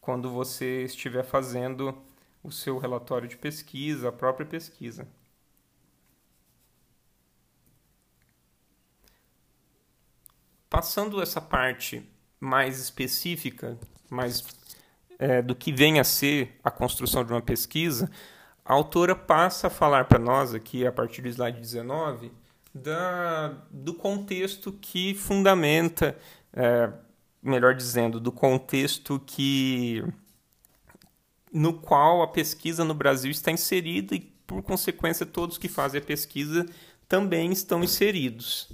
quando 0.00 0.30
você 0.30 0.84
estiver 0.84 1.24
fazendo 1.24 1.96
o 2.42 2.50
seu 2.50 2.78
relatório 2.78 3.28
de 3.28 3.36
pesquisa, 3.36 4.08
a 4.08 4.12
própria 4.12 4.46
pesquisa. 4.46 5.06
Passando 10.72 11.20
essa 11.20 11.38
parte 11.38 12.02
mais 12.40 12.80
específica, 12.80 13.78
mais 14.08 14.42
é, 15.18 15.42
do 15.42 15.54
que 15.54 15.70
vem 15.70 16.00
a 16.00 16.04
ser 16.04 16.58
a 16.64 16.70
construção 16.70 17.22
de 17.22 17.30
uma 17.30 17.42
pesquisa, 17.42 18.10
a 18.64 18.72
autora 18.72 19.14
passa 19.14 19.66
a 19.66 19.70
falar 19.70 20.06
para 20.06 20.18
nós 20.18 20.54
aqui, 20.54 20.86
a 20.86 20.90
partir 20.90 21.20
do 21.20 21.28
slide 21.28 21.60
19, 21.60 22.32
da, 22.74 23.48
do 23.70 23.92
contexto 23.92 24.72
que 24.72 25.14
fundamenta, 25.14 26.16
é, 26.54 26.90
melhor 27.42 27.74
dizendo, 27.74 28.18
do 28.18 28.32
contexto 28.32 29.20
que 29.26 30.02
no 31.52 31.74
qual 31.74 32.22
a 32.22 32.28
pesquisa 32.28 32.82
no 32.82 32.94
Brasil 32.94 33.30
está 33.30 33.52
inserida 33.52 34.14
e, 34.14 34.20
por 34.46 34.62
consequência, 34.62 35.26
todos 35.26 35.58
que 35.58 35.68
fazem 35.68 36.00
a 36.00 36.04
pesquisa 36.04 36.64
também 37.06 37.52
estão 37.52 37.84
inseridos. 37.84 38.72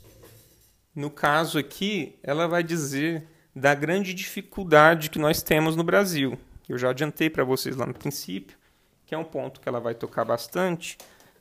No 0.98 1.10
caso 1.10 1.60
aqui, 1.60 2.18
ela 2.24 2.48
vai 2.48 2.60
dizer 2.60 3.24
da 3.54 3.72
grande 3.72 4.12
dificuldade 4.12 5.10
que 5.10 5.18
nós 5.20 5.40
temos 5.40 5.76
no 5.76 5.84
Brasil. 5.84 6.36
Eu 6.68 6.76
já 6.76 6.90
adiantei 6.90 7.30
para 7.30 7.44
vocês 7.44 7.76
lá 7.76 7.86
no 7.86 7.94
princípio, 7.94 8.58
que 9.06 9.14
é 9.14 9.18
um 9.18 9.22
ponto 9.22 9.60
que 9.60 9.68
ela 9.68 9.78
vai 9.78 9.94
tocar 9.94 10.24
bastante, 10.24 10.98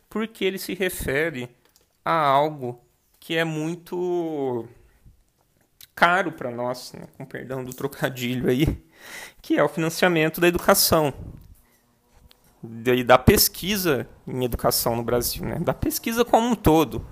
porque 0.08 0.46
ele 0.46 0.60
se 0.60 0.76
refere 0.76 1.50
a 2.06 2.12
algo 2.12 2.80
que 3.20 3.36
é 3.36 3.44
muito 3.44 4.68
caro 5.96 6.32
para 6.32 6.52
nós, 6.52 6.94
né? 6.94 7.08
com 7.18 7.26
perdão 7.26 7.64
do 7.64 7.74
trocadilho 7.74 8.52
aí, 8.52 8.86
que 9.42 9.58
é 9.58 9.64
o 9.64 9.68
financiamento 9.70 10.40
da 10.40 10.48
educação 10.48 11.12
da 13.04 13.18
pesquisa 13.18 14.08
em 14.28 14.46
educação 14.46 14.96
no 14.96 15.02
Brasil, 15.02 15.44
né? 15.44 15.58
da 15.58 15.74
pesquisa 15.74 16.24
como 16.24 16.48
um 16.48 16.56
todo. 16.56 17.04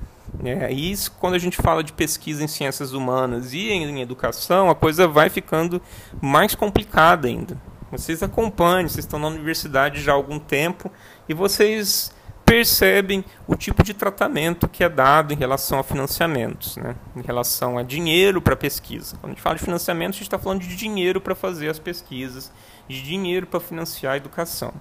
É, 0.44 0.72
e 0.72 0.92
isso, 0.92 1.12
quando 1.20 1.36
a 1.36 1.40
gente 1.40 1.58
fala 1.58 1.84
de 1.84 1.94
pesquisa 1.94 2.44
em 2.44 2.48
ciências 2.48 2.94
humanas 2.94 3.54
e 3.54 3.70
em, 3.70 4.02
educação, 4.02 4.70
a 4.70 4.76
coisa 4.76 5.08
vai 5.08 5.30
ficando 5.30 5.82
mais 6.22 6.56
complicada 6.56 7.28
ainda. 7.28 7.58
Vocês 7.92 8.22
acompanham, 8.22 8.90
vocês 8.90 9.06
estão 9.06 9.20
na 9.20 9.28
universidade 9.28 10.02
já 10.02 10.12
há 10.12 10.16
algum 10.16 10.40
tempo 10.40 10.92
e 11.30 11.34
vocês 11.34 12.14
percebem 12.44 13.26
o 13.48 13.56
tipo 13.56 13.82
de 13.82 13.94
tratamento 13.94 14.68
que 14.68 14.84
é 14.84 14.90
dado 14.90 15.34
em 15.34 15.36
relação 15.36 15.80
a 15.80 15.84
financiamentos, 15.84 16.78
né? 16.78 16.96
em 17.16 17.22
relação 17.22 17.78
a 17.78 17.84
dinheiro 17.84 18.40
para 18.40 18.56
pesquisa. 18.56 19.18
Quando 19.18 19.32
a 19.32 19.34
gente 19.34 19.42
fala 19.42 19.56
de 19.56 19.64
financiamento, 19.64 20.10
a 20.10 20.14
gente 20.14 20.24
está 20.24 20.38
falando 20.38 20.62
de 20.62 20.76
dinheiro 20.76 21.20
para 21.20 21.34
fazer 21.34 21.70
as 21.70 21.80
pesquisas, 21.80 22.52
de 22.88 23.02
dinheiro 23.02 23.48
para 23.48 23.60
financiar 23.60 24.14
a 24.14 24.18
educação. 24.18 24.74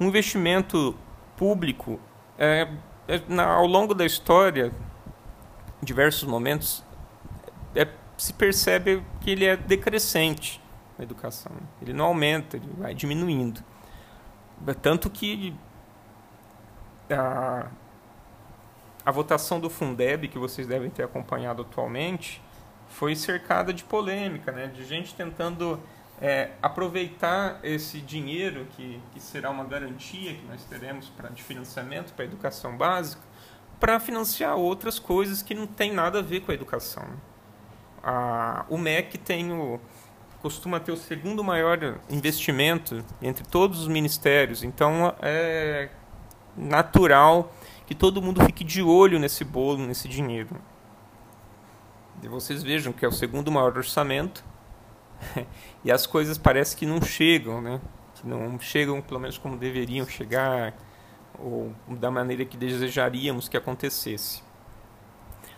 Um 0.00 0.06
investimento 0.06 0.96
público, 1.36 2.00
é, 2.38 2.66
na, 3.28 3.44
ao 3.44 3.66
longo 3.66 3.94
da 3.94 4.04
história, 4.04 4.72
em 5.82 5.84
diversos 5.84 6.24
momentos, 6.24 6.84
é, 7.74 7.88
se 8.16 8.32
percebe 8.32 9.02
que 9.20 9.30
ele 9.30 9.44
é 9.44 9.56
decrescente 9.56 10.60
a 10.98 11.02
educação. 11.02 11.52
Ele 11.80 11.92
não 11.92 12.06
aumenta, 12.06 12.56
ele 12.56 12.68
vai 12.78 12.94
diminuindo. 12.94 13.62
Tanto 14.80 15.10
que 15.10 15.54
a, 17.10 17.66
a 19.04 19.10
votação 19.10 19.58
do 19.58 19.68
Fundeb, 19.68 20.28
que 20.28 20.38
vocês 20.38 20.66
devem 20.66 20.90
ter 20.90 21.02
acompanhado 21.02 21.62
atualmente, 21.62 22.40
foi 22.88 23.16
cercada 23.16 23.72
de 23.72 23.82
polêmica, 23.84 24.52
né? 24.52 24.68
de 24.68 24.84
gente 24.84 25.14
tentando 25.14 25.80
é, 26.22 26.52
aproveitar 26.62 27.58
esse 27.64 28.00
dinheiro, 28.00 28.64
que, 28.76 29.00
que 29.12 29.18
será 29.18 29.50
uma 29.50 29.64
garantia 29.64 30.32
que 30.32 30.46
nós 30.46 30.62
teremos 30.64 31.08
pra, 31.08 31.28
de 31.28 31.42
financiamento 31.42 32.12
para 32.12 32.24
a 32.24 32.28
educação 32.28 32.76
básica, 32.76 33.20
para 33.80 33.98
financiar 33.98 34.54
outras 34.54 35.00
coisas 35.00 35.42
que 35.42 35.52
não 35.52 35.66
tem 35.66 35.92
nada 35.92 36.20
a 36.20 36.22
ver 36.22 36.42
com 36.42 36.52
a 36.52 36.54
educação. 36.54 37.04
A, 38.00 38.64
o 38.68 38.78
MEC 38.78 39.18
tem 39.18 39.50
o, 39.50 39.80
costuma 40.40 40.78
ter 40.78 40.92
o 40.92 40.96
segundo 40.96 41.42
maior 41.42 41.98
investimento 42.08 43.04
entre 43.20 43.42
todos 43.42 43.80
os 43.80 43.88
ministérios, 43.88 44.62
então 44.62 45.12
é 45.20 45.88
natural 46.56 47.52
que 47.84 47.96
todo 47.96 48.22
mundo 48.22 48.44
fique 48.44 48.62
de 48.62 48.80
olho 48.80 49.18
nesse 49.18 49.42
bolo, 49.42 49.84
nesse 49.84 50.06
dinheiro. 50.06 50.54
E 52.22 52.28
vocês 52.28 52.62
vejam 52.62 52.92
que 52.92 53.04
é 53.04 53.08
o 53.08 53.12
segundo 53.12 53.50
maior 53.50 53.76
orçamento 53.76 54.51
e 55.84 55.90
as 55.90 56.06
coisas 56.06 56.38
parecem 56.38 56.78
que 56.78 56.86
não 56.86 57.00
chegam, 57.00 57.60
né? 57.60 57.80
Que 58.14 58.26
não 58.26 58.58
chegam 58.60 59.00
pelo 59.00 59.20
menos 59.20 59.38
como 59.38 59.56
deveriam 59.56 60.06
chegar 60.06 60.74
ou 61.38 61.72
da 61.88 62.10
maneira 62.10 62.44
que 62.44 62.56
desejaríamos 62.56 63.48
que 63.48 63.56
acontecesse 63.56 64.42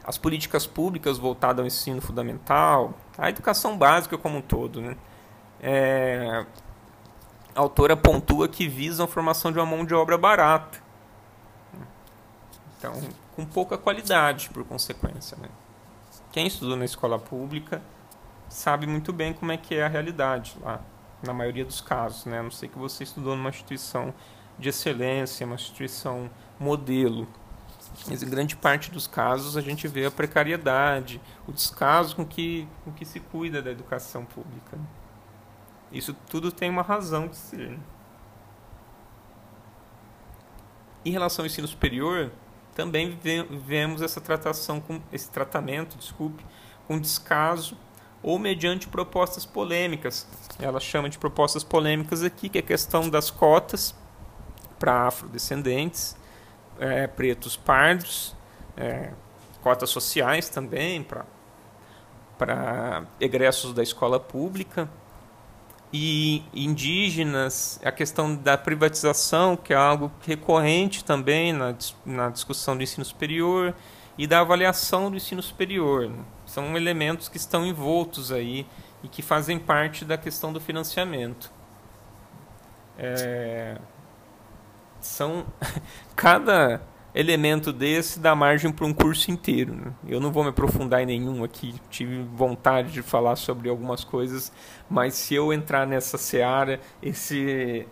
as 0.05 0.19
políticas 0.19 0.67
públicas 0.67 1.17
voltadas 1.17 1.61
ao 1.61 1.67
ensino 1.67 2.01
fundamental, 2.01 2.93
a 3.17 3.31
educação 3.31 3.77
básica 3.77 4.19
como 4.19 4.39
um 4.39 4.43
todo. 4.43 4.81
Né? 4.83 4.97
É, 5.61 6.45
a 7.55 7.61
autora 7.61 7.97
pontua 7.97 8.47
que 8.47 8.69
visam 8.69 9.07
a 9.07 9.09
formação 9.09 9.51
de 9.51 9.59
uma 9.59 9.65
mão 9.65 9.85
de 9.85 9.95
obra 9.95 10.19
barata. 10.19 10.79
Então, 12.77 12.93
com 13.35 13.47
pouca 13.47 13.79
qualidade, 13.79 14.51
por 14.51 14.63
consequência. 14.65 15.39
Né? 15.39 15.49
Quem 16.31 16.47
estudou 16.47 16.77
na 16.77 16.85
escola 16.85 17.19
pública 17.19 17.81
sabe 18.49 18.87
muito 18.87 19.13
bem 19.13 19.33
como 19.33 19.53
é 19.53 19.57
que 19.57 19.75
é 19.75 19.85
a 19.85 19.89
realidade 19.89 20.57
lá, 20.61 20.81
na 21.23 21.33
maioria 21.33 21.65
dos 21.65 21.81
casos. 21.81 22.25
Né? 22.27 22.39
A 22.39 22.43
não 22.43 22.51
sei 22.51 22.69
que 22.69 22.79
você 22.79 23.05
estudou 23.05 23.37
numa 23.37 23.51
instituição 23.51 24.15
de 24.59 24.69
excelência, 24.69 25.47
uma 25.47 25.57
instituição 25.57 26.31
modelo. 26.59 27.27
Mas 28.09 28.23
em 28.23 28.29
grande 28.29 28.57
parte 28.57 28.91
dos 28.91 29.07
casos 29.07 29.57
a 29.57 29.61
gente 29.61 29.87
vê 29.87 30.07
a 30.07 30.11
precariedade, 30.11 31.21
o 31.47 31.53
descaso 31.53 32.17
com 32.17 32.25
que, 32.25 32.69
com 32.85 32.93
que 32.93 33.05
se 33.05 33.21
cuida 33.21 33.63
da 33.63 33.71
educação 33.71 34.25
pública. 34.25 34.79
Isso 35.93 36.15
tudo 36.29 36.51
tem 36.51 36.71
uma 36.71 36.83
razão 36.83 37.29
de 37.29 37.37
ser. 37.37 37.79
Em 41.05 41.11
relação 41.11 41.45
ao 41.45 41.47
ensino 41.47 41.69
superior, 41.69 42.33
também 42.75 43.17
vemos 43.51 44.03
essa 44.03 44.21
tratação 44.21 44.81
com 44.81 45.01
esse 45.13 45.31
tratamento, 45.31 45.97
desculpe, 45.97 46.45
com 46.89 46.99
descaso 46.99 47.77
ou 48.25 48.39
mediante 48.39 48.89
propostas 48.89 49.45
polêmicas. 49.45 50.27
Ela 50.59 50.81
chama 50.81 51.11
de 51.11 51.19
propostas 51.19 51.63
polêmicas 51.63 52.23
aqui, 52.23 52.49
que 52.49 52.57
é 52.57 52.61
a 52.63 52.65
questão 52.65 53.11
das 53.11 53.31
cotas 53.31 53.95
para 54.79 55.07
afrodescendentes 55.09 56.17
é, 56.81 57.07
pretos 57.07 57.55
pardos, 57.55 58.35
é, 58.77 59.13
cotas 59.63 59.91
sociais 59.91 60.49
também 60.49 61.07
para 62.39 63.05
egressos 63.21 63.75
da 63.75 63.83
escola 63.83 64.19
pública 64.19 64.89
e 65.93 66.43
indígenas, 66.53 67.79
a 67.85 67.93
questão 67.93 68.35
da 68.35 68.59
privatização, 68.59 69.57
que 69.57 69.73
é 69.73 69.77
algo 69.77 70.11
recorrente 70.27 71.05
também 71.05 71.53
na, 71.53 71.77
na 72.05 72.31
discussão 72.31 72.77
do 72.77 72.83
ensino 72.83 73.05
superior, 73.05 73.75
e 74.17 74.27
da 74.27 74.41
avaliação 74.41 75.11
do 75.11 75.17
ensino 75.17 75.43
superior. 75.43 76.11
São 76.55 76.77
elementos 76.77 77.29
que 77.29 77.37
estão 77.37 77.67
envoltos 77.67 78.31
aí 78.31 78.65
e 79.03 79.09
que 79.09 79.23
fazem 79.23 79.59
parte 79.59 80.05
da 80.05 80.17
questão 80.17 80.53
do 80.53 80.61
financiamento. 80.61 81.51
É, 82.97 83.77
são 85.01 85.47
cada 86.15 86.81
elemento 87.13 87.73
desse 87.73 88.21
dá 88.21 88.37
margem 88.37 88.71
para 88.71 88.87
um 88.87 88.95
curso 88.95 89.33
inteiro. 89.33 89.75
Né? 89.75 89.93
Eu 90.07 90.21
não 90.21 90.31
vou 90.31 90.45
me 90.45 90.51
aprofundar 90.51 91.03
em 91.03 91.07
nenhum 91.07 91.43
aqui, 91.43 91.75
tive 91.91 92.23
vontade 92.23 92.93
de 92.93 93.03
falar 93.03 93.35
sobre 93.35 93.69
algumas 93.69 94.05
coisas, 94.05 94.53
mas 94.89 95.15
se 95.15 95.35
eu 95.35 95.53
entrar 95.53 95.85
nessa 95.89 96.17
seara, 96.17 96.79
esse, 97.03 97.85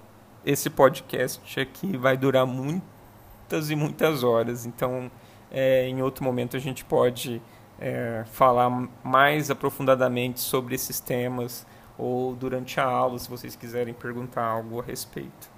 esse 0.47 0.71
podcast 0.71 1.59
aqui 1.59 1.97
vai 1.97 2.17
durar 2.17 2.47
muitas 2.47 3.71
e 3.73 3.75
muitas 3.75 4.23
horas. 4.23 4.65
Então, 4.67 5.11
é, 5.51 5.89
em 5.89 6.01
outro 6.01 6.23
momento, 6.23 6.57
a 6.57 6.61
gente 6.61 6.85
pode 6.85 7.43
é, 7.83 8.23
falar 8.31 8.71
mais 9.03 9.51
aprofundadamente 9.51 10.39
sobre 10.39 10.77
esses 10.77 11.01
temas 11.01 11.67
ou 11.99 12.33
durante 12.33 12.79
a 12.79 12.85
aula, 12.85 13.19
se 13.19 13.29
vocês 13.29 13.57
quiserem 13.57 13.93
perguntar 13.93 14.45
algo 14.45 14.81
a 14.81 14.85
respeito. 14.85 15.51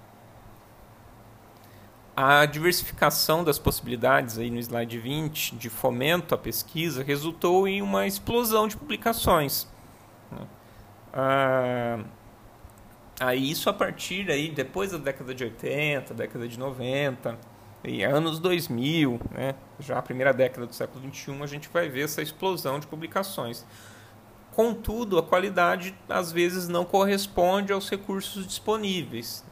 A 2.16 2.46
diversificação 2.46 3.44
das 3.44 3.58
possibilidades 3.58 4.38
aí 4.38 4.50
no 4.50 4.58
slide 4.58 4.98
20 4.98 5.56
de 5.56 5.68
fomento 5.68 6.34
à 6.34 6.38
pesquisa 6.38 7.02
resultou 7.02 7.68
em 7.68 7.82
uma 7.82 8.06
explosão 8.06 8.66
de 8.66 8.76
publicações. 8.76 9.68
Né? 10.32 10.46
Ah, 11.12 12.04
isso 13.34 13.68
a 13.68 13.72
partir 13.72 14.30
aí 14.30 14.50
depois 14.50 14.92
da 14.92 14.98
década 14.98 15.34
de 15.34 15.44
80, 15.44 16.14
década 16.14 16.48
de 16.48 16.58
90 16.58 17.38
e 17.84 18.02
anos 18.02 18.38
2000, 18.38 19.20
né? 19.30 19.54
já 19.78 19.98
a 19.98 20.02
primeira 20.02 20.32
década 20.32 20.66
do 20.66 20.74
século 20.74 21.00
21, 21.00 21.42
a 21.42 21.46
gente 21.46 21.68
vai 21.68 21.88
ver 21.88 22.04
essa 22.04 22.22
explosão 22.22 22.78
de 22.78 22.86
publicações. 22.86 23.64
Contudo, 24.52 25.18
a 25.18 25.22
qualidade 25.22 25.94
às 26.08 26.32
vezes 26.32 26.68
não 26.68 26.84
corresponde 26.84 27.72
aos 27.72 27.90
recursos 27.90 28.46
disponíveis. 28.46 29.44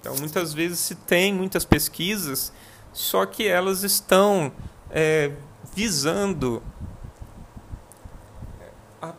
Então, 0.00 0.14
muitas 0.16 0.52
vezes 0.52 0.80
se 0.80 0.94
tem 0.94 1.32
muitas 1.32 1.64
pesquisas, 1.64 2.52
só 2.92 3.26
que 3.26 3.46
elas 3.46 3.82
estão 3.82 4.52
é, 4.90 5.32
visando 5.74 6.62
a, 9.00 9.14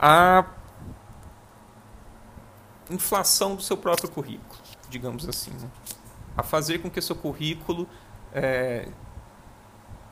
a 0.00 0.44
inflação 2.90 3.56
do 3.56 3.62
seu 3.62 3.76
próprio 3.76 4.08
currículo, 4.10 4.60
digamos 4.88 5.28
assim. 5.28 5.50
Né? 5.50 5.68
A 6.36 6.42
fazer 6.42 6.78
com 6.78 6.90
que 6.90 7.00
seu 7.00 7.16
currículo 7.16 7.88
é, 8.32 8.88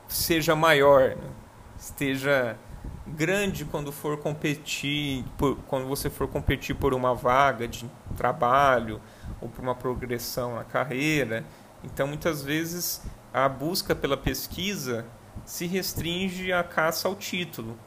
seja 0.07 0.55
maior, 0.55 1.15
né? 1.15 1.29
esteja 1.77 2.57
grande 3.05 3.65
quando 3.65 3.91
for 3.91 4.17
competir, 4.17 5.23
por, 5.37 5.57
quando 5.67 5.87
você 5.87 6.09
for 6.09 6.27
competir 6.27 6.75
por 6.75 6.93
uma 6.93 7.13
vaga 7.13 7.67
de 7.67 7.89
trabalho 8.17 8.99
ou 9.39 9.47
por 9.49 9.61
uma 9.61 9.75
progressão 9.75 10.55
na 10.55 10.63
carreira. 10.63 11.45
Então, 11.83 12.07
muitas 12.07 12.41
vezes 12.41 13.03
a 13.33 13.47
busca 13.47 13.93
pela 13.93 14.17
pesquisa 14.17 15.05
se 15.45 15.67
restringe 15.67 16.51
à 16.51 16.63
caça 16.63 17.07
ao 17.07 17.15
título 17.15 17.77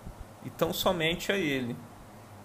e 0.45 0.51
tão 0.51 0.72
somente 0.72 1.32
a 1.32 1.36
ele. 1.36 1.76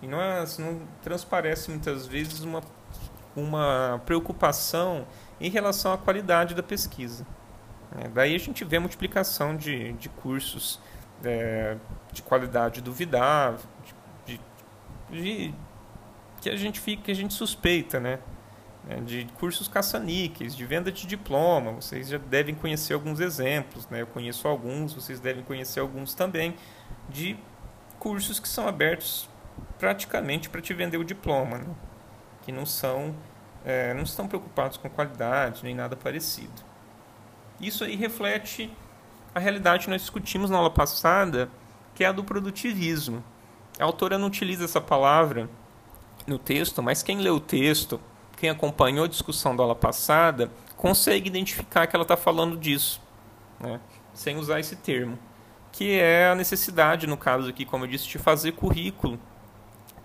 E 0.02 0.08
não, 0.08 0.22
é, 0.22 0.44
não 0.58 0.82
transparece 1.02 1.70
muitas 1.70 2.08
vezes 2.08 2.42
uma, 2.42 2.62
uma 3.36 4.02
preocupação 4.06 5.06
em 5.44 5.50
relação 5.50 5.92
à 5.92 5.98
qualidade 5.98 6.56
da 6.56 6.64
pesquisa. 6.64 7.28
É, 8.00 8.08
daí 8.08 8.34
a 8.34 8.40
gente 8.40 8.64
vê 8.64 8.78
a 8.78 8.80
multiplicação 8.80 9.56
de, 9.56 9.92
de 9.94 10.08
cursos 10.10 10.80
é, 11.24 11.76
de 12.12 12.22
qualidade 12.22 12.82
duvidável, 12.82 13.60
de, 14.26 14.40
de, 15.12 15.22
de, 15.22 15.54
que 16.42 16.50
a 16.50 16.56
gente 16.56 16.80
fica, 16.80 17.04
que 17.04 17.12
a 17.12 17.16
gente 17.16 17.34
suspeita, 17.34 18.00
né? 18.00 18.20
É, 18.90 19.00
de 19.00 19.26
cursos 19.40 19.68
caça-níqueis, 19.68 20.56
de 20.56 20.66
venda 20.66 20.92
de 20.92 21.06
diploma, 21.06 21.72
vocês 21.72 22.10
já 22.10 22.18
devem 22.18 22.56
conhecer 22.56 22.94
alguns 22.94 23.20
exemplos, 23.20 23.88
né? 23.90 24.02
Eu 24.02 24.08
conheço 24.08 24.48
alguns, 24.48 24.94
vocês 24.94 25.20
devem 25.20 25.44
conhecer 25.44 25.80
alguns 25.80 26.14
também, 26.14 26.56
de 27.10 27.38
cursos 28.00 28.40
que 28.40 28.48
são 28.48 28.68
abertos 28.68 29.30
praticamente 29.78 30.50
para 30.50 30.62
te 30.62 30.74
vender 30.74 30.98
o 30.98 31.04
diploma, 31.04 31.58
né? 31.58 31.76
que 32.44 32.52
não 32.52 32.66
são, 32.66 33.16
é, 33.66 33.94
não 33.94 34.04
estão 34.04 34.28
preocupados 34.28 34.78
com 34.78 34.90
qualidade 34.90 35.64
nem 35.64 35.76
nada 35.76 35.96
parecido. 35.96 36.62
Isso 37.60 37.84
aí 37.84 37.96
reflete 37.96 38.70
a 39.34 39.40
realidade 39.40 39.86
que 39.86 39.90
nós 39.90 40.02
discutimos 40.02 40.50
na 40.50 40.58
aula 40.58 40.70
passada, 40.70 41.50
que 41.96 42.04
é 42.04 42.08
a 42.08 42.12
do 42.12 42.24
produtivismo. 42.24 43.24
A 43.80 43.86
autora 43.86 44.18
não 44.18 44.28
utiliza 44.28 44.66
essa 44.66 44.82
palavra 44.82 45.50
no 46.28 46.38
texto, 46.38 46.84
mas 46.84 47.02
quem 47.02 47.20
lê 47.20 47.30
o 47.30 47.40
texto, 47.40 48.00
quem 48.38 48.50
acompanhou 48.50 49.06
a 49.06 49.08
discussão 49.08 49.56
da 49.56 49.64
aula 49.64 49.76
passada, 49.76 50.52
consegue 50.76 51.28
identificar 51.28 51.88
que 51.88 51.96
ela 51.96 52.04
está 52.04 52.18
falando 52.18 52.58
disso, 52.58 53.02
né? 53.60 53.80
sem 54.14 54.38
usar 54.38 54.60
esse 54.60 54.76
termo, 54.76 55.18
que 55.72 56.00
é 56.00 56.28
a 56.28 56.36
necessidade, 56.36 57.08
no 57.08 57.18
caso 57.18 57.50
aqui, 57.50 57.66
como 57.66 57.86
eu 57.86 57.90
disse, 57.90 58.08
de 58.08 58.20
fazer 58.20 58.52
currículo, 58.52 59.20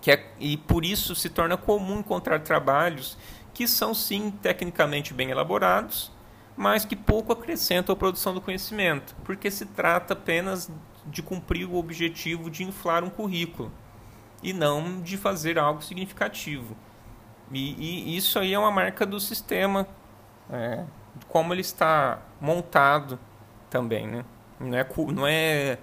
que 0.01 0.11
é, 0.11 0.31
e 0.39 0.57
por 0.57 0.85
isso 0.85 1.13
se 1.13 1.29
torna 1.29 1.57
comum 1.57 1.99
encontrar 1.99 2.39
trabalhos 2.39 3.17
que 3.59 3.67
são 3.67 3.93
sim 3.93 4.31
tecnicamente 4.31 5.13
bem 5.13 5.31
elaborados, 5.31 6.13
mas 6.55 6.85
que 6.85 6.95
pouco 6.95 7.33
acrescentam 7.33 7.91
à 7.91 7.95
produção 7.97 8.33
do 8.33 8.39
conhecimento, 8.39 9.13
porque 9.25 9.51
se 9.51 9.65
trata 9.65 10.13
apenas 10.13 10.71
de 11.05 11.21
cumprir 11.21 11.65
o 11.65 11.75
objetivo 11.75 12.49
de 12.49 12.63
inflar 12.63 13.03
um 13.03 13.09
currículo 13.09 13.69
e 14.41 14.53
não 14.53 15.01
de 15.01 15.17
fazer 15.17 15.59
algo 15.59 15.81
significativo. 15.81 16.73
E, 17.51 18.13
e 18.13 18.15
isso 18.15 18.39
aí 18.39 18.53
é 18.53 18.57
uma 18.57 18.71
marca 18.71 19.05
do 19.05 19.19
sistema, 19.19 19.85
é, 20.49 20.85
como 21.27 21.53
ele 21.53 21.59
está 21.59 22.21
montado 22.39 23.19
também. 23.69 24.07
Né? 24.07 24.25
Não 24.57 24.77
é, 24.77 24.87
não 25.11 25.27
é, 25.27 25.77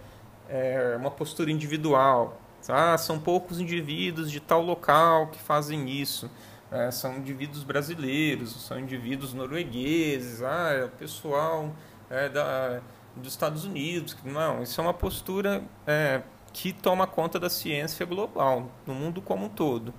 é 0.48 0.96
uma 0.98 1.10
postura 1.10 1.50
individual. 1.50 2.40
Ah, 2.70 2.96
são 2.96 3.20
poucos 3.20 3.60
indivíduos 3.60 4.32
de 4.32 4.40
tal 4.40 4.62
local 4.62 5.26
que 5.26 5.38
fazem 5.38 5.90
isso 5.90 6.30
é, 6.76 6.90
são 6.90 7.16
indivíduos 7.16 7.64
brasileiros, 7.64 8.52
são 8.66 8.78
indivíduos 8.78 9.32
noruegueses, 9.32 10.42
ah, 10.42 10.70
é 10.72 10.84
o 10.84 10.90
pessoal 10.90 11.74
é, 12.10 12.28
da, 12.28 12.80
dos 13.16 13.32
Estados 13.32 13.64
Unidos. 13.64 14.16
Não, 14.24 14.62
isso 14.62 14.78
é 14.80 14.84
uma 14.84 14.94
postura 14.94 15.64
é, 15.86 16.22
que 16.52 16.72
toma 16.72 17.06
conta 17.06 17.40
da 17.40 17.48
ciência 17.48 18.04
global, 18.04 18.70
no 18.86 18.94
mundo 18.94 19.22
como 19.22 19.46
um 19.46 19.48
todo. 19.48 19.92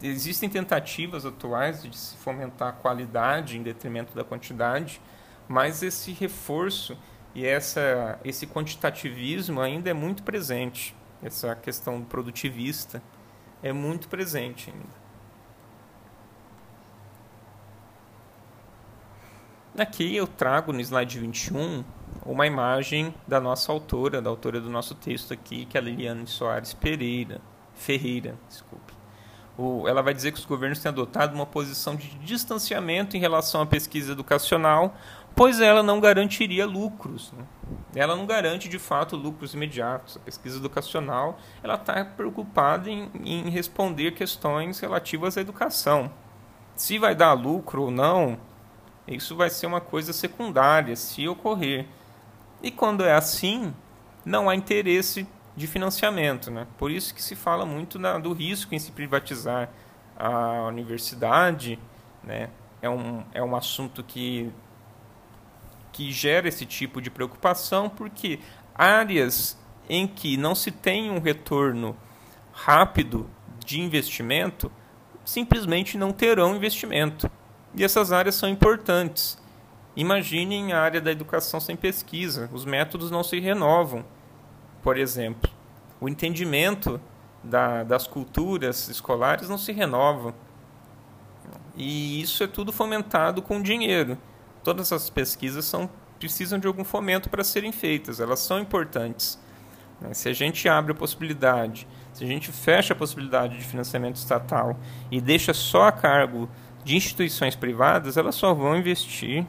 Existem 0.00 0.48
tentativas 0.48 1.26
atuais 1.26 1.82
de 1.82 1.96
se 1.96 2.16
fomentar 2.16 2.68
a 2.68 2.72
qualidade 2.72 3.58
em 3.58 3.62
detrimento 3.62 4.14
da 4.14 4.22
quantidade, 4.22 5.00
mas 5.48 5.82
esse 5.82 6.12
reforço 6.12 6.96
e 7.34 7.44
essa, 7.44 8.20
esse 8.24 8.46
quantitativismo 8.46 9.60
ainda 9.60 9.90
é 9.90 9.94
muito 9.94 10.22
presente. 10.22 10.94
Essa 11.20 11.56
questão 11.56 12.00
produtivista 12.02 13.02
é 13.60 13.72
muito 13.72 14.08
presente 14.08 14.70
ainda. 14.70 14.97
Aqui 19.78 20.16
eu 20.16 20.26
trago 20.26 20.72
no 20.72 20.80
slide 20.80 21.20
21 21.20 21.84
uma 22.26 22.48
imagem 22.48 23.14
da 23.28 23.38
nossa 23.38 23.70
autora, 23.70 24.20
da 24.20 24.28
autora 24.28 24.60
do 24.60 24.68
nosso 24.68 24.92
texto 24.92 25.32
aqui, 25.32 25.66
que 25.66 25.78
é 25.78 25.80
a 25.80 25.84
Liliane 25.84 26.26
Soares 26.26 26.74
Pereira, 26.74 27.40
Ferreira, 27.74 28.34
desculpe. 28.48 28.92
Ela 29.86 30.02
vai 30.02 30.12
dizer 30.12 30.32
que 30.32 30.38
os 30.40 30.44
governos 30.44 30.80
têm 30.80 30.88
adotado 30.88 31.32
uma 31.32 31.46
posição 31.46 31.94
de 31.94 32.08
distanciamento 32.18 33.16
em 33.16 33.20
relação 33.20 33.60
à 33.60 33.66
pesquisa 33.66 34.10
educacional, 34.10 34.96
pois 35.36 35.60
ela 35.60 35.80
não 35.80 36.00
garantiria 36.00 36.66
lucros. 36.66 37.32
Né? 37.32 37.44
Ela 37.94 38.16
não 38.16 38.26
garante 38.26 38.68
de 38.68 38.80
fato 38.80 39.14
lucros 39.14 39.54
imediatos. 39.54 40.16
A 40.16 40.20
pesquisa 40.20 40.58
educacional 40.58 41.38
ela 41.62 41.76
está 41.76 42.04
preocupada 42.04 42.90
em, 42.90 43.12
em 43.24 43.48
responder 43.48 44.10
questões 44.10 44.80
relativas 44.80 45.38
à 45.38 45.40
educação. 45.40 46.10
Se 46.74 46.98
vai 46.98 47.14
dar 47.14 47.32
lucro 47.32 47.82
ou 47.82 47.90
não, 47.92 48.38
isso 49.14 49.36
vai 49.36 49.50
ser 49.50 49.66
uma 49.66 49.80
coisa 49.80 50.12
secundária 50.12 50.94
se 50.96 51.26
ocorrer. 51.26 51.86
E 52.62 52.70
quando 52.70 53.04
é 53.04 53.12
assim, 53.12 53.74
não 54.24 54.48
há 54.48 54.54
interesse 54.54 55.26
de 55.56 55.66
financiamento. 55.66 56.50
Né? 56.50 56.66
Por 56.76 56.90
isso 56.90 57.14
que 57.14 57.22
se 57.22 57.34
fala 57.34 57.64
muito 57.64 57.98
na, 57.98 58.18
do 58.18 58.32
risco 58.32 58.74
em 58.74 58.78
se 58.78 58.92
privatizar 58.92 59.70
a 60.16 60.66
universidade. 60.66 61.78
Né? 62.22 62.50
É, 62.82 62.88
um, 62.88 63.24
é 63.32 63.42
um 63.42 63.56
assunto 63.56 64.02
que, 64.02 64.50
que 65.92 66.12
gera 66.12 66.48
esse 66.48 66.64
tipo 66.66 67.00
de 67.00 67.10
preocupação, 67.10 67.88
porque 67.88 68.38
áreas 68.74 69.58
em 69.88 70.06
que 70.06 70.36
não 70.36 70.54
se 70.54 70.70
tem 70.70 71.10
um 71.10 71.18
retorno 71.18 71.96
rápido 72.52 73.28
de 73.64 73.80
investimento 73.80 74.70
simplesmente 75.24 75.98
não 75.98 76.12
terão 76.12 76.56
investimento. 76.56 77.30
E 77.78 77.84
essas 77.84 78.10
áreas 78.10 78.34
são 78.34 78.48
importantes. 78.48 79.38
Imaginem 79.94 80.72
a 80.72 80.80
área 80.80 81.00
da 81.00 81.12
educação 81.12 81.60
sem 81.60 81.76
pesquisa. 81.76 82.50
Os 82.52 82.64
métodos 82.64 83.08
não 83.08 83.22
se 83.22 83.38
renovam, 83.38 84.04
por 84.82 84.96
exemplo. 84.96 85.48
O 86.00 86.08
entendimento 86.08 87.00
da, 87.42 87.84
das 87.84 88.06
culturas 88.06 88.88
escolares 88.88 89.48
não 89.48 89.56
se 89.56 89.70
renova. 89.70 90.34
E 91.76 92.20
isso 92.20 92.42
é 92.42 92.48
tudo 92.48 92.72
fomentado 92.72 93.40
com 93.40 93.62
dinheiro. 93.62 94.18
Todas 94.64 94.92
as 94.92 95.08
pesquisas 95.08 95.64
são, 95.64 95.88
precisam 96.18 96.58
de 96.58 96.66
algum 96.66 96.82
fomento 96.82 97.30
para 97.30 97.44
serem 97.44 97.70
feitas. 97.70 98.18
Elas 98.18 98.40
são 98.40 98.58
importantes. 98.58 99.38
Se 100.12 100.28
a 100.28 100.32
gente 100.32 100.68
abre 100.68 100.92
a 100.92 100.94
possibilidade, 100.94 101.86
se 102.12 102.24
a 102.24 102.26
gente 102.26 102.52
fecha 102.52 102.92
a 102.92 102.96
possibilidade 102.96 103.56
de 103.56 103.64
financiamento 103.64 104.16
estatal 104.16 104.76
e 105.10 105.20
deixa 105.20 105.52
só 105.52 105.86
a 105.86 105.92
cargo 105.92 106.48
de 106.84 106.96
instituições 106.96 107.54
privadas, 107.54 108.16
elas 108.16 108.34
só 108.34 108.54
vão 108.54 108.76
investir 108.76 109.46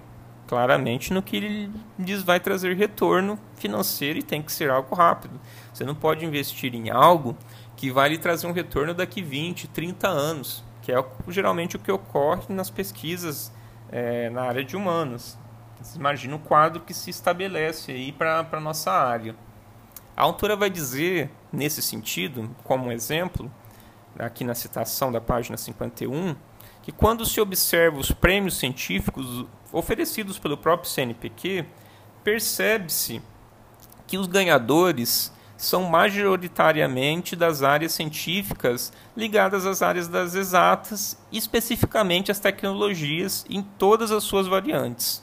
claramente 0.49 1.13
no 1.13 1.21
que 1.21 1.69
lhes 1.99 2.23
vai 2.23 2.39
trazer 2.39 2.75
retorno 2.75 3.37
financeiro 3.55 4.17
e 4.17 4.23
tem 4.23 4.41
que 4.41 4.51
ser 4.51 4.71
algo 4.71 4.95
rápido. 4.95 5.39
Você 5.71 5.83
não 5.83 5.93
pode 5.93 6.25
investir 6.25 6.73
em 6.73 6.89
algo 6.89 7.37
que 7.75 7.91
vai 7.91 8.09
lhe 8.09 8.17
trazer 8.17 8.47
um 8.47 8.51
retorno 8.51 8.93
daqui 8.93 9.21
20, 9.21 9.67
30 9.67 10.07
anos, 10.07 10.63
que 10.81 10.91
é 10.91 11.05
geralmente 11.27 11.75
o 11.75 11.79
que 11.79 11.91
ocorre 11.91 12.45
nas 12.49 12.69
pesquisas 12.69 13.53
é, 13.91 14.29
na 14.31 14.41
área 14.41 14.63
de 14.63 14.75
humanas. 14.75 15.37
Você 15.79 15.99
imagina 15.99 16.35
o 16.35 16.39
quadro 16.39 16.81
que 16.81 16.93
se 16.93 17.11
estabelece 17.11 17.91
aí 17.91 18.11
para 18.11 18.45
a 18.51 18.59
nossa 18.59 18.91
área. 18.91 19.35
A 20.17 20.23
autora 20.23 20.55
vai 20.55 20.69
dizer, 20.69 21.31
nesse 21.53 21.81
sentido, 21.81 22.49
como 22.63 22.91
exemplo, 22.91 23.49
aqui 24.17 24.43
na 24.43 24.55
citação 24.55 25.11
da 25.11 25.21
página 25.21 25.55
51, 25.55 26.35
que 26.89 26.91
quando 26.91 27.23
se 27.23 27.39
observa 27.39 27.99
os 27.99 28.11
prêmios 28.11 28.57
científicos 28.57 29.45
oferecidos 29.71 30.39
pelo 30.39 30.57
próprio 30.57 30.89
CNPq, 30.89 31.63
percebe-se 32.23 33.21
que 34.07 34.17
os 34.17 34.25
ganhadores 34.25 35.31
são 35.55 35.83
majoritariamente 35.83 37.35
das 37.35 37.61
áreas 37.61 37.91
científicas 37.91 38.91
ligadas 39.15 39.67
às 39.67 39.83
áreas 39.83 40.07
das 40.07 40.33
exatas, 40.33 41.15
especificamente 41.31 42.31
às 42.31 42.39
tecnologias 42.39 43.45
em 43.47 43.61
todas 43.61 44.11
as 44.11 44.23
suas 44.23 44.47
variantes, 44.47 45.21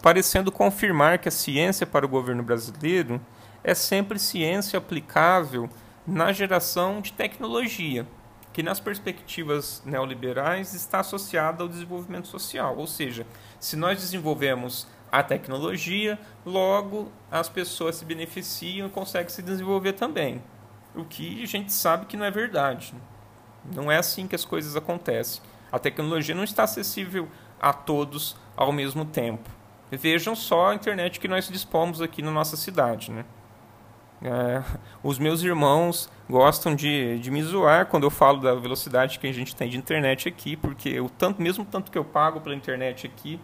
parecendo 0.00 0.50
confirmar 0.50 1.18
que 1.18 1.28
a 1.28 1.32
ciência 1.32 1.86
para 1.86 2.06
o 2.06 2.08
governo 2.08 2.42
brasileiro 2.42 3.20
é 3.62 3.74
sempre 3.74 4.18
ciência 4.18 4.78
aplicável 4.78 5.68
na 6.06 6.32
geração 6.32 7.02
de 7.02 7.12
tecnologia, 7.12 8.06
que 8.52 8.62
nas 8.62 8.78
perspectivas 8.78 9.82
neoliberais 9.84 10.74
está 10.74 11.00
associada 11.00 11.62
ao 11.62 11.68
desenvolvimento 11.68 12.28
social, 12.28 12.76
ou 12.76 12.86
seja, 12.86 13.26
se 13.58 13.76
nós 13.76 13.98
desenvolvemos 13.98 14.86
a 15.10 15.22
tecnologia, 15.22 16.18
logo 16.44 17.10
as 17.30 17.48
pessoas 17.48 17.96
se 17.96 18.04
beneficiam 18.04 18.86
e 18.86 18.90
conseguem 18.90 19.28
se 19.28 19.42
desenvolver 19.42 19.92
também. 19.92 20.42
O 20.94 21.04
que 21.04 21.42
a 21.42 21.46
gente 21.46 21.72
sabe 21.72 22.06
que 22.06 22.16
não 22.16 22.24
é 22.24 22.30
verdade. 22.30 22.94
Não 23.74 23.90
é 23.90 23.96
assim 23.96 24.26
que 24.26 24.34
as 24.34 24.44
coisas 24.44 24.76
acontecem. 24.76 25.42
A 25.70 25.78
tecnologia 25.78 26.34
não 26.34 26.44
está 26.44 26.64
acessível 26.64 27.28
a 27.60 27.72
todos 27.72 28.36
ao 28.56 28.72
mesmo 28.72 29.04
tempo. 29.04 29.48
Vejam 29.90 30.34
só 30.34 30.68
a 30.70 30.74
internet 30.74 31.20
que 31.20 31.28
nós 31.28 31.48
dispomos 31.48 32.00
aqui 32.00 32.22
na 32.22 32.30
nossa 32.30 32.56
cidade. 32.56 33.10
Né? 33.10 33.24
É, 34.24 34.62
os 35.02 35.18
meus 35.18 35.42
irmãos 35.42 36.08
gostam 36.30 36.74
de, 36.74 37.18
de 37.18 37.30
me 37.30 37.42
zoar 37.42 37.86
quando 37.86 38.04
eu 38.04 38.10
falo 38.10 38.40
da 38.40 38.54
velocidade 38.54 39.18
que 39.18 39.26
a 39.26 39.32
gente 39.32 39.54
tem 39.54 39.68
de 39.68 39.76
internet 39.76 40.28
aqui, 40.28 40.56
porque 40.56 41.00
o 41.00 41.08
tanto, 41.08 41.42
mesmo 41.42 41.64
tanto 41.64 41.90
que 41.90 41.98
eu 41.98 42.04
pago 42.04 42.40
pela 42.40 42.54
internet 42.54 43.06
aqui, 43.06 43.40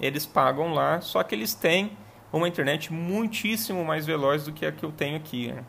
eles 0.00 0.26
pagam 0.26 0.74
lá, 0.74 1.00
só 1.00 1.22
que 1.22 1.34
eles 1.34 1.54
têm 1.54 1.96
uma 2.32 2.48
internet 2.48 2.92
muitíssimo 2.92 3.84
mais 3.84 4.04
veloz 4.04 4.44
do 4.44 4.52
que 4.52 4.66
a 4.66 4.72
que 4.72 4.84
eu 4.84 4.92
tenho 4.92 5.16
aqui. 5.16 5.52
Né? 5.52 5.64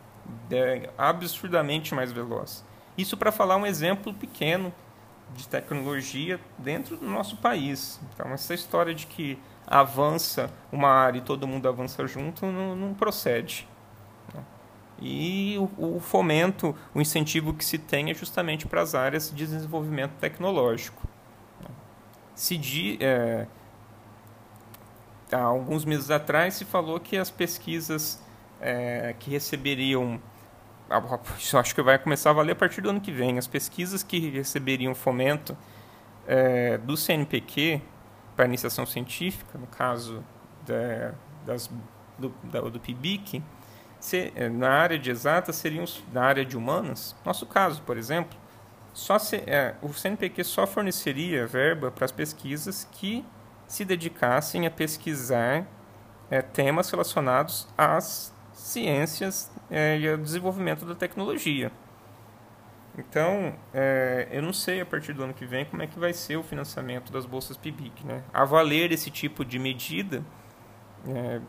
É 0.52 0.90
absurdamente 0.98 1.94
mais 1.94 2.12
veloz. 2.12 2.66
Isso 2.98 3.16
para 3.16 3.32
falar 3.32 3.58
um 3.58 3.66
exemplo 3.66 4.14
pequeno 4.14 4.74
de 5.36 5.48
tecnologia 5.48 6.40
dentro 6.58 6.98
do 6.98 7.06
nosso 7.06 7.38
país. 7.38 8.00
Então, 8.14 8.32
essa 8.32 8.54
história 8.54 8.94
de 8.94 9.06
que 9.06 9.38
avança 9.68 10.50
uma 10.72 10.90
área 10.90 11.20
e 11.20 11.22
todo 11.22 11.48
mundo 11.48 11.68
avança 11.68 12.08
junto 12.08 12.46
não, 12.46 12.76
não 12.76 12.94
procede. 12.94 13.68
E 15.00 15.58
o, 15.60 15.96
o, 15.98 16.00
fomento, 16.00 16.76
o 16.94 17.00
incentivo 17.00 17.54
que 17.54 17.64
se 17.64 17.78
tem 17.78 18.10
é 18.10 18.14
justamente 18.14 18.66
para 18.66 18.82
as 18.82 18.96
áreas 18.96 19.30
de 19.30 19.46
desenvolvimento 19.46 20.14
tecnológico. 20.20 21.08
Se 22.34 22.58
di, 22.58 22.98
é, 23.00 23.48
há 25.32 25.42
alguns 25.42 25.86
meses 25.86 26.10
atrás 26.10 26.56
se 26.56 26.66
falou 26.66 27.00
que 27.00 27.18
as 27.18 27.30
pesquisas 27.30 28.22
é, 28.60 29.16
que 29.20 29.30
receberiam 29.30 30.20
isso 31.38 31.58
acho 31.58 31.76
que 31.76 31.82
vai 31.82 32.00
começar 32.00 32.30
a 32.30 32.34
valer 32.34 32.54
a 32.54 32.56
partir 32.56 32.80
do 32.80 32.90
ano 32.90 33.02
que 33.02 33.12
vem 33.12 33.38
as 33.38 33.46
pesquisas 33.46 34.04
que 34.04 34.30
receberiam 34.30 34.96
fomento 34.96 35.58
é, 36.26 36.78
do 36.78 36.96
CNPq 36.96 37.82
para 38.36 38.46
iniciação 38.46 38.86
científica 38.86 39.58
no 39.58 39.68
caso 39.68 40.24
da, 40.66 41.14
das, 41.46 41.70
do, 42.18 42.34
da, 42.44 42.62
do 42.62 42.80
PIBIC 42.80 43.44
se, 44.00 44.32
é, 44.36 44.50
na 44.50 44.70
área 44.70 44.98
de 44.98 45.10
exatas 45.10 45.56
seriam 45.56 45.86
na 46.14 46.24
área 46.24 46.46
de 46.46 46.58
humanas 46.58 47.16
nosso 47.26 47.46
caso 47.46 47.82
por 47.84 47.98
exemplo 47.98 48.38
só 48.94 49.20
se, 49.20 49.38
é, 49.46 49.76
o 49.82 49.94
CNPq 49.94 50.44
só 50.44 50.66
forneceria 50.66 51.46
verba 51.46 51.92
para 51.92 52.06
as 52.06 52.12
pesquisas 52.12 52.88
que 52.92 53.24
se 53.68 53.86
dedicassem 53.86 54.66
a 54.66 54.72
pesquisar 54.72 55.68
é, 56.32 56.42
temas 56.42 56.90
relacionados 56.90 57.68
às 57.78 58.34
ciências 58.54 59.52
é, 59.70 60.00
e 60.00 60.10
ao 60.10 60.18
desenvolvimento 60.18 60.86
da 60.86 60.96
tecnologia. 60.96 61.72
Então, 62.98 63.54
é, 63.74 64.28
eu 64.32 64.42
não 64.42 64.52
sei 64.52 64.82
a 64.82 64.86
partir 64.86 65.14
do 65.14 65.24
ano 65.24 65.34
que 65.34 65.46
vem 65.46 65.66
como 65.66 65.84
é 65.84 65.88
que 65.88 66.00
vai 66.00 66.12
ser 66.14 66.38
o 66.38 66.44
financiamento 66.44 67.12
das 67.12 67.26
bolsas 67.26 67.56
PIBIC. 67.56 68.04
Né? 68.04 68.24
A 68.34 68.44
valer 68.44 68.92
esse 68.92 69.12
tipo 69.12 69.46
de 69.46 69.60
medida, 69.60 70.26
é, 71.08 71.40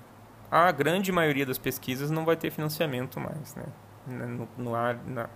a 0.50 0.70
grande 0.72 1.12
maioria 1.12 1.44
das 1.44 1.58
pesquisas 1.58 2.10
não 2.10 2.24
vai 2.24 2.36
ter 2.36 2.50
financiamento 2.50 3.20
mais. 3.20 3.54
Né? 3.54 3.64
No, 4.06 4.48
no 4.56 4.72
na, 5.06 5.28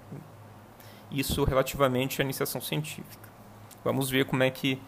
isso 1.11 1.45
relativamente 1.45 2.21
à 2.21 2.25
iniciação 2.25 2.61
científica. 2.61 3.29
Vamos 3.85 4.09
ver 4.09 4.25
como 4.25 4.43
é 4.43 4.51
que, 4.51 4.81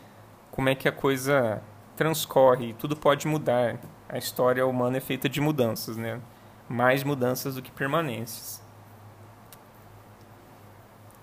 como 0.51 0.68
é 0.68 0.75
que 0.75 0.89
a 0.89 0.93
coisa 0.93 1.62
transcorre, 1.97 2.75
tudo 2.75 2.97
pode 2.97 3.27
mudar. 3.27 3.79
A 4.09 4.18
história 4.18 4.66
humana 4.66 4.97
é 4.97 5.01
feita 5.01 5.29
de 5.29 5.41
mudanças, 5.41 5.97
né? 5.97 6.20
Mais 6.68 7.03
mudanças 7.03 7.57
do 7.57 7.62
que 7.62 7.70
permanências. 7.70 8.62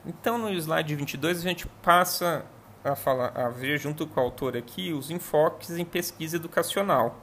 Então, 0.06 0.38
no 0.38 0.50
slide 0.50 0.96
22, 0.96 1.40
a 1.40 1.42
gente 1.42 1.68
passa 1.68 2.46
a, 2.84 2.96
falar, 2.96 3.32
a 3.36 3.50
ver, 3.50 3.78
junto 3.78 4.08
com 4.08 4.20
o 4.20 4.24
autor 4.24 4.58
aqui, 4.58 4.92
os 4.92 5.12
enfoques 5.12 5.72
em 5.72 5.86
pesquisa 5.86 6.38
educacional. 6.38 7.16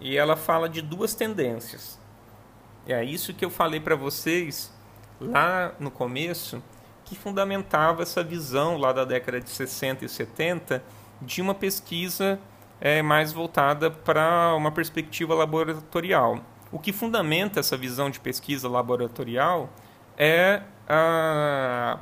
E 0.00 0.16
ela 0.16 0.36
fala 0.36 0.68
de 0.68 0.80
duas 0.80 1.14
tendências. 1.14 1.98
É 2.86 3.04
isso 3.04 3.34
que 3.34 3.44
eu 3.44 3.50
falei 3.50 3.78
para 3.78 3.94
vocês 3.94 4.72
lá 5.20 5.74
no 5.78 5.90
começo, 5.90 6.62
que 7.04 7.14
fundamentava 7.14 8.02
essa 8.02 8.24
visão 8.24 8.78
lá 8.78 8.92
da 8.92 9.04
década 9.04 9.40
de 9.40 9.50
60 9.50 10.04
e 10.04 10.08
70 10.08 10.82
de 11.20 11.42
uma 11.42 11.54
pesquisa 11.54 12.40
é, 12.80 13.02
mais 13.02 13.32
voltada 13.32 13.90
para 13.90 14.54
uma 14.54 14.72
perspectiva 14.72 15.34
laboratorial. 15.34 16.40
O 16.72 16.78
que 16.78 16.92
fundamenta 16.92 17.60
essa 17.60 17.76
visão 17.76 18.08
de 18.08 18.18
pesquisa 18.18 18.68
laboratorial 18.68 19.68
é 20.16 20.62
a, 20.88 21.98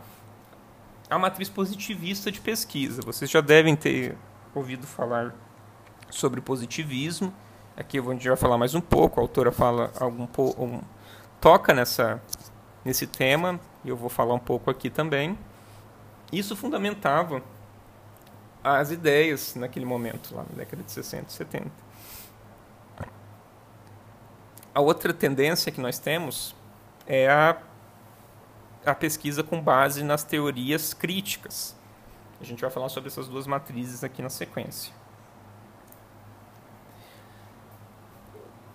a 1.11 1.19
matriz 1.19 1.49
positivista 1.49 2.31
de 2.31 2.41
pesquisa. 2.41 3.03
Vocês 3.05 3.31
já 3.31 3.41
devem 3.41 3.75
ter 3.75 4.17
ouvido 4.55 4.87
falar 4.87 5.35
sobre 6.11 6.41
positivismo. 6.41 7.33
Aqui 7.79 8.01
a 8.01 8.03
gente 8.03 8.27
vai 8.27 8.37
falar 8.37 8.59
mais 8.59 8.75
um 8.75 8.81
pouco. 8.81 9.21
A 9.21 9.23
autora 9.23 9.53
fala 9.53 9.93
algum 10.01 10.27
um, 10.59 10.81
toca 11.41 11.73
nessa 11.73 12.21
nesse 12.85 13.07
tema 13.07 13.61
e 13.85 13.89
eu 13.89 13.97
vou 13.97 14.11
falar 14.11 14.35
um 14.35 14.39
pouco 14.41 14.69
aqui 14.69 14.91
também. 14.91 15.39
Isso 16.33 16.57
fundamentava 16.57 17.41
as 18.65 18.91
ideias 18.91 19.55
naquele 19.55 19.87
momento, 19.87 20.35
lá 20.35 20.45
na 20.51 20.57
década 20.57 20.83
de 20.83 20.91
60 20.91 21.27
e 21.29 21.33
70. 21.33 21.71
A 24.75 24.81
outra 24.81 25.15
tendência 25.15 25.71
que 25.71 25.81
nós 25.81 26.01
temos 26.01 26.57
é 27.07 27.31
a, 27.31 27.59
a 28.85 28.95
pesquisa 28.95 29.45
com 29.45 29.61
base 29.61 30.03
nas 30.03 30.25
teorias 30.25 30.93
críticas. 30.93 31.77
A 32.41 32.45
gente 32.45 32.61
vai 32.61 32.71
falar 32.71 32.89
sobre 32.89 33.09
essas 33.09 33.29
duas 33.29 33.47
matrizes 33.47 34.03
aqui 34.03 34.21
na 34.21 34.31
sequência. 34.31 34.98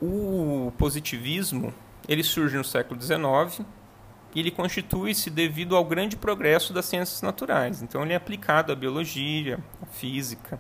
O 0.05 0.73
positivismo 0.77 1.73
ele 2.09 2.23
surge 2.23 2.57
no 2.57 2.63
século 2.65 3.01
XIX 3.01 3.65
e 4.35 4.39
ele 4.41 4.51
constitui-se 4.51 5.29
devido 5.29 5.77
ao 5.77 5.85
grande 5.85 6.17
progresso 6.17 6.73
das 6.73 6.83
ciências 6.83 7.21
naturais. 7.21 7.81
Então, 7.81 8.03
ele 8.03 8.11
é 8.11 8.15
aplicado 8.17 8.73
à 8.73 8.75
biologia, 8.75 9.63
à 9.81 9.85
física, 9.85 10.59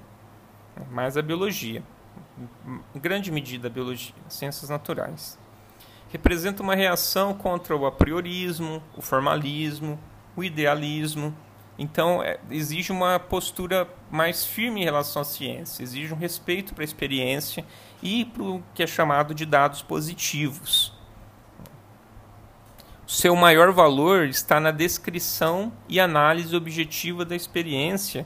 né, 0.77 0.85
mais 0.89 1.17
à 1.17 1.21
biologia, 1.21 1.83
em 2.95 2.99
grande 2.99 3.33
medida 3.33 3.67
à 3.67 3.69
biologia, 3.69 4.15
ciências 4.29 4.69
naturais. 4.69 5.37
Representa 6.09 6.63
uma 6.63 6.73
reação 6.73 7.33
contra 7.33 7.75
o 7.75 7.85
apriorismo, 7.85 8.81
o 8.95 9.01
formalismo, 9.01 9.99
o 10.37 10.43
idealismo. 10.43 11.35
Então, 11.77 12.23
é, 12.23 12.39
exige 12.49 12.93
uma 12.93 13.19
postura 13.19 13.89
mais 14.09 14.45
firme 14.45 14.79
em 14.79 14.85
relação 14.85 15.21
à 15.21 15.25
ciência, 15.25 15.83
exige 15.83 16.13
um 16.13 16.17
respeito 16.17 16.73
para 16.73 16.83
a 16.83 16.85
experiência 16.85 17.65
e 18.03 18.25
para 18.25 18.43
o 18.43 18.63
que 18.75 18.83
é 18.83 18.87
chamado 18.87 19.33
de 19.33 19.47
dados 19.47 19.81
positivos 19.81 20.93
seu 23.13 23.35
maior 23.35 23.71
valor 23.71 24.25
está 24.25 24.59
na 24.59 24.71
descrição 24.71 25.71
e 25.87 25.99
análise 25.99 26.55
objetiva 26.55 27.23
da 27.23 27.35
experiência 27.35 28.25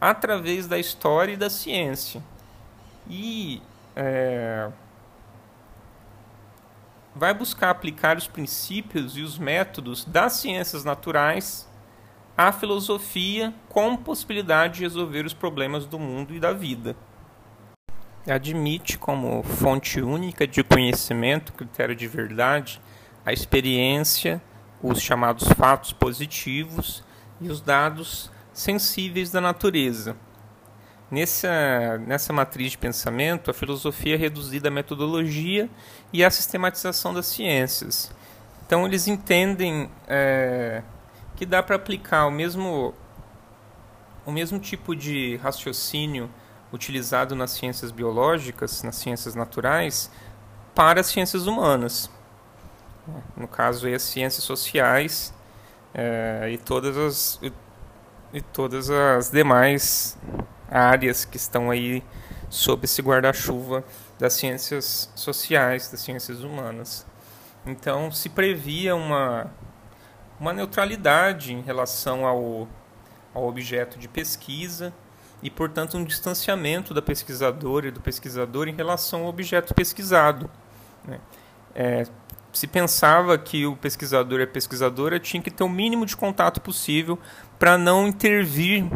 através 0.00 0.66
da 0.66 0.78
história 0.78 1.32
e 1.32 1.36
da 1.36 1.48
ciência. 1.48 2.20
e 3.08 3.62
é, 3.94 4.68
vai 7.14 7.32
buscar 7.32 7.70
aplicar 7.70 8.16
os 8.16 8.26
princípios 8.26 9.16
e 9.16 9.22
os 9.22 9.38
métodos 9.38 10.04
das 10.04 10.34
ciências 10.34 10.82
naturais 10.82 11.70
à 12.36 12.50
filosofia 12.50 13.54
com 13.68 13.96
possibilidade 13.96 14.78
de 14.78 14.80
resolver 14.82 15.24
os 15.24 15.32
problemas 15.32 15.86
do 15.86 16.00
mundo 16.00 16.34
e 16.34 16.40
da 16.40 16.52
vida. 16.52 16.96
Admite 18.28 18.98
como 18.98 19.42
fonte 19.44 20.00
única 20.00 20.48
de 20.48 20.64
conhecimento, 20.64 21.52
critério 21.52 21.94
de 21.94 22.08
verdade, 22.08 22.80
a 23.24 23.32
experiência, 23.32 24.42
os 24.82 25.00
chamados 25.00 25.46
fatos 25.52 25.92
positivos 25.92 27.04
e 27.40 27.48
os 27.48 27.60
dados 27.60 28.30
sensíveis 28.52 29.30
da 29.30 29.40
natureza. 29.40 30.16
Nessa, 31.08 31.98
nessa 31.98 32.32
matriz 32.32 32.72
de 32.72 32.78
pensamento, 32.78 33.48
a 33.48 33.54
filosofia 33.54 34.14
é 34.14 34.18
reduzida 34.18 34.68
à 34.68 34.70
metodologia 34.72 35.70
e 36.12 36.24
à 36.24 36.30
sistematização 36.30 37.14
das 37.14 37.26
ciências. 37.26 38.12
Então, 38.66 38.84
eles 38.84 39.06
entendem 39.06 39.88
é, 40.08 40.82
que 41.36 41.46
dá 41.46 41.62
para 41.62 41.76
aplicar 41.76 42.26
o 42.26 42.30
mesmo, 42.32 42.92
o 44.24 44.32
mesmo 44.32 44.58
tipo 44.58 44.96
de 44.96 45.36
raciocínio 45.36 46.28
utilizado 46.72 47.34
nas 47.34 47.52
ciências 47.52 47.90
biológicas, 47.90 48.82
nas 48.82 48.96
ciências 48.96 49.34
naturais, 49.34 50.10
para 50.74 51.00
as 51.00 51.06
ciências 51.06 51.46
humanas. 51.46 52.10
No 53.36 53.46
caso, 53.46 53.88
as 53.88 54.02
ciências 54.02 54.44
sociais 54.44 55.32
é, 55.94 56.50
e 56.52 56.58
todas 56.58 56.96
as 56.96 57.40
e 58.32 58.40
todas 58.40 58.90
as 58.90 59.30
demais 59.30 60.18
áreas 60.68 61.24
que 61.24 61.36
estão 61.36 61.70
aí 61.70 62.02
sob 62.50 62.84
esse 62.84 63.00
guarda-chuva 63.00 63.84
das 64.18 64.34
ciências 64.34 65.10
sociais, 65.14 65.90
das 65.90 66.00
ciências 66.00 66.42
humanas. 66.42 67.06
Então, 67.64 68.10
se 68.10 68.28
previa 68.28 68.94
uma, 68.94 69.50
uma 70.38 70.52
neutralidade 70.52 71.54
em 71.54 71.62
relação 71.62 72.26
ao, 72.26 72.68
ao 73.32 73.46
objeto 73.46 73.98
de 73.98 74.08
pesquisa 74.08 74.92
e, 75.42 75.50
portanto, 75.50 75.96
um 75.96 76.04
distanciamento 76.04 76.94
da 76.94 77.02
pesquisadora 77.02 77.88
e 77.88 77.90
do 77.90 78.00
pesquisador 78.00 78.68
em 78.68 78.74
relação 78.74 79.22
ao 79.22 79.28
objeto 79.28 79.74
pesquisado. 79.74 80.50
Né? 81.04 81.20
É, 81.74 82.06
se 82.52 82.66
pensava 82.66 83.36
que 83.36 83.66
o 83.66 83.76
pesquisador 83.76 84.40
e 84.40 84.44
a 84.44 84.46
pesquisadora 84.46 85.20
tinham 85.20 85.42
que 85.42 85.50
ter 85.50 85.62
o 85.62 85.68
mínimo 85.68 86.06
de 86.06 86.16
contato 86.16 86.60
possível 86.60 87.18
para 87.58 87.76
não 87.76 88.06
intervir 88.06 88.86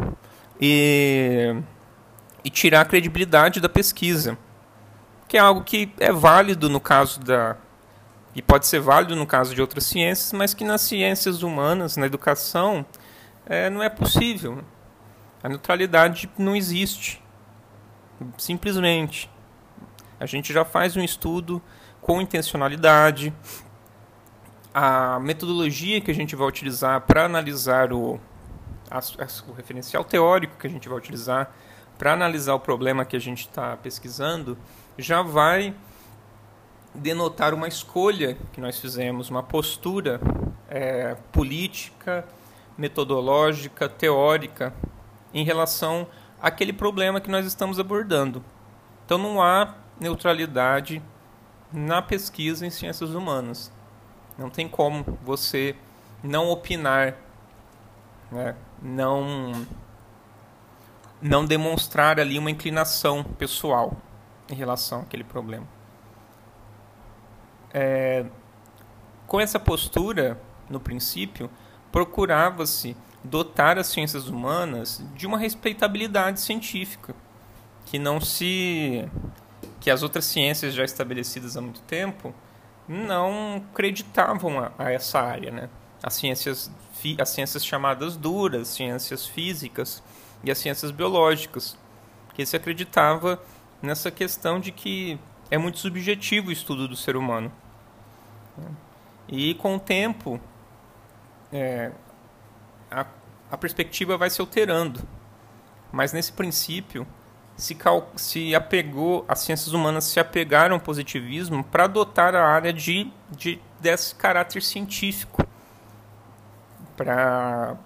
e, 0.59 1.55
e 2.43 2.49
tirar 2.49 2.81
a 2.81 2.85
credibilidade 2.85 3.59
da 3.59 3.69
pesquisa, 3.69 4.37
que 5.27 5.37
é 5.37 5.39
algo 5.39 5.63
que 5.63 5.93
é 5.99 6.11
válido 6.11 6.69
no 6.69 6.79
caso 6.79 7.19
da 7.19 7.55
e 8.33 8.41
pode 8.41 8.65
ser 8.65 8.79
válido 8.79 9.15
no 9.15 9.27
caso 9.27 9.53
de 9.53 9.61
outras 9.61 9.83
ciências, 9.85 10.31
mas 10.31 10.53
que 10.53 10.63
nas 10.63 10.81
ciências 10.81 11.43
humanas, 11.43 11.97
na 11.97 12.05
educação, 12.05 12.85
é, 13.45 13.69
não 13.69 13.83
é 13.83 13.89
possível. 13.89 14.63
A 15.43 15.49
neutralidade 15.49 16.29
não 16.37 16.55
existe, 16.55 17.21
simplesmente. 18.37 19.29
A 20.19 20.25
gente 20.27 20.53
já 20.53 20.63
faz 20.63 20.95
um 20.95 21.03
estudo 21.03 21.59
com 21.99 22.21
intencionalidade. 22.21 23.33
A 24.71 25.19
metodologia 25.19 25.99
que 25.99 26.11
a 26.11 26.13
gente 26.13 26.35
vai 26.35 26.47
utilizar 26.47 27.01
para 27.01 27.25
analisar 27.25 27.91
o, 27.91 28.19
o 29.47 29.51
referencial 29.53 30.03
teórico 30.03 30.57
que 30.57 30.67
a 30.67 30.69
gente 30.69 30.87
vai 30.87 30.97
utilizar 30.97 31.51
para 31.97 32.13
analisar 32.13 32.53
o 32.53 32.59
problema 32.59 33.03
que 33.03 33.15
a 33.15 33.19
gente 33.19 33.41
está 33.41 33.75
pesquisando 33.77 34.57
já 34.97 35.21
vai 35.21 35.73
denotar 36.93 37.53
uma 37.53 37.67
escolha 37.67 38.37
que 38.53 38.61
nós 38.61 38.79
fizemos, 38.79 39.29
uma 39.29 39.41
postura 39.41 40.21
é, 40.69 41.15
política, 41.31 42.25
metodológica, 42.77 43.89
teórica 43.89 44.73
em 45.33 45.43
relação 45.43 46.07
àquele 46.41 46.73
problema 46.73 47.21
que 47.21 47.29
nós 47.29 47.45
estamos 47.45 47.79
abordando. 47.79 48.43
Então 49.05 49.17
não 49.17 49.41
há 49.41 49.75
neutralidade 49.99 51.01
na 51.71 52.01
pesquisa 52.01 52.65
em 52.65 52.69
ciências 52.69 53.11
humanas. 53.11 53.71
Não 54.37 54.49
tem 54.49 54.67
como 54.67 55.17
você 55.23 55.75
não 56.23 56.49
opinar 56.49 57.15
né? 58.31 58.55
não 58.81 59.67
não 61.21 61.45
demonstrar 61.45 62.19
ali 62.19 62.39
uma 62.39 62.49
inclinação 62.49 63.23
pessoal 63.23 63.95
em 64.49 64.55
relação 64.55 65.01
àquele 65.01 65.23
problema. 65.23 65.67
É, 67.71 68.25
com 69.27 69.39
essa 69.39 69.59
postura, 69.59 70.41
no 70.67 70.79
princípio, 70.79 71.47
procurava-se 71.91 72.97
dotar 73.23 73.77
as 73.77 73.87
ciências 73.87 74.27
humanas 74.27 75.03
de 75.15 75.27
uma 75.27 75.37
respeitabilidade 75.37 76.39
científica, 76.39 77.15
que 77.85 77.99
não 77.99 78.19
se 78.19 79.07
que 79.79 79.89
as 79.89 80.03
outras 80.03 80.25
ciências 80.25 80.73
já 80.73 80.83
estabelecidas 80.83 81.57
há 81.57 81.61
muito 81.61 81.81
tempo 81.81 82.33
não 82.87 83.63
acreditavam 83.71 84.59
a, 84.59 84.71
a 84.77 84.91
essa 84.91 85.19
área, 85.19 85.51
né? 85.51 85.69
As 86.01 86.13
ciências 86.15 86.71
as 87.17 87.29
ciências 87.29 87.65
chamadas 87.65 88.15
duras, 88.15 88.67
ciências 88.67 89.25
físicas 89.25 90.03
e 90.43 90.51
as 90.51 90.57
ciências 90.57 90.91
biológicas, 90.91 91.75
que 92.33 92.45
se 92.45 92.55
acreditava 92.55 93.41
nessa 93.81 94.11
questão 94.11 94.59
de 94.59 94.71
que 94.71 95.19
é 95.49 95.57
muito 95.57 95.79
subjetivo 95.79 96.49
o 96.49 96.51
estudo 96.51 96.87
do 96.87 96.95
ser 96.95 97.15
humano. 97.15 97.51
E 99.27 99.53
com 99.55 99.75
o 99.75 99.79
tempo, 99.79 100.39
é, 101.51 101.91
a, 102.91 103.05
a 103.49 103.57
perspectiva 103.57 104.17
vai 104.17 104.29
se 104.29 104.41
alterando. 104.41 105.01
Mas 105.91 106.11
nesse 106.13 106.31
princípio, 106.31 107.07
se, 107.55 107.73
cal, 107.73 108.11
se 108.15 108.53
apegou, 108.53 109.25
as 109.27 109.39
ciências 109.39 109.73
humanas 109.73 110.03
se 110.05 110.19
apegaram 110.19 110.75
ao 110.75 110.81
positivismo 110.81 111.63
para 111.63 111.85
adotar 111.85 112.35
a 112.35 112.45
área 112.45 112.73
de, 112.73 113.11
de, 113.29 113.61
desse 113.79 114.13
caráter 114.15 114.61
científico 114.61 115.45
para 116.95 117.77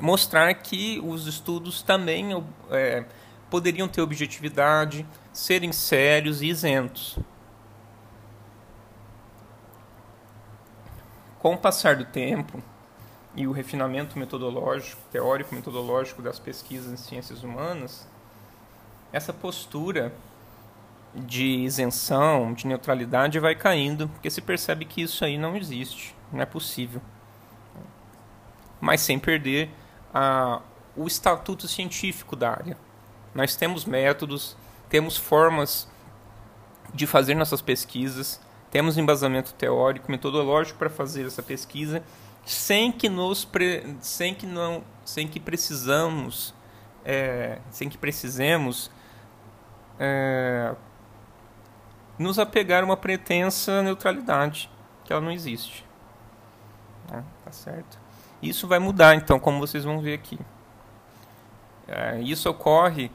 mostrar 0.00 0.52
que 0.54 1.00
os 1.02 1.26
estudos 1.26 1.82
também 1.82 2.30
é, 2.70 3.04
poderiam 3.48 3.88
ter 3.88 4.02
objetividade, 4.02 5.06
serem 5.32 5.72
sérios 5.72 6.42
e 6.42 6.46
isentos. 6.46 7.18
Com 11.38 11.54
o 11.54 11.58
passar 11.58 11.96
do 11.96 12.04
tempo 12.04 12.62
e 13.36 13.46
o 13.46 13.52
refinamento 13.52 14.18
metodológico, 14.18 15.00
teórico-metodológico 15.12 16.22
das 16.22 16.38
pesquisas 16.38 16.92
em 16.92 16.96
ciências 16.96 17.42
humanas, 17.44 18.08
essa 19.12 19.32
postura 19.32 20.12
de 21.14 21.44
isenção, 21.44 22.52
de 22.52 22.66
neutralidade 22.66 23.38
vai 23.38 23.54
caindo, 23.54 24.08
porque 24.08 24.30
se 24.30 24.40
percebe 24.40 24.84
que 24.84 25.02
isso 25.02 25.24
aí 25.24 25.38
não 25.38 25.56
existe, 25.56 26.14
não 26.32 26.40
é 26.40 26.46
possível 26.46 27.00
mas 28.80 29.00
sem 29.00 29.18
perder 29.18 29.70
a, 30.12 30.60
o 30.96 31.06
estatuto 31.06 31.66
científico 31.66 32.36
da 32.36 32.50
área. 32.50 32.76
Nós 33.34 33.56
temos 33.56 33.84
métodos, 33.84 34.56
temos 34.88 35.16
formas 35.16 35.88
de 36.94 37.06
fazer 37.06 37.34
nossas 37.34 37.60
pesquisas, 37.60 38.40
temos 38.70 38.96
embasamento 38.96 39.52
teórico, 39.54 40.10
metodológico 40.10 40.78
para 40.78 40.90
fazer 40.90 41.26
essa 41.26 41.42
pesquisa, 41.42 42.02
sem 42.46 42.92
que 42.92 43.08
nos 43.08 43.44
pre, 43.44 43.96
sem 44.00 44.32
que 44.32 44.46
não, 44.46 44.84
sem 45.04 45.26
que 45.26 45.40
precisamos, 45.40 46.54
é, 47.04 47.58
sem 47.70 47.88
que 47.88 47.98
precisemos 47.98 48.88
é, 49.98 50.72
nos 52.16 52.38
apegar 52.38 52.84
a 52.84 52.86
uma 52.86 52.96
pretensa 52.96 53.82
neutralidade, 53.82 54.70
que 55.04 55.12
ela 55.12 55.20
não 55.20 55.32
existe. 55.32 55.84
Né? 57.10 57.24
Tá 57.44 57.50
certo? 57.50 57.98
Isso 58.40 58.68
vai 58.68 58.78
mudar, 58.78 59.16
então, 59.16 59.40
como 59.40 59.58
vocês 59.58 59.82
vão 59.82 60.00
ver 60.00 60.14
aqui. 60.14 60.38
É, 61.88 62.20
isso 62.20 62.48
ocorre 62.48 63.10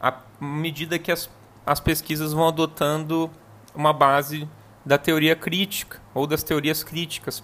à 0.00 0.14
medida 0.40 0.96
que 0.96 1.10
as, 1.10 1.28
as 1.66 1.80
pesquisas 1.80 2.32
vão 2.32 2.46
adotando 2.46 3.28
uma 3.74 3.92
base 3.92 4.48
da 4.86 4.96
teoria 4.96 5.34
crítica 5.34 6.00
ou 6.14 6.24
das 6.24 6.44
teorias 6.44 6.84
críticas 6.84 7.42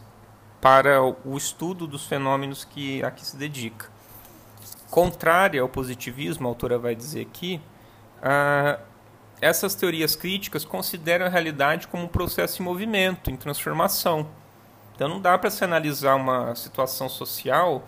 para 0.61 1.03
o 1.03 1.37
estudo 1.37 1.87
dos 1.87 2.07
fenômenos 2.07 2.65
que 2.65 3.03
a 3.03 3.11
que 3.11 3.25
se 3.25 3.37
dedica. 3.37 3.91
Contrária 4.91 5.61
ao 5.61 5.69
positivismo, 5.69 6.47
a 6.47 6.51
autora 6.51 6.79
vai 6.79 6.95
dizer 6.95 7.23
aqui, 7.23 7.61
ah, 8.23 8.79
essas 9.41 9.75
teorias 9.75 10.17
críticas 10.17 10.65
consideram 10.65 11.27
a 11.27 11.29
realidade 11.29 11.87
como 11.89 12.05
um 12.05 12.09
processo 12.09 12.63
em 12.63 12.65
movimento, 12.65 13.31
em 13.31 13.37
transformação. 13.37 14.27
Então 14.95 15.09
não 15.09 15.21
dá 15.21 15.37
para 15.37 15.51
se 15.51 15.63
analisar 15.63 16.15
uma 16.15 16.55
situação 16.55 17.09
social 17.09 17.85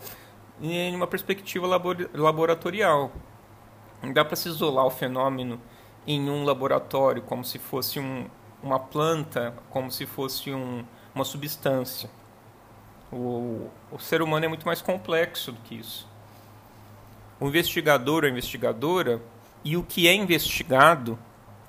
em 0.61 0.95
uma 0.95 1.07
perspectiva 1.07 1.67
laboratorial. 2.13 3.11
Não 4.03 4.13
dá 4.13 4.25
para 4.25 4.37
se 4.37 4.49
isolar 4.49 4.85
o 4.85 4.91
fenômeno 4.91 5.61
em 6.07 6.29
um 6.29 6.45
laboratório 6.45 7.23
como 7.23 7.45
se 7.45 7.59
fosse 7.59 7.99
um, 7.99 8.27
uma 8.63 8.79
planta, 8.79 9.55
como 9.71 9.91
se 9.91 10.05
fosse 10.05 10.53
um, 10.53 10.85
uma 11.15 11.25
substância. 11.25 12.11
O, 13.11 13.71
o 13.91 13.99
ser 13.99 14.21
humano 14.21 14.45
é 14.45 14.49
muito 14.49 14.67
mais 14.67 14.83
complexo 14.83 15.53
do 15.53 15.61
que 15.61 15.75
isso. 15.77 16.09
O 17.41 17.47
investigador 17.47 18.25
ou 18.25 18.31
investigadora 18.31 19.23
e 19.65 19.77
o 19.77 19.83
que 19.83 20.09
é 20.09 20.15
investigado 20.15 21.19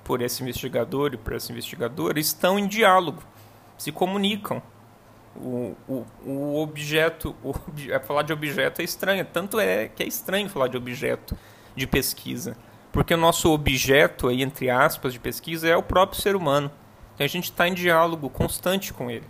por 0.04 0.20
esse 0.22 0.42
investigador 0.42 1.14
e 1.14 1.16
por 1.16 1.32
essa 1.32 1.52
investigadora 1.52 2.18
estão 2.18 2.58
em 2.58 2.66
diálogo, 2.66 3.22
se 3.78 3.92
comunicam. 3.92 4.62
O, 5.36 5.76
o, 5.88 6.06
o 6.26 6.60
objeto, 6.60 7.34
o, 7.44 7.54
falar 8.04 8.22
de 8.22 8.32
objeto 8.32 8.80
é 8.80 8.84
estranho, 8.84 9.24
tanto 9.24 9.60
é 9.60 9.88
que 9.88 10.02
é 10.02 10.06
estranho 10.06 10.48
falar 10.48 10.68
de 10.68 10.76
objeto 10.76 11.38
de 11.76 11.86
pesquisa, 11.86 12.56
porque 12.92 13.14
o 13.14 13.16
nosso 13.16 13.50
objeto, 13.52 14.28
aí, 14.28 14.42
entre 14.42 14.68
aspas, 14.68 15.12
de 15.12 15.20
pesquisa 15.20 15.68
é 15.68 15.76
o 15.76 15.82
próprio 15.82 16.20
ser 16.20 16.34
humano. 16.34 16.70
Então 17.14 17.24
a 17.24 17.28
gente 17.28 17.44
está 17.44 17.68
em 17.68 17.74
diálogo 17.74 18.28
constante 18.28 18.92
com 18.92 19.10
ele. 19.10 19.26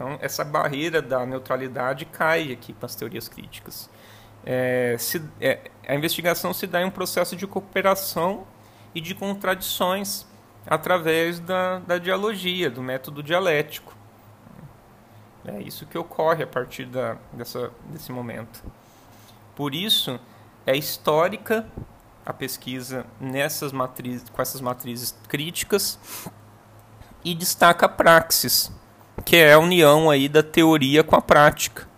Então 0.00 0.18
essa 0.22 0.42
barreira 0.42 1.02
da 1.02 1.26
neutralidade 1.26 2.06
cai 2.06 2.52
aqui 2.52 2.72
com 2.72 2.86
as 2.86 2.94
teorias 2.94 3.28
críticas. 3.28 3.90
É, 4.42 4.96
se, 4.98 5.22
é, 5.38 5.70
a 5.86 5.94
investigação 5.94 6.54
se 6.54 6.66
dá 6.66 6.80
em 6.80 6.86
um 6.86 6.90
processo 6.90 7.36
de 7.36 7.46
cooperação 7.46 8.46
e 8.94 9.00
de 9.02 9.14
contradições 9.14 10.24
através 10.66 11.38
da, 11.38 11.80
da 11.80 11.98
dialogia, 11.98 12.70
do 12.70 12.82
método 12.82 13.22
dialético. 13.22 13.94
É 15.44 15.60
isso 15.60 15.84
que 15.84 15.98
ocorre 15.98 16.44
a 16.44 16.46
partir 16.46 16.86
da, 16.86 17.18
dessa, 17.30 17.70
desse 17.90 18.10
momento. 18.10 18.64
Por 19.54 19.74
isso, 19.74 20.18
é 20.66 20.74
histórica 20.74 21.66
a 22.24 22.32
pesquisa 22.32 23.04
nessas 23.20 23.70
matrizes, 23.70 24.30
com 24.30 24.40
essas 24.40 24.62
matrizes 24.62 25.14
críticas 25.28 25.98
e 27.22 27.34
destaca 27.34 27.84
a 27.84 27.88
praxis, 27.88 28.72
que 29.24 29.36
é 29.36 29.52
a 29.52 29.58
união 29.58 30.10
aí 30.10 30.28
da 30.28 30.42
teoria 30.42 31.02
com 31.04 31.16
a 31.16 31.20
prática, 31.20 31.88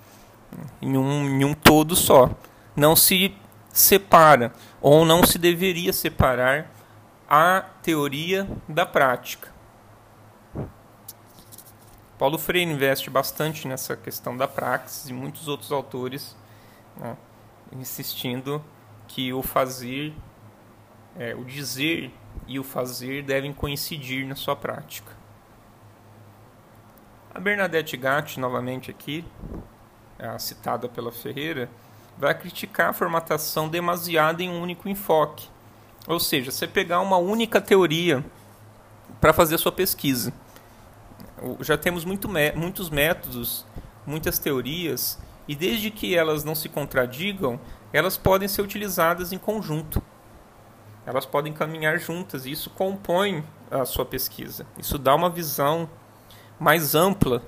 em 0.81 0.97
um, 0.97 1.41
em 1.41 1.45
um 1.45 1.55
todo 1.55 1.95
só. 1.95 2.31
Não 2.75 2.97
se 2.97 3.35
separa, 3.73 4.53
ou 4.81 5.05
não 5.05 5.25
se 5.25 5.39
deveria 5.39 5.93
separar 5.93 6.71
a 7.29 7.65
teoria 7.83 8.47
da 8.69 8.85
prática. 8.85 9.51
Paulo 12.19 12.39
Freire 12.39 12.71
investe 12.71 13.11
bastante 13.11 13.67
nessa 13.67 13.97
questão 13.97 14.37
da 14.37 14.47
praxis 14.47 15.09
e 15.09 15.13
muitos 15.13 15.49
outros 15.49 15.73
autores 15.73 16.37
né, 16.97 17.17
insistindo 17.73 18.63
que 19.09 19.33
o 19.33 19.43
fazer, 19.43 20.13
é, 21.19 21.35
o 21.35 21.45
dizer 21.45 22.13
e 22.47 22.59
o 22.59 22.65
fazer 22.65 23.23
devem 23.23 23.53
coincidir 23.53 24.27
na 24.27 24.35
sua 24.35 24.55
prática. 24.55 25.22
A 27.35 27.41
Bernadette 27.41 27.97
Gatti, 27.97 28.39
novamente 28.39 28.91
aqui, 28.91 29.25
é 30.19 30.39
citada 30.39 30.87
pela 30.87 31.11
Ferreira, 31.11 31.71
vai 32.19 32.35
criticar 32.35 32.91
a 32.91 32.93
formatação 32.93 33.71
demasiada 33.71 34.43
em 34.43 34.51
um 34.51 34.61
único 34.61 34.87
enfoque. 34.87 35.49
Ou 36.07 36.21
seja, 36.21 36.51
você 36.51 36.67
pegar 36.67 37.01
uma 37.01 37.17
única 37.17 37.59
teoria 37.59 38.23
para 39.19 39.33
fazer 39.33 39.55
a 39.55 39.59
sua 39.59 39.73
pesquisa. 39.73 40.31
Já 41.61 41.79
temos 41.79 42.05
muito, 42.05 42.29
muitos 42.55 42.91
métodos, 42.91 43.65
muitas 44.07 44.39
teorias, 44.39 45.19
e 45.49 45.55
desde 45.55 45.91
que 45.91 46.15
elas 46.15 46.45
não 46.45 46.55
se 46.55 46.69
contradigam, 46.69 47.59
elas 47.95 48.19
podem 48.19 48.47
ser 48.47 48.61
utilizadas 48.61 49.33
em 49.33 49.39
conjunto. 49.39 50.03
Elas 51.07 51.25
podem 51.25 51.53
caminhar 51.53 51.99
juntas, 51.99 52.45
e 52.45 52.51
isso 52.51 52.69
compõe 52.69 53.43
a 53.71 53.87
sua 53.87 54.05
pesquisa. 54.05 54.67
Isso 54.77 54.99
dá 54.99 55.15
uma 55.15 55.31
visão 55.31 55.89
mais 56.63 56.95
ampla, 56.95 57.43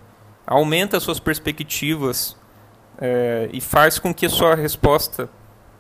aumenta 0.45 0.97
as 0.97 1.05
suas 1.05 1.21
perspectivas 1.21 2.37
é, 2.99 3.49
e 3.53 3.61
faz 3.61 3.99
com 3.99 4.13
que 4.13 4.27
a 4.27 4.29
sua 4.29 4.57
resposta, 4.57 5.31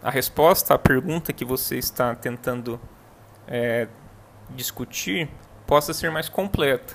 a 0.01 0.09
resposta 0.09 0.75
à 0.75 0.79
pergunta 0.79 1.33
que 1.33 1.45
você 1.45 1.77
está 1.77 2.15
tentando 2.15 2.81
é, 3.49 3.89
discutir, 4.51 5.29
possa 5.67 5.93
ser 5.93 6.13
mais 6.13 6.29
completa. 6.29 6.95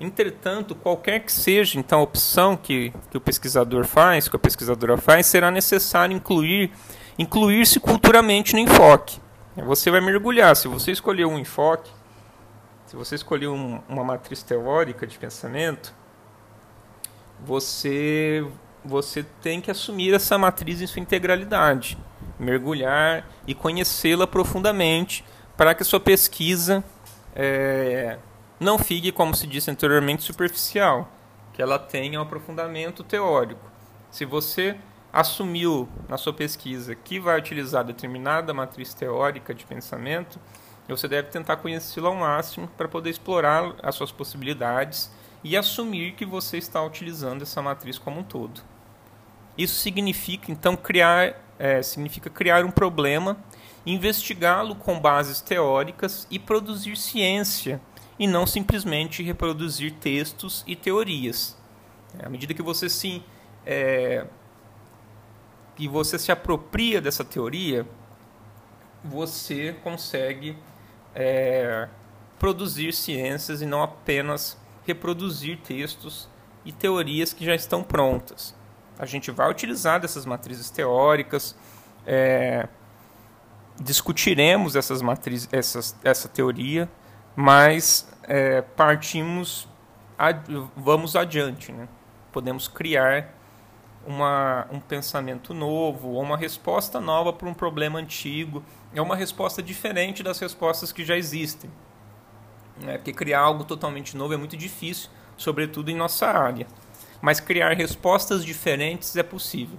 Entretanto, 0.00 0.74
qualquer 0.74 1.20
que 1.20 1.30
seja 1.30 1.78
então 1.78 2.00
a 2.00 2.02
opção 2.02 2.56
que, 2.56 2.92
que 3.08 3.16
o 3.16 3.20
pesquisador 3.20 3.86
faz, 3.86 4.28
que 4.28 4.34
a 4.34 4.38
pesquisadora 4.38 4.96
faz, 4.96 5.26
será 5.26 5.50
necessário 5.50 6.14
incluir 6.14 6.72
incluir-se 7.18 7.80
culturalmente 7.80 8.52
no 8.52 8.58
enfoque. 8.58 9.18
Você 9.56 9.90
vai 9.90 10.02
mergulhar. 10.02 10.54
Se 10.54 10.68
você 10.68 10.90
escolher 10.90 11.24
um 11.24 11.38
enfoque, 11.38 11.90
se 12.86 12.96
você 12.96 13.16
escolher 13.16 13.48
um, 13.48 13.80
uma 13.88 14.04
matriz 14.04 14.42
teórica 14.42 15.06
de 15.06 15.18
pensamento, 15.18 15.92
você 17.44 18.46
você 18.84 19.24
tem 19.42 19.60
que 19.60 19.68
assumir 19.68 20.14
essa 20.14 20.38
matriz 20.38 20.80
em 20.80 20.86
sua 20.86 21.02
integralidade, 21.02 21.98
mergulhar 22.38 23.28
e 23.44 23.52
conhecê-la 23.52 24.28
profundamente 24.28 25.24
para 25.56 25.74
que 25.74 25.82
a 25.82 25.84
sua 25.84 25.98
pesquisa 25.98 26.84
é, 27.34 28.16
não 28.60 28.78
fique, 28.78 29.10
como 29.10 29.34
se 29.34 29.46
disse 29.46 29.70
anteriormente, 29.72 30.22
superficial, 30.22 31.10
que 31.52 31.60
ela 31.60 31.80
tenha 31.80 32.20
um 32.20 32.22
aprofundamento 32.22 33.02
teórico. 33.02 33.68
Se 34.08 34.24
você 34.24 34.76
assumiu 35.12 35.88
na 36.08 36.16
sua 36.16 36.32
pesquisa 36.32 36.94
que 36.94 37.18
vai 37.18 37.38
utilizar 37.38 37.82
determinada 37.82 38.54
matriz 38.54 38.94
teórica 38.94 39.52
de 39.52 39.64
pensamento, 39.66 40.38
você 40.92 41.08
deve 41.08 41.28
tentar 41.28 41.56
conhecê-la 41.56 42.08
ao 42.08 42.14
máximo 42.14 42.68
para 42.76 42.86
poder 42.86 43.10
explorar 43.10 43.74
as 43.82 43.94
suas 43.94 44.12
possibilidades 44.12 45.10
e 45.42 45.56
assumir 45.56 46.12
que 46.12 46.24
você 46.24 46.58
está 46.58 46.82
utilizando 46.82 47.42
essa 47.42 47.60
matriz 47.60 47.98
como 47.98 48.20
um 48.20 48.22
todo. 48.22 48.60
Isso 49.58 49.76
significa 49.76 50.52
então 50.52 50.76
criar, 50.76 51.40
é, 51.58 51.82
significa 51.82 52.30
criar 52.30 52.64
um 52.64 52.70
problema, 52.70 53.36
investigá-lo 53.84 54.74
com 54.74 55.00
bases 55.00 55.40
teóricas 55.40 56.26
e 56.30 56.38
produzir 56.38 56.96
ciência 56.96 57.80
e 58.18 58.26
não 58.26 58.46
simplesmente 58.46 59.22
reproduzir 59.22 59.92
textos 59.94 60.62
e 60.66 60.76
teorias. 60.76 61.56
À 62.18 62.28
medida 62.28 62.54
que 62.54 62.62
você 62.62 62.88
se 62.88 63.22
é, 63.64 64.26
que 65.74 65.86
você 65.86 66.18
se 66.18 66.32
apropria 66.32 67.00
dessa 67.00 67.24
teoria, 67.24 67.86
você 69.04 69.76
consegue 69.84 70.56
é, 71.16 71.88
produzir 72.38 72.92
ciências 72.92 73.62
e 73.62 73.66
não 73.66 73.82
apenas 73.82 74.56
reproduzir 74.86 75.58
textos 75.58 76.28
e 76.64 76.70
teorias 76.70 77.32
que 77.32 77.44
já 77.44 77.54
estão 77.54 77.82
prontas. 77.82 78.54
A 78.98 79.06
gente 79.06 79.30
vai 79.30 79.50
utilizar 79.50 79.98
dessas 79.98 80.26
matrizes 80.26 80.70
teóricas, 80.70 81.56
é, 82.06 82.68
discutiremos 83.80 84.76
essas 84.76 85.00
matrizes, 85.00 85.48
essas, 85.50 85.96
essa 86.04 86.28
teoria, 86.28 86.88
mas 87.34 88.08
é, 88.22 88.60
partimos, 88.60 89.68
ad, 90.18 90.40
vamos 90.76 91.16
adiante. 91.16 91.72
Né? 91.72 91.88
Podemos 92.30 92.68
criar 92.68 93.34
uma, 94.06 94.66
um 94.70 94.80
pensamento 94.80 95.52
novo, 95.52 96.10
ou 96.10 96.22
uma 96.22 96.36
resposta 96.36 97.00
nova 97.00 97.32
para 97.32 97.48
um 97.48 97.54
problema 97.54 97.98
antigo. 97.98 98.62
É 98.96 99.02
uma 99.02 99.14
resposta 99.14 99.62
diferente 99.62 100.22
das 100.22 100.38
respostas 100.38 100.90
que 100.90 101.04
já 101.04 101.18
existem. 101.18 101.70
Né? 102.80 102.96
Porque 102.96 103.12
criar 103.12 103.40
algo 103.40 103.62
totalmente 103.62 104.16
novo 104.16 104.32
é 104.32 104.38
muito 104.38 104.56
difícil, 104.56 105.10
sobretudo 105.36 105.90
em 105.90 105.94
nossa 105.94 106.26
área. 106.26 106.66
Mas 107.20 107.38
criar 107.38 107.74
respostas 107.74 108.42
diferentes 108.42 109.14
é 109.14 109.22
possível, 109.22 109.78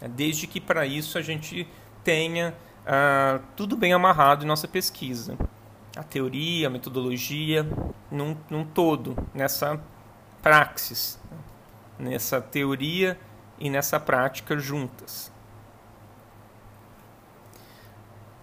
é, 0.00 0.08
desde 0.08 0.48
que 0.48 0.60
para 0.60 0.84
isso 0.84 1.16
a 1.16 1.22
gente 1.22 1.68
tenha 2.02 2.54
ah, 2.84 3.38
tudo 3.56 3.76
bem 3.76 3.92
amarrado 3.92 4.44
em 4.44 4.48
nossa 4.48 4.66
pesquisa. 4.66 5.38
A 5.96 6.02
teoria, 6.02 6.66
a 6.66 6.70
metodologia, 6.70 7.64
num, 8.10 8.36
num 8.50 8.64
todo, 8.64 9.16
nessa 9.32 9.80
praxis, 10.42 11.20
nessa 11.96 12.40
teoria 12.40 13.16
e 13.60 13.70
nessa 13.70 14.00
prática 14.00 14.58
juntas. 14.58 15.32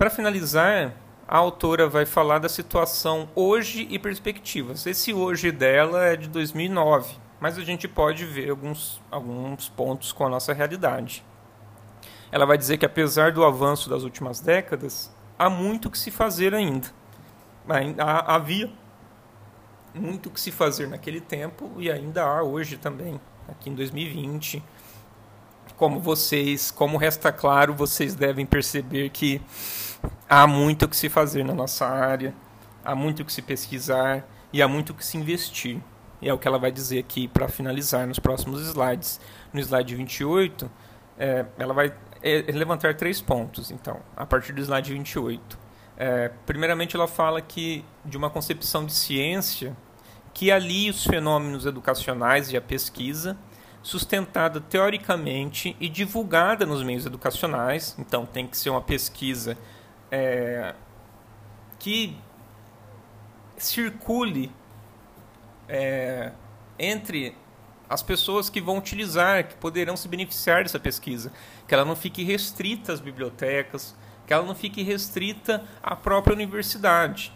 Para 0.02 0.10
finalizar, 0.10 0.96
a 1.28 1.38
autora 1.38 1.88
vai 1.88 2.08
falar 2.08 2.40
da 2.40 2.50
situação 2.50 3.30
hoje 3.36 3.86
e 3.88 4.00
perspectivas. 4.00 4.84
Esse 4.88 5.14
hoje 5.14 5.52
dela 5.52 6.04
é 6.04 6.16
de 6.16 6.28
2009 6.28 7.18
mas 7.40 7.56
a 7.56 7.62
gente 7.62 7.88
pode 7.88 8.26
ver 8.26 8.50
alguns, 8.50 9.00
alguns 9.12 9.70
pontos 9.70 10.12
com 10.12 10.26
a 10.26 10.30
nossa 10.30 10.54
realidade. 10.54 11.24
Ela 12.32 12.48
vai 12.48 12.58
dizer 12.58 12.80
que, 12.80 12.86
apesar 12.86 13.32
do 13.32 13.46
avanço 13.46 13.92
das 13.92 14.02
últimas 14.02 14.40
décadas, 14.40 15.12
há 15.38 15.52
muito 15.52 15.88
que 15.92 16.00
se 16.00 16.10
fazer 16.10 16.56
ainda. 16.56 16.88
Havia 18.26 18.72
muito 19.94 20.32
que 20.32 20.42
se 20.42 20.52
fazer 20.52 20.88
naquele 20.88 21.22
tempo 21.22 21.72
e 21.78 21.92
ainda 21.92 22.24
há 22.24 22.42
hoje 22.42 22.76
também, 22.76 23.22
aqui 23.48 23.70
em 23.70 23.76
2020. 23.76 24.64
como 25.78 26.00
vocês, 26.00 26.72
como 26.72 26.98
resta 26.98 27.32
claro, 27.32 27.76
vocês 27.76 28.16
devem 28.16 28.48
perceber 28.48 29.10
que 29.10 29.40
há 30.30 30.48
muito 30.48 30.86
o 30.86 30.88
que 30.88 30.96
se 30.96 31.10
fazer 31.10 31.44
na 31.44 31.54
nossa 31.54 31.86
área, 31.86 32.34
há 32.84 32.96
muito 32.96 33.22
o 33.22 33.26
que 33.26 33.34
se 33.34 33.42
pesquisar 33.42 34.26
e 34.54 34.62
há 34.62 34.68
muito 34.68 34.92
o 34.92 34.94
que 34.94 35.06
se 35.06 35.18
investir. 35.18 35.80
E 36.22 36.30
é 36.30 36.34
o 36.34 36.38
que 36.38 36.48
ela 36.48 36.60
vai 36.60 36.72
dizer 36.72 37.00
aqui 37.00 37.28
para 37.28 37.48
finalizar 37.48 38.08
nos 38.08 38.20
próximos 38.20 38.62
slides. 38.62 39.20
No 39.52 39.60
slide 39.60 39.96
28, 39.96 40.70
é, 41.18 41.46
ela 41.58 41.74
vai 41.74 41.94
é, 42.22 42.52
levantar 42.52 42.96
três 42.96 43.20
pontos, 43.20 43.72
então, 43.72 44.00
a 44.16 44.26
partir 44.26 44.54
do 44.54 44.62
slide 44.62 44.94
28. 44.94 45.60
É, 45.98 46.30
primeiramente, 46.46 46.96
ela 46.96 47.08
fala 47.08 47.42
que 47.42 47.84
de 48.06 48.18
uma 48.18 48.30
concepção 48.30 48.86
de 48.86 48.94
ciência 48.94 49.76
que 50.34 50.52
alie 50.52 50.90
os 50.90 51.04
fenômenos 51.04 51.66
educacionais 51.66 52.52
e 52.52 52.58
a 52.58 52.62
pesquisa, 52.62 53.38
sustentada 53.84 54.62
teoricamente 54.62 55.76
e 55.80 55.90
divulgada 55.90 56.66
nos 56.66 56.84
meios 56.84 57.06
educacionais. 57.06 57.96
Então, 58.00 58.26
tem 58.26 58.48
que 58.48 58.56
ser 58.56 58.70
uma 58.70 58.82
pesquisa 58.82 59.58
é, 60.12 60.76
que 61.80 62.18
circule 63.58 64.52
é, 65.70 66.32
entre 66.78 67.36
as 67.90 68.04
pessoas 68.04 68.50
que 68.50 68.62
vão 68.62 68.78
utilizar, 68.78 69.48
que 69.48 69.56
poderão 69.56 69.98
se 69.98 70.08
beneficiar 70.08 70.64
dessa 70.64 70.80
pesquisa, 70.80 71.32
que 71.68 71.74
ela 71.74 71.86
não 71.86 71.96
fique 71.96 72.24
restrita 72.24 72.94
às 72.94 73.00
bibliotecas, 73.00 73.96
que 74.26 74.34
ela 74.34 74.46
não 74.46 74.56
fique 74.56 74.82
restrita 74.82 75.66
à 75.84 75.96
própria 75.96 76.34
universidade, 76.34 77.34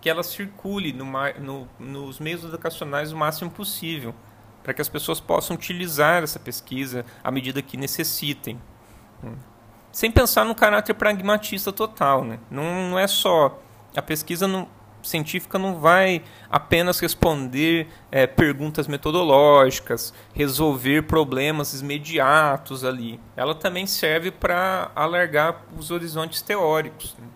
que 0.00 0.08
ela 0.08 0.22
circule 0.22 0.92
no, 0.92 1.06
no, 1.38 1.68
nos 1.78 2.18
meios 2.18 2.44
educacionais 2.44 3.12
o 3.12 3.16
máximo 3.16 3.50
possível, 3.50 4.14
para 4.62 4.74
que 4.74 4.82
as 4.82 4.88
pessoas 4.88 5.20
possam 5.20 5.56
utilizar 5.56 6.22
essa 6.22 6.38
pesquisa 6.38 7.04
à 7.24 7.30
medida 7.30 7.62
que 7.62 7.76
necessitem. 7.76 8.60
Sem 9.92 10.10
pensar 10.10 10.44
no 10.44 10.54
caráter 10.54 10.94
pragmatista 10.94 11.72
total. 11.72 12.24
Né? 12.24 12.38
Não, 12.50 12.90
não 12.90 12.98
é 12.98 13.06
só. 13.06 13.58
A 13.96 14.02
pesquisa 14.02 14.46
não, 14.46 14.68
científica 15.02 15.58
não 15.58 15.80
vai 15.80 16.22
apenas 16.48 17.00
responder 17.00 17.88
é, 18.10 18.26
perguntas 18.26 18.86
metodológicas, 18.86 20.14
resolver 20.34 21.02
problemas 21.02 21.80
imediatos 21.80 22.84
ali. 22.84 23.20
Ela 23.36 23.54
também 23.54 23.86
serve 23.86 24.30
para 24.30 24.90
alargar 24.94 25.64
os 25.76 25.90
horizontes 25.90 26.42
teóricos. 26.42 27.16
Né? 27.18 27.26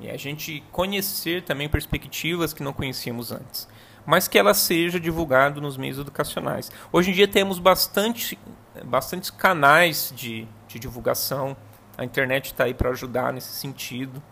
E 0.00 0.10
a 0.10 0.16
gente 0.16 0.62
conhecer 0.72 1.42
também 1.42 1.68
perspectivas 1.68 2.52
que 2.52 2.62
não 2.62 2.72
conhecíamos 2.72 3.30
antes. 3.30 3.68
Mas 4.04 4.26
que 4.26 4.36
ela 4.36 4.52
seja 4.52 4.98
divulgada 4.98 5.60
nos 5.60 5.76
meios 5.76 5.98
educacionais. 5.98 6.72
Hoje 6.92 7.10
em 7.10 7.14
dia 7.14 7.28
temos 7.28 7.60
bastante, 7.60 8.36
bastantes 8.84 9.30
canais 9.30 10.12
de, 10.14 10.48
de 10.66 10.78
divulgação. 10.80 11.56
A 11.96 12.04
internet 12.04 12.46
está 12.46 12.64
aí 12.64 12.74
para 12.74 12.90
ajudar 12.90 13.32
nesse 13.32 13.52
sentido. 13.52 14.22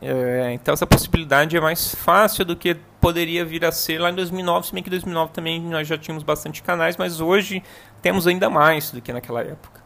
É, 0.00 0.52
então 0.52 0.74
essa 0.74 0.86
possibilidade 0.86 1.56
é 1.56 1.60
mais 1.60 1.94
fácil 1.94 2.44
do 2.44 2.56
que 2.56 2.76
poderia 3.00 3.44
vir 3.44 3.64
a 3.64 3.72
ser 3.72 3.98
lá 4.00 4.10
em 4.10 4.14
2009, 4.14 4.66
se 4.66 4.74
bem 4.74 4.82
que 4.82 4.88
em 4.88 4.90
2009 4.90 5.32
também 5.32 5.60
nós 5.60 5.86
já 5.86 5.96
tínhamos 5.96 6.22
bastante 6.22 6.62
canais, 6.62 6.96
mas 6.96 7.20
hoje 7.20 7.62
temos 8.02 8.26
ainda 8.26 8.50
mais 8.50 8.90
do 8.90 9.00
que 9.00 9.12
naquela 9.12 9.40
época. 9.40 9.82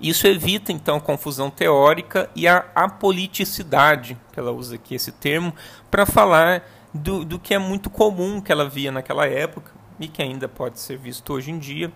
Isso 0.00 0.26
evita 0.26 0.70
então 0.70 0.96
a 0.96 1.00
confusão 1.00 1.50
teórica 1.50 2.28
e 2.34 2.46
a 2.46 2.66
apoliticidade, 2.74 4.18
que 4.32 4.38
ela 4.38 4.50
usa 4.52 4.74
aqui 4.74 4.94
esse 4.94 5.12
termo, 5.12 5.54
para 5.90 6.04
falar 6.04 6.62
do, 6.92 7.24
do 7.24 7.38
que 7.38 7.54
é 7.54 7.58
muito 7.58 7.88
comum 7.88 8.40
que 8.40 8.52
ela 8.52 8.68
via 8.68 8.92
naquela 8.92 9.26
época 9.26 9.72
e 9.98 10.06
que 10.06 10.22
ainda 10.22 10.48
pode 10.48 10.78
ser 10.80 10.98
visto 10.98 11.32
hoje 11.32 11.50
em 11.50 11.58
dia, 11.58 11.92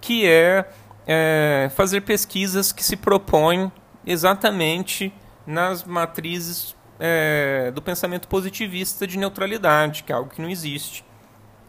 que 0.00 0.26
é, 0.26 0.70
é 1.06 1.70
fazer 1.74 2.02
pesquisas 2.02 2.72
que 2.72 2.84
se 2.84 2.96
propõem 2.96 3.70
exatamente 4.06 5.12
nas 5.46 5.84
matrizes 5.84 6.76
é, 6.98 7.70
do 7.74 7.80
pensamento 7.80 8.28
positivista 8.28 9.06
de 9.06 9.18
neutralidade, 9.18 10.04
que 10.04 10.12
é 10.12 10.14
algo 10.14 10.30
que 10.30 10.42
não 10.42 10.50
existe. 10.50 11.04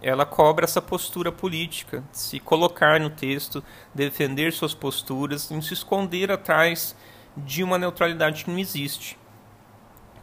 Ela 0.01 0.25
cobra 0.25 0.65
essa 0.65 0.81
postura 0.81 1.31
política, 1.31 2.03
se 2.11 2.39
colocar 2.39 2.99
no 2.99 3.09
texto, 3.09 3.63
defender 3.93 4.51
suas 4.51 4.73
posturas, 4.73 5.49
não 5.49 5.61
se 5.61 5.73
esconder 5.73 6.31
atrás 6.31 6.95
de 7.37 7.63
uma 7.63 7.77
neutralidade 7.77 8.43
que 8.43 8.51
não 8.51 8.59
existe. 8.59 9.17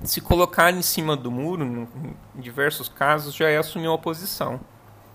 Se 0.02 0.20
colocar 0.20 0.72
em 0.72 0.82
cima 0.82 1.16
do 1.16 1.30
muro, 1.30 1.64
em 1.64 2.40
diversos 2.40 2.88
casos, 2.88 3.34
já 3.34 3.48
é 3.48 3.56
assumir 3.56 3.88
uma 3.88 3.98
posição. 3.98 4.60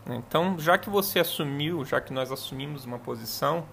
Então, 0.05 0.57
já 0.59 0.77
que 0.77 0.89
você 0.89 1.19
assumiu, 1.19 1.85
já 1.85 2.01
que 2.01 2.11
nós 2.11 2.31
assumimos 2.31 2.83
uma 2.83 2.99
posição, 2.99 3.65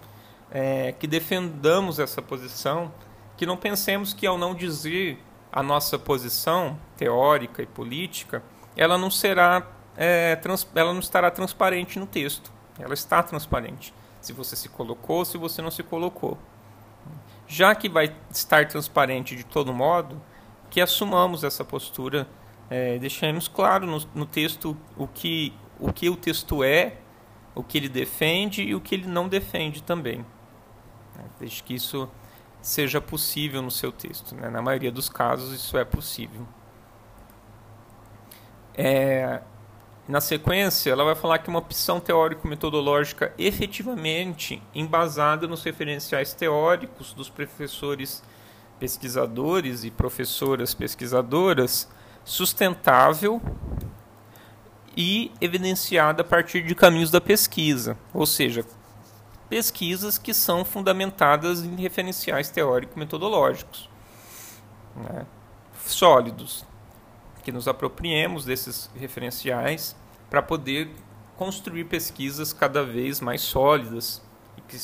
é, 0.50 0.92
que 0.92 1.06
defendamos 1.06 1.98
essa 1.98 2.20
posição 2.20 2.92
que 3.36 3.46
não 3.46 3.56
pensemos 3.56 4.12
que 4.12 4.26
ao 4.26 4.36
não 4.36 4.54
dizer 4.54 5.18
a 5.52 5.62
nossa 5.62 5.98
posição 5.98 6.78
teórica 6.96 7.62
e 7.62 7.66
política, 7.66 8.42
ela 8.76 8.98
não 8.98 9.10
será, 9.10 9.66
é, 9.96 10.36
trans, 10.36 10.68
ela 10.74 10.92
não 10.92 11.00
estará 11.00 11.30
transparente 11.30 11.98
no 11.98 12.06
texto. 12.06 12.52
Ela 12.78 12.94
está 12.94 13.22
transparente. 13.22 13.92
Se 14.20 14.32
você 14.32 14.54
se 14.54 14.68
colocou, 14.68 15.24
se 15.24 15.38
você 15.38 15.62
não 15.62 15.70
se 15.70 15.82
colocou. 15.82 16.38
Já 17.46 17.74
que 17.74 17.88
vai 17.88 18.14
estar 18.30 18.68
transparente 18.68 19.34
de 19.34 19.44
todo 19.44 19.72
modo, 19.72 20.20
que 20.68 20.80
assumamos 20.80 21.42
essa 21.42 21.64
postura, 21.64 22.28
é, 22.68 22.98
deixemos 22.98 23.48
claro 23.48 23.86
no, 23.86 23.98
no 24.14 24.26
texto 24.26 24.76
o 24.96 25.06
que, 25.08 25.52
o 25.78 25.92
que 25.92 26.08
o 26.08 26.16
texto 26.16 26.62
é, 26.62 26.98
o 27.54 27.62
que 27.62 27.78
ele 27.78 27.88
defende 27.88 28.62
e 28.62 28.74
o 28.74 28.80
que 28.80 28.94
ele 28.94 29.08
não 29.08 29.28
defende 29.28 29.82
também. 29.82 30.24
Desde 31.38 31.62
que 31.62 31.74
isso 31.74 32.08
seja 32.60 33.00
possível 33.00 33.62
no 33.62 33.70
seu 33.70 33.90
texto. 33.90 34.34
Né? 34.34 34.50
Na 34.50 34.60
maioria 34.60 34.92
dos 34.92 35.08
casos, 35.08 35.52
isso 35.52 35.76
é 35.78 35.84
possível. 35.84 36.46
É, 38.74 39.40
na 40.08 40.20
sequência, 40.20 40.90
ela 40.90 41.04
vai 41.04 41.14
falar 41.14 41.38
que 41.38 41.48
uma 41.48 41.58
opção 41.58 42.00
teórico-metodológica 42.00 43.32
efetivamente 43.38 44.62
embasada 44.74 45.46
nos 45.46 45.62
referenciais 45.62 46.34
teóricos 46.34 47.12
dos 47.12 47.28
professores 47.28 48.22
pesquisadores 48.78 49.84
e 49.84 49.90
professoras 49.90 50.72
pesquisadoras, 50.72 51.88
sustentável 52.24 53.40
e 54.96 55.30
evidenciada 55.40 56.22
a 56.22 56.24
partir 56.24 56.62
de 56.62 56.74
caminhos 56.74 57.10
da 57.10 57.20
pesquisa, 57.20 57.96
ou 58.12 58.24
seja, 58.24 58.64
pesquisas 59.50 60.16
que 60.16 60.32
são 60.32 60.64
fundamentadas 60.64 61.64
em 61.64 61.74
referenciais 61.74 62.48
teórico-metodológicos 62.50 63.90
né? 64.94 65.26
sólidos, 65.84 66.64
que 67.42 67.50
nos 67.50 67.66
apropriemos 67.66 68.44
desses 68.44 68.88
referenciais 68.94 69.96
para 70.30 70.40
poder 70.40 70.88
construir 71.36 71.84
pesquisas 71.86 72.52
cada 72.52 72.84
vez 72.84 73.20
mais 73.20 73.40
sólidas 73.40 74.22
e 74.56 74.60
que, 74.60 74.76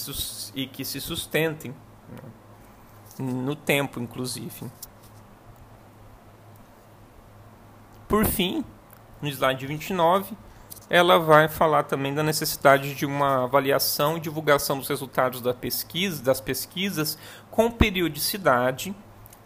e 0.55 0.67
que 0.67 0.85
se 0.85 1.01
sustentem 1.01 1.71
né? 2.11 2.31
no 3.21 3.55
tempo, 3.55 4.01
inclusive. 4.01 4.67
Por 8.09 8.25
fim, 8.25 8.65
no 9.23 9.29
slide 9.29 9.65
29, 9.65 10.37
ela 10.89 11.19
vai 11.19 11.49
falar 11.49 11.83
também 11.83 12.15
da 12.15 12.23
necessidade 12.23 12.95
de 12.95 13.05
uma 13.05 13.45
avaliação 13.45 14.17
e 14.17 14.21
divulgação 14.21 14.79
dos 14.79 14.89
resultados 14.89 15.41
da 15.41 15.53
pesquisa, 15.53 16.23
das 16.23 16.41
pesquisas 16.41 17.19
com 17.51 17.71
periodicidade, 17.71 18.95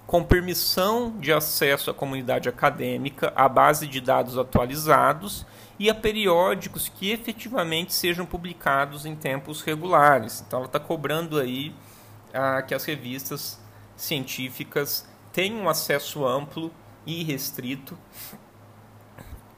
com 0.07 0.23
permissão 0.23 1.17
de 1.19 1.33
acesso 1.33 1.91
à 1.91 1.95
comunidade 1.95 2.49
acadêmica, 2.49 3.33
à 3.35 3.49
base 3.49 3.87
de 3.87 4.01
dados 4.01 4.37
atualizados 4.37 5.47
e 5.79 5.89
a 5.89 5.95
periódicos 5.95 6.89
que 6.89 7.11
efetivamente 7.11 7.95
sejam 7.95 8.27
publicados 8.27 9.07
em 9.07 9.17
tempos 9.17 9.63
regulares. 9.63 10.45
Então, 10.47 10.59
ela 10.59 10.67
está 10.67 10.79
cobrando 10.79 11.39
aí 11.39 11.75
ah, 12.35 12.61
que 12.61 12.75
as 12.75 12.85
revistas 12.85 13.59
científicas 13.97 15.09
tenham 15.33 15.69
acesso 15.69 16.27
amplo 16.27 16.71
e 17.07 17.23
restrito. 17.25 17.97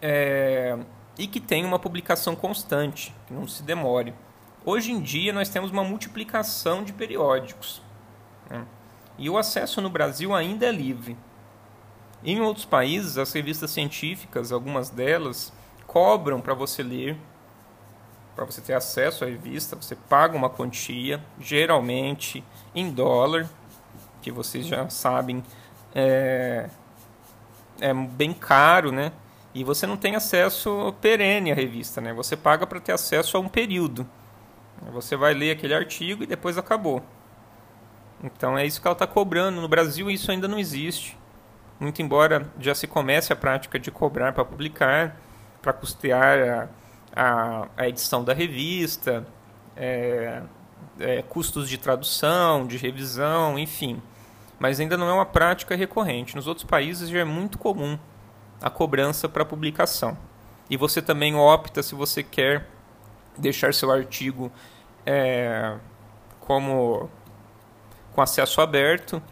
É, 0.01 0.79
e 1.18 1.26
que 1.26 1.40
tenha 1.40 1.66
uma 1.66 1.78
publicação 1.78 2.34
constante, 2.34 3.14
que 3.26 3.34
não 3.34 3.47
se 3.47 3.62
demore. 3.62 4.14
Hoje 4.64 4.93
em 4.93 5.01
dia 5.01 5.32
nós 5.32 5.48
temos 5.48 5.70
uma 5.70 5.84
multiplicação 5.84 6.84
de 6.84 6.93
periódicos 6.93 7.82
né? 8.48 8.64
e 9.18 9.28
o 9.28 9.36
acesso 9.36 9.80
no 9.80 9.90
Brasil 9.90 10.34
ainda 10.34 10.66
é 10.66 10.72
livre. 10.72 11.16
Em 12.24 12.40
outros 12.40 12.64
países, 12.64 13.18
as 13.18 13.32
revistas 13.32 13.72
científicas, 13.72 14.52
algumas 14.52 14.90
delas, 14.90 15.52
cobram 15.86 16.40
para 16.40 16.55
você 16.55 16.82
ler, 16.82 17.16
para 18.36 18.44
você 18.44 18.60
ter 18.60 18.74
acesso 18.74 19.24
à 19.24 19.26
revista, 19.26 19.74
você 19.74 19.97
paga 19.97 20.36
uma 20.36 20.48
quantia, 20.48 21.20
geralmente 21.40 22.44
em 22.74 22.90
dólar, 22.90 23.48
que 24.22 24.30
vocês 24.30 24.66
já 24.66 24.89
sabem 24.89 25.43
é, 25.94 26.70
é 27.80 27.93
bem 27.93 28.32
caro, 28.32 28.93
né? 28.93 29.12
E 29.55 29.62
você 29.62 29.87
não 29.87 29.97
tem 29.97 30.16
acesso 30.16 30.95
perene 31.01 31.53
à 31.53 31.55
revista, 31.55 32.01
né? 32.01 32.12
Você 32.15 32.37
paga 32.37 32.66
para 32.66 32.81
ter 32.81 32.93
acesso 32.93 33.37
a 33.37 33.41
um 33.41 33.49
período. 33.49 34.07
Você 34.93 35.15
vai 35.15 35.35
ler 35.35 35.53
aquele 35.53 35.74
artigo 35.74 36.23
e 36.23 36.27
depois 36.27 36.57
acabou. 36.57 37.03
Então 38.23 38.57
é 38.57 38.65
isso 38.65 38.81
que 38.81 38.87
ela 38.87 38.95
está 38.95 39.07
cobrando. 39.07 39.61
No 39.61 39.69
Brasil 39.69 40.11
isso 40.11 40.31
ainda 40.31 40.49
não 40.49 40.59
existe. 40.59 41.19
Muito 41.79 42.01
embora 42.01 42.51
já 42.59 42.74
se 42.74 42.87
comece 42.87 43.33
a 43.33 43.37
prática 43.37 43.79
de 43.79 43.91
cobrar 43.91 44.33
para 44.33 44.45
publicar, 44.45 45.16
para 45.61 45.73
custear 45.73 46.70
a, 47.15 47.23
a, 47.24 47.69
a, 47.77 47.89
edição 47.89 48.24
da 48.24 48.33
revista, 48.33 49.27
é, 49.77 50.43
é, 50.99 51.23
custos 51.23 51.69
de 51.69 51.77
tradução, 51.77 52.66
de 52.66 52.79
revisão, 52.79 53.59
enfim. 53.59 54.01
Mas 54.59 54.81
ainda 54.81 54.97
não 54.97 55.09
é 55.09 55.12
uma 55.12 55.27
prática 55.27 55.74
recorrente. 55.74 56.37
Nos 56.37 56.47
outros 56.47 56.65
países 56.65 57.09
já 57.09 57.19
é 57.19 57.24
muito 57.24 57.59
comum 57.59 57.99
a 58.62 58.70
cobrança 58.70 59.28
para 59.28 59.44
publicação. 59.44 60.16
E 60.70 60.76
você 60.76 61.02
também 61.02 61.34
opta 61.34 61.82
se 61.82 61.94
você 61.94 62.22
quer 62.22 62.68
deixar 63.36 63.74
seu 63.74 63.90
artigo 63.90 64.51
é, 65.05 65.76
como 66.40 67.10
com 68.12 68.22
acesso 68.22 68.60
aberto 68.60 69.22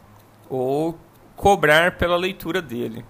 ou 0.48 0.98
cobrar 1.36 1.96
pela 1.96 2.16
leitura 2.16 2.60
dele. 2.60 3.04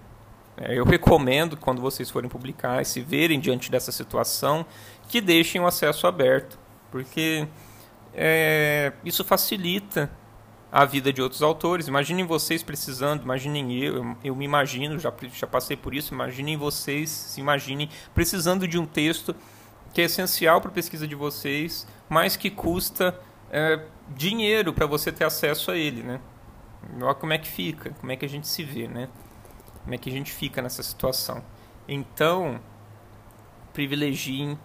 É, 0.55 0.77
eu 0.77 0.85
recomendo, 0.85 1.57
quando 1.57 1.81
vocês 1.81 2.09
forem 2.09 2.29
publicar 2.29 2.81
e 2.81 2.85
se 2.85 3.01
verem 3.01 3.39
diante 3.39 3.71
dessa 3.71 3.91
situação, 3.91 4.65
que 5.07 5.19
deixem 5.19 5.59
o 5.59 5.65
acesso 5.65 6.05
aberto, 6.05 6.59
porque 6.91 7.47
é, 8.13 8.93
isso 9.03 9.23
facilita 9.23 10.09
a 10.71 10.85
vida 10.85 11.11
de 11.11 11.21
outros 11.21 11.41
autores. 11.41 11.87
Imaginem 11.87 12.25
vocês 12.25 12.63
precisando, 12.63 13.23
imaginem 13.23 13.73
eu, 13.73 14.15
eu, 14.23 14.35
me 14.35 14.45
imagino, 14.45 14.97
já, 14.97 15.13
já 15.33 15.45
passei 15.45 15.75
por 15.75 15.93
isso, 15.93 16.13
imaginem 16.13 16.55
vocês, 16.55 17.09
se 17.09 17.41
imaginem 17.41 17.89
precisando 18.13 18.67
de 18.67 18.79
um 18.79 18.85
texto 18.85 19.35
que 19.93 20.01
é 20.01 20.05
essencial 20.05 20.61
para 20.61 20.71
a 20.71 20.73
pesquisa 20.73 21.05
de 21.05 21.15
vocês, 21.15 21.85
mas 22.07 22.37
que 22.37 22.49
custa 22.49 23.19
é, 23.51 23.83
dinheiro 24.15 24.73
para 24.73 24.85
você 24.85 25.11
ter 25.11 25.25
acesso 25.25 25.71
a 25.71 25.77
ele, 25.77 26.01
né? 26.01 26.21
Olha 27.01 27.13
como 27.13 27.33
é 27.33 27.37
que 27.37 27.47
fica, 27.47 27.91
como 27.99 28.11
é 28.11 28.15
que 28.15 28.25
a 28.25 28.29
gente 28.29 28.47
se 28.47 28.63
vê, 28.63 28.87
né? 28.87 29.09
Como 29.83 29.93
é 29.93 29.97
que 29.97 30.09
a 30.09 30.13
gente 30.13 30.31
fica 30.31 30.61
nessa 30.61 30.81
situação. 30.81 31.43
Então, 31.87 32.61
privilegiem 33.73 34.57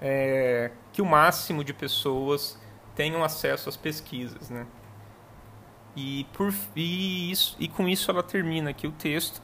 é, 0.00 0.72
que 0.92 1.00
o 1.00 1.06
máximo 1.06 1.62
de 1.62 1.72
pessoas 1.72 2.58
tenham 2.96 3.22
acesso 3.22 3.68
às 3.68 3.76
pesquisas, 3.76 4.50
né? 4.50 4.66
E, 5.94 6.26
por, 6.32 6.52
e, 6.74 7.30
isso, 7.30 7.56
e 7.58 7.68
com 7.68 7.88
isso 7.88 8.10
ela 8.10 8.22
termina 8.22 8.70
aqui 8.70 8.86
o 8.86 8.92
texto. 8.92 9.42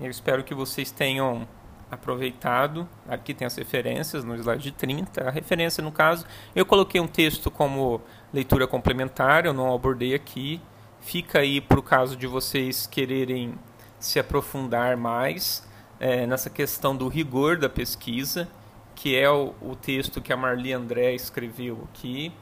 Eu 0.00 0.10
espero 0.10 0.44
que 0.44 0.54
vocês 0.54 0.90
tenham 0.90 1.46
aproveitado. 1.90 2.88
Aqui 3.08 3.32
tem 3.34 3.46
as 3.46 3.56
referências 3.56 4.24
no 4.24 4.34
slide 4.34 4.62
de 4.62 4.72
30. 4.72 5.28
A 5.28 5.30
referência, 5.30 5.82
no 5.82 5.92
caso, 5.92 6.26
eu 6.54 6.64
coloquei 6.66 7.00
um 7.00 7.06
texto 7.06 7.50
como 7.50 8.00
leitura 8.32 8.66
complementar, 8.66 9.46
eu 9.46 9.52
não 9.52 9.74
abordei 9.74 10.14
aqui. 10.14 10.60
Fica 11.00 11.40
aí 11.40 11.60
para 11.60 11.78
o 11.78 11.82
caso 11.82 12.16
de 12.16 12.26
vocês 12.26 12.86
quererem 12.86 13.54
se 13.98 14.18
aprofundar 14.18 14.96
mais 14.96 15.66
é, 16.00 16.26
nessa 16.26 16.50
questão 16.50 16.96
do 16.96 17.08
rigor 17.08 17.56
da 17.56 17.68
pesquisa, 17.68 18.48
que 18.94 19.16
é 19.16 19.30
o, 19.30 19.54
o 19.60 19.76
texto 19.76 20.20
que 20.20 20.32
a 20.32 20.36
Marli 20.36 20.72
André 20.72 21.14
escreveu 21.14 21.86
aqui. 21.90 22.32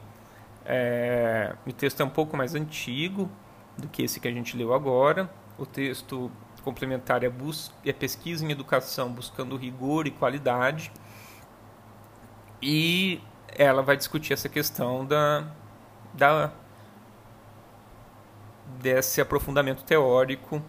É, 0.65 1.55
o 1.65 1.71
texto 1.71 2.01
é 2.01 2.03
um 2.03 2.09
pouco 2.09 2.35
mais 2.35 2.55
antigo 2.55 3.29
do 3.77 3.87
que 3.87 4.03
esse 4.03 4.19
que 4.19 4.27
a 4.27 4.31
gente 4.31 4.57
leu 4.57 4.73
agora. 4.73 5.29
O 5.57 5.65
texto 5.65 6.31
complementar 6.63 7.23
é, 7.23 7.31
é 7.85 7.93
pesquisa 7.93 8.43
em 8.43 8.51
educação 8.51 9.11
buscando 9.11 9.55
rigor 9.55 10.07
e 10.07 10.11
qualidade. 10.11 10.91
E 12.61 13.21
ela 13.47 13.83
vai 13.83 13.95
discutir 13.95 14.33
essa 14.33 14.49
questão 14.49 15.05
da, 15.05 15.45
da 16.13 16.51
desse 18.81 19.21
aprofundamento 19.21 19.83
teórico 19.83 20.61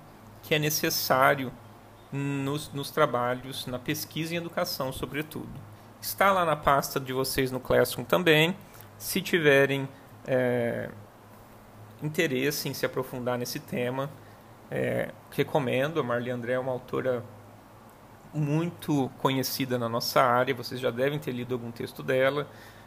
que 0.42 0.54
é 0.54 0.58
necessário 0.58 1.50
nos, 2.12 2.72
nos 2.72 2.90
trabalhos, 2.90 3.66
na 3.66 3.78
pesquisa 3.78 4.34
em 4.34 4.36
educação, 4.36 4.92
sobretudo. 4.92 5.48
Está 6.00 6.30
lá 6.30 6.44
na 6.44 6.54
pasta 6.54 7.00
de 7.00 7.12
vocês 7.12 7.50
no 7.50 7.58
Classroom 7.58 8.04
também. 8.04 8.56
Se 8.98 9.20
tiverem 9.20 9.88
é, 10.26 10.90
interesse 12.02 12.68
em 12.68 12.74
se 12.74 12.84
aprofundar 12.86 13.38
nesse 13.38 13.60
tema, 13.60 14.10
é, 14.70 15.10
recomendo. 15.30 16.00
A 16.00 16.02
Marli 16.02 16.30
André 16.30 16.52
é 16.52 16.58
uma 16.58 16.72
autora 16.72 17.22
muito 18.32 19.10
conhecida 19.18 19.78
na 19.78 19.88
nossa 19.88 20.22
área, 20.22 20.54
vocês 20.54 20.80
já 20.80 20.90
devem 20.90 21.18
ter 21.18 21.32
lido 21.32 21.54
algum 21.54 21.70
texto 21.70 22.02
dela. 22.02 22.46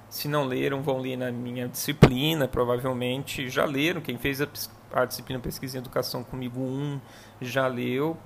Se 0.10 0.28
não 0.28 0.46
leram, 0.46 0.82
vão 0.82 0.98
ler 0.98 1.18
na 1.18 1.32
minha 1.32 1.68
disciplina, 1.68 2.48
provavelmente 2.48 3.48
já 3.50 3.66
leram. 3.66 4.02
Quem 4.02 4.18
fez 4.18 4.42
a, 4.42 4.48
a 4.94 5.06
disciplina 5.06 5.40
Pesquisa 5.40 5.78
em 5.78 5.82
Educação 5.82 6.24
comigo, 6.24 6.60
um 6.60 7.00
já 7.40 7.68
leu. 7.68 8.18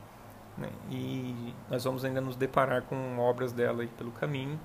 Né? 0.57 0.69
E 0.89 1.53
nós 1.69 1.83
vamos 1.83 2.05
ainda 2.05 2.21
nos 2.21 2.35
deparar 2.35 2.83
com 2.83 3.19
obras 3.19 3.51
dela 3.51 3.81
aí 3.81 3.89
pelo 3.89 4.11
caminho. 4.11 4.59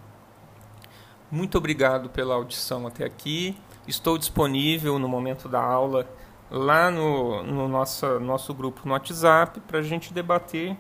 Muito 1.30 1.58
obrigado 1.58 2.08
pela 2.08 2.34
audição 2.34 2.86
até 2.86 3.04
aqui. 3.04 3.56
Estou 3.86 4.16
disponível 4.16 4.98
no 4.98 5.08
momento 5.08 5.48
da 5.48 5.60
aula 5.60 6.08
lá 6.50 6.90
no, 6.90 7.42
no 7.42 7.68
nosso, 7.68 8.18
nosso 8.18 8.54
grupo 8.54 8.80
no 8.84 8.92
WhatsApp 8.92 9.60
para 9.60 9.80
a 9.80 9.82
gente 9.82 10.12
debater, 10.12 10.74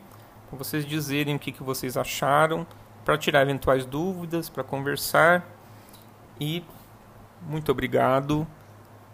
para 0.48 0.58
vocês 0.58 0.86
dizerem 0.86 1.36
o 1.36 1.38
que, 1.38 1.52
que 1.52 1.62
vocês 1.62 1.96
acharam, 1.96 2.66
para 3.04 3.18
tirar 3.18 3.42
eventuais 3.42 3.84
dúvidas, 3.84 4.48
para 4.48 4.64
conversar. 4.64 5.46
E 6.40 6.64
muito 7.42 7.70
obrigado 7.70 8.46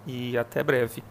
e 0.07 0.39
até 0.39 0.63
breve. 0.63 1.03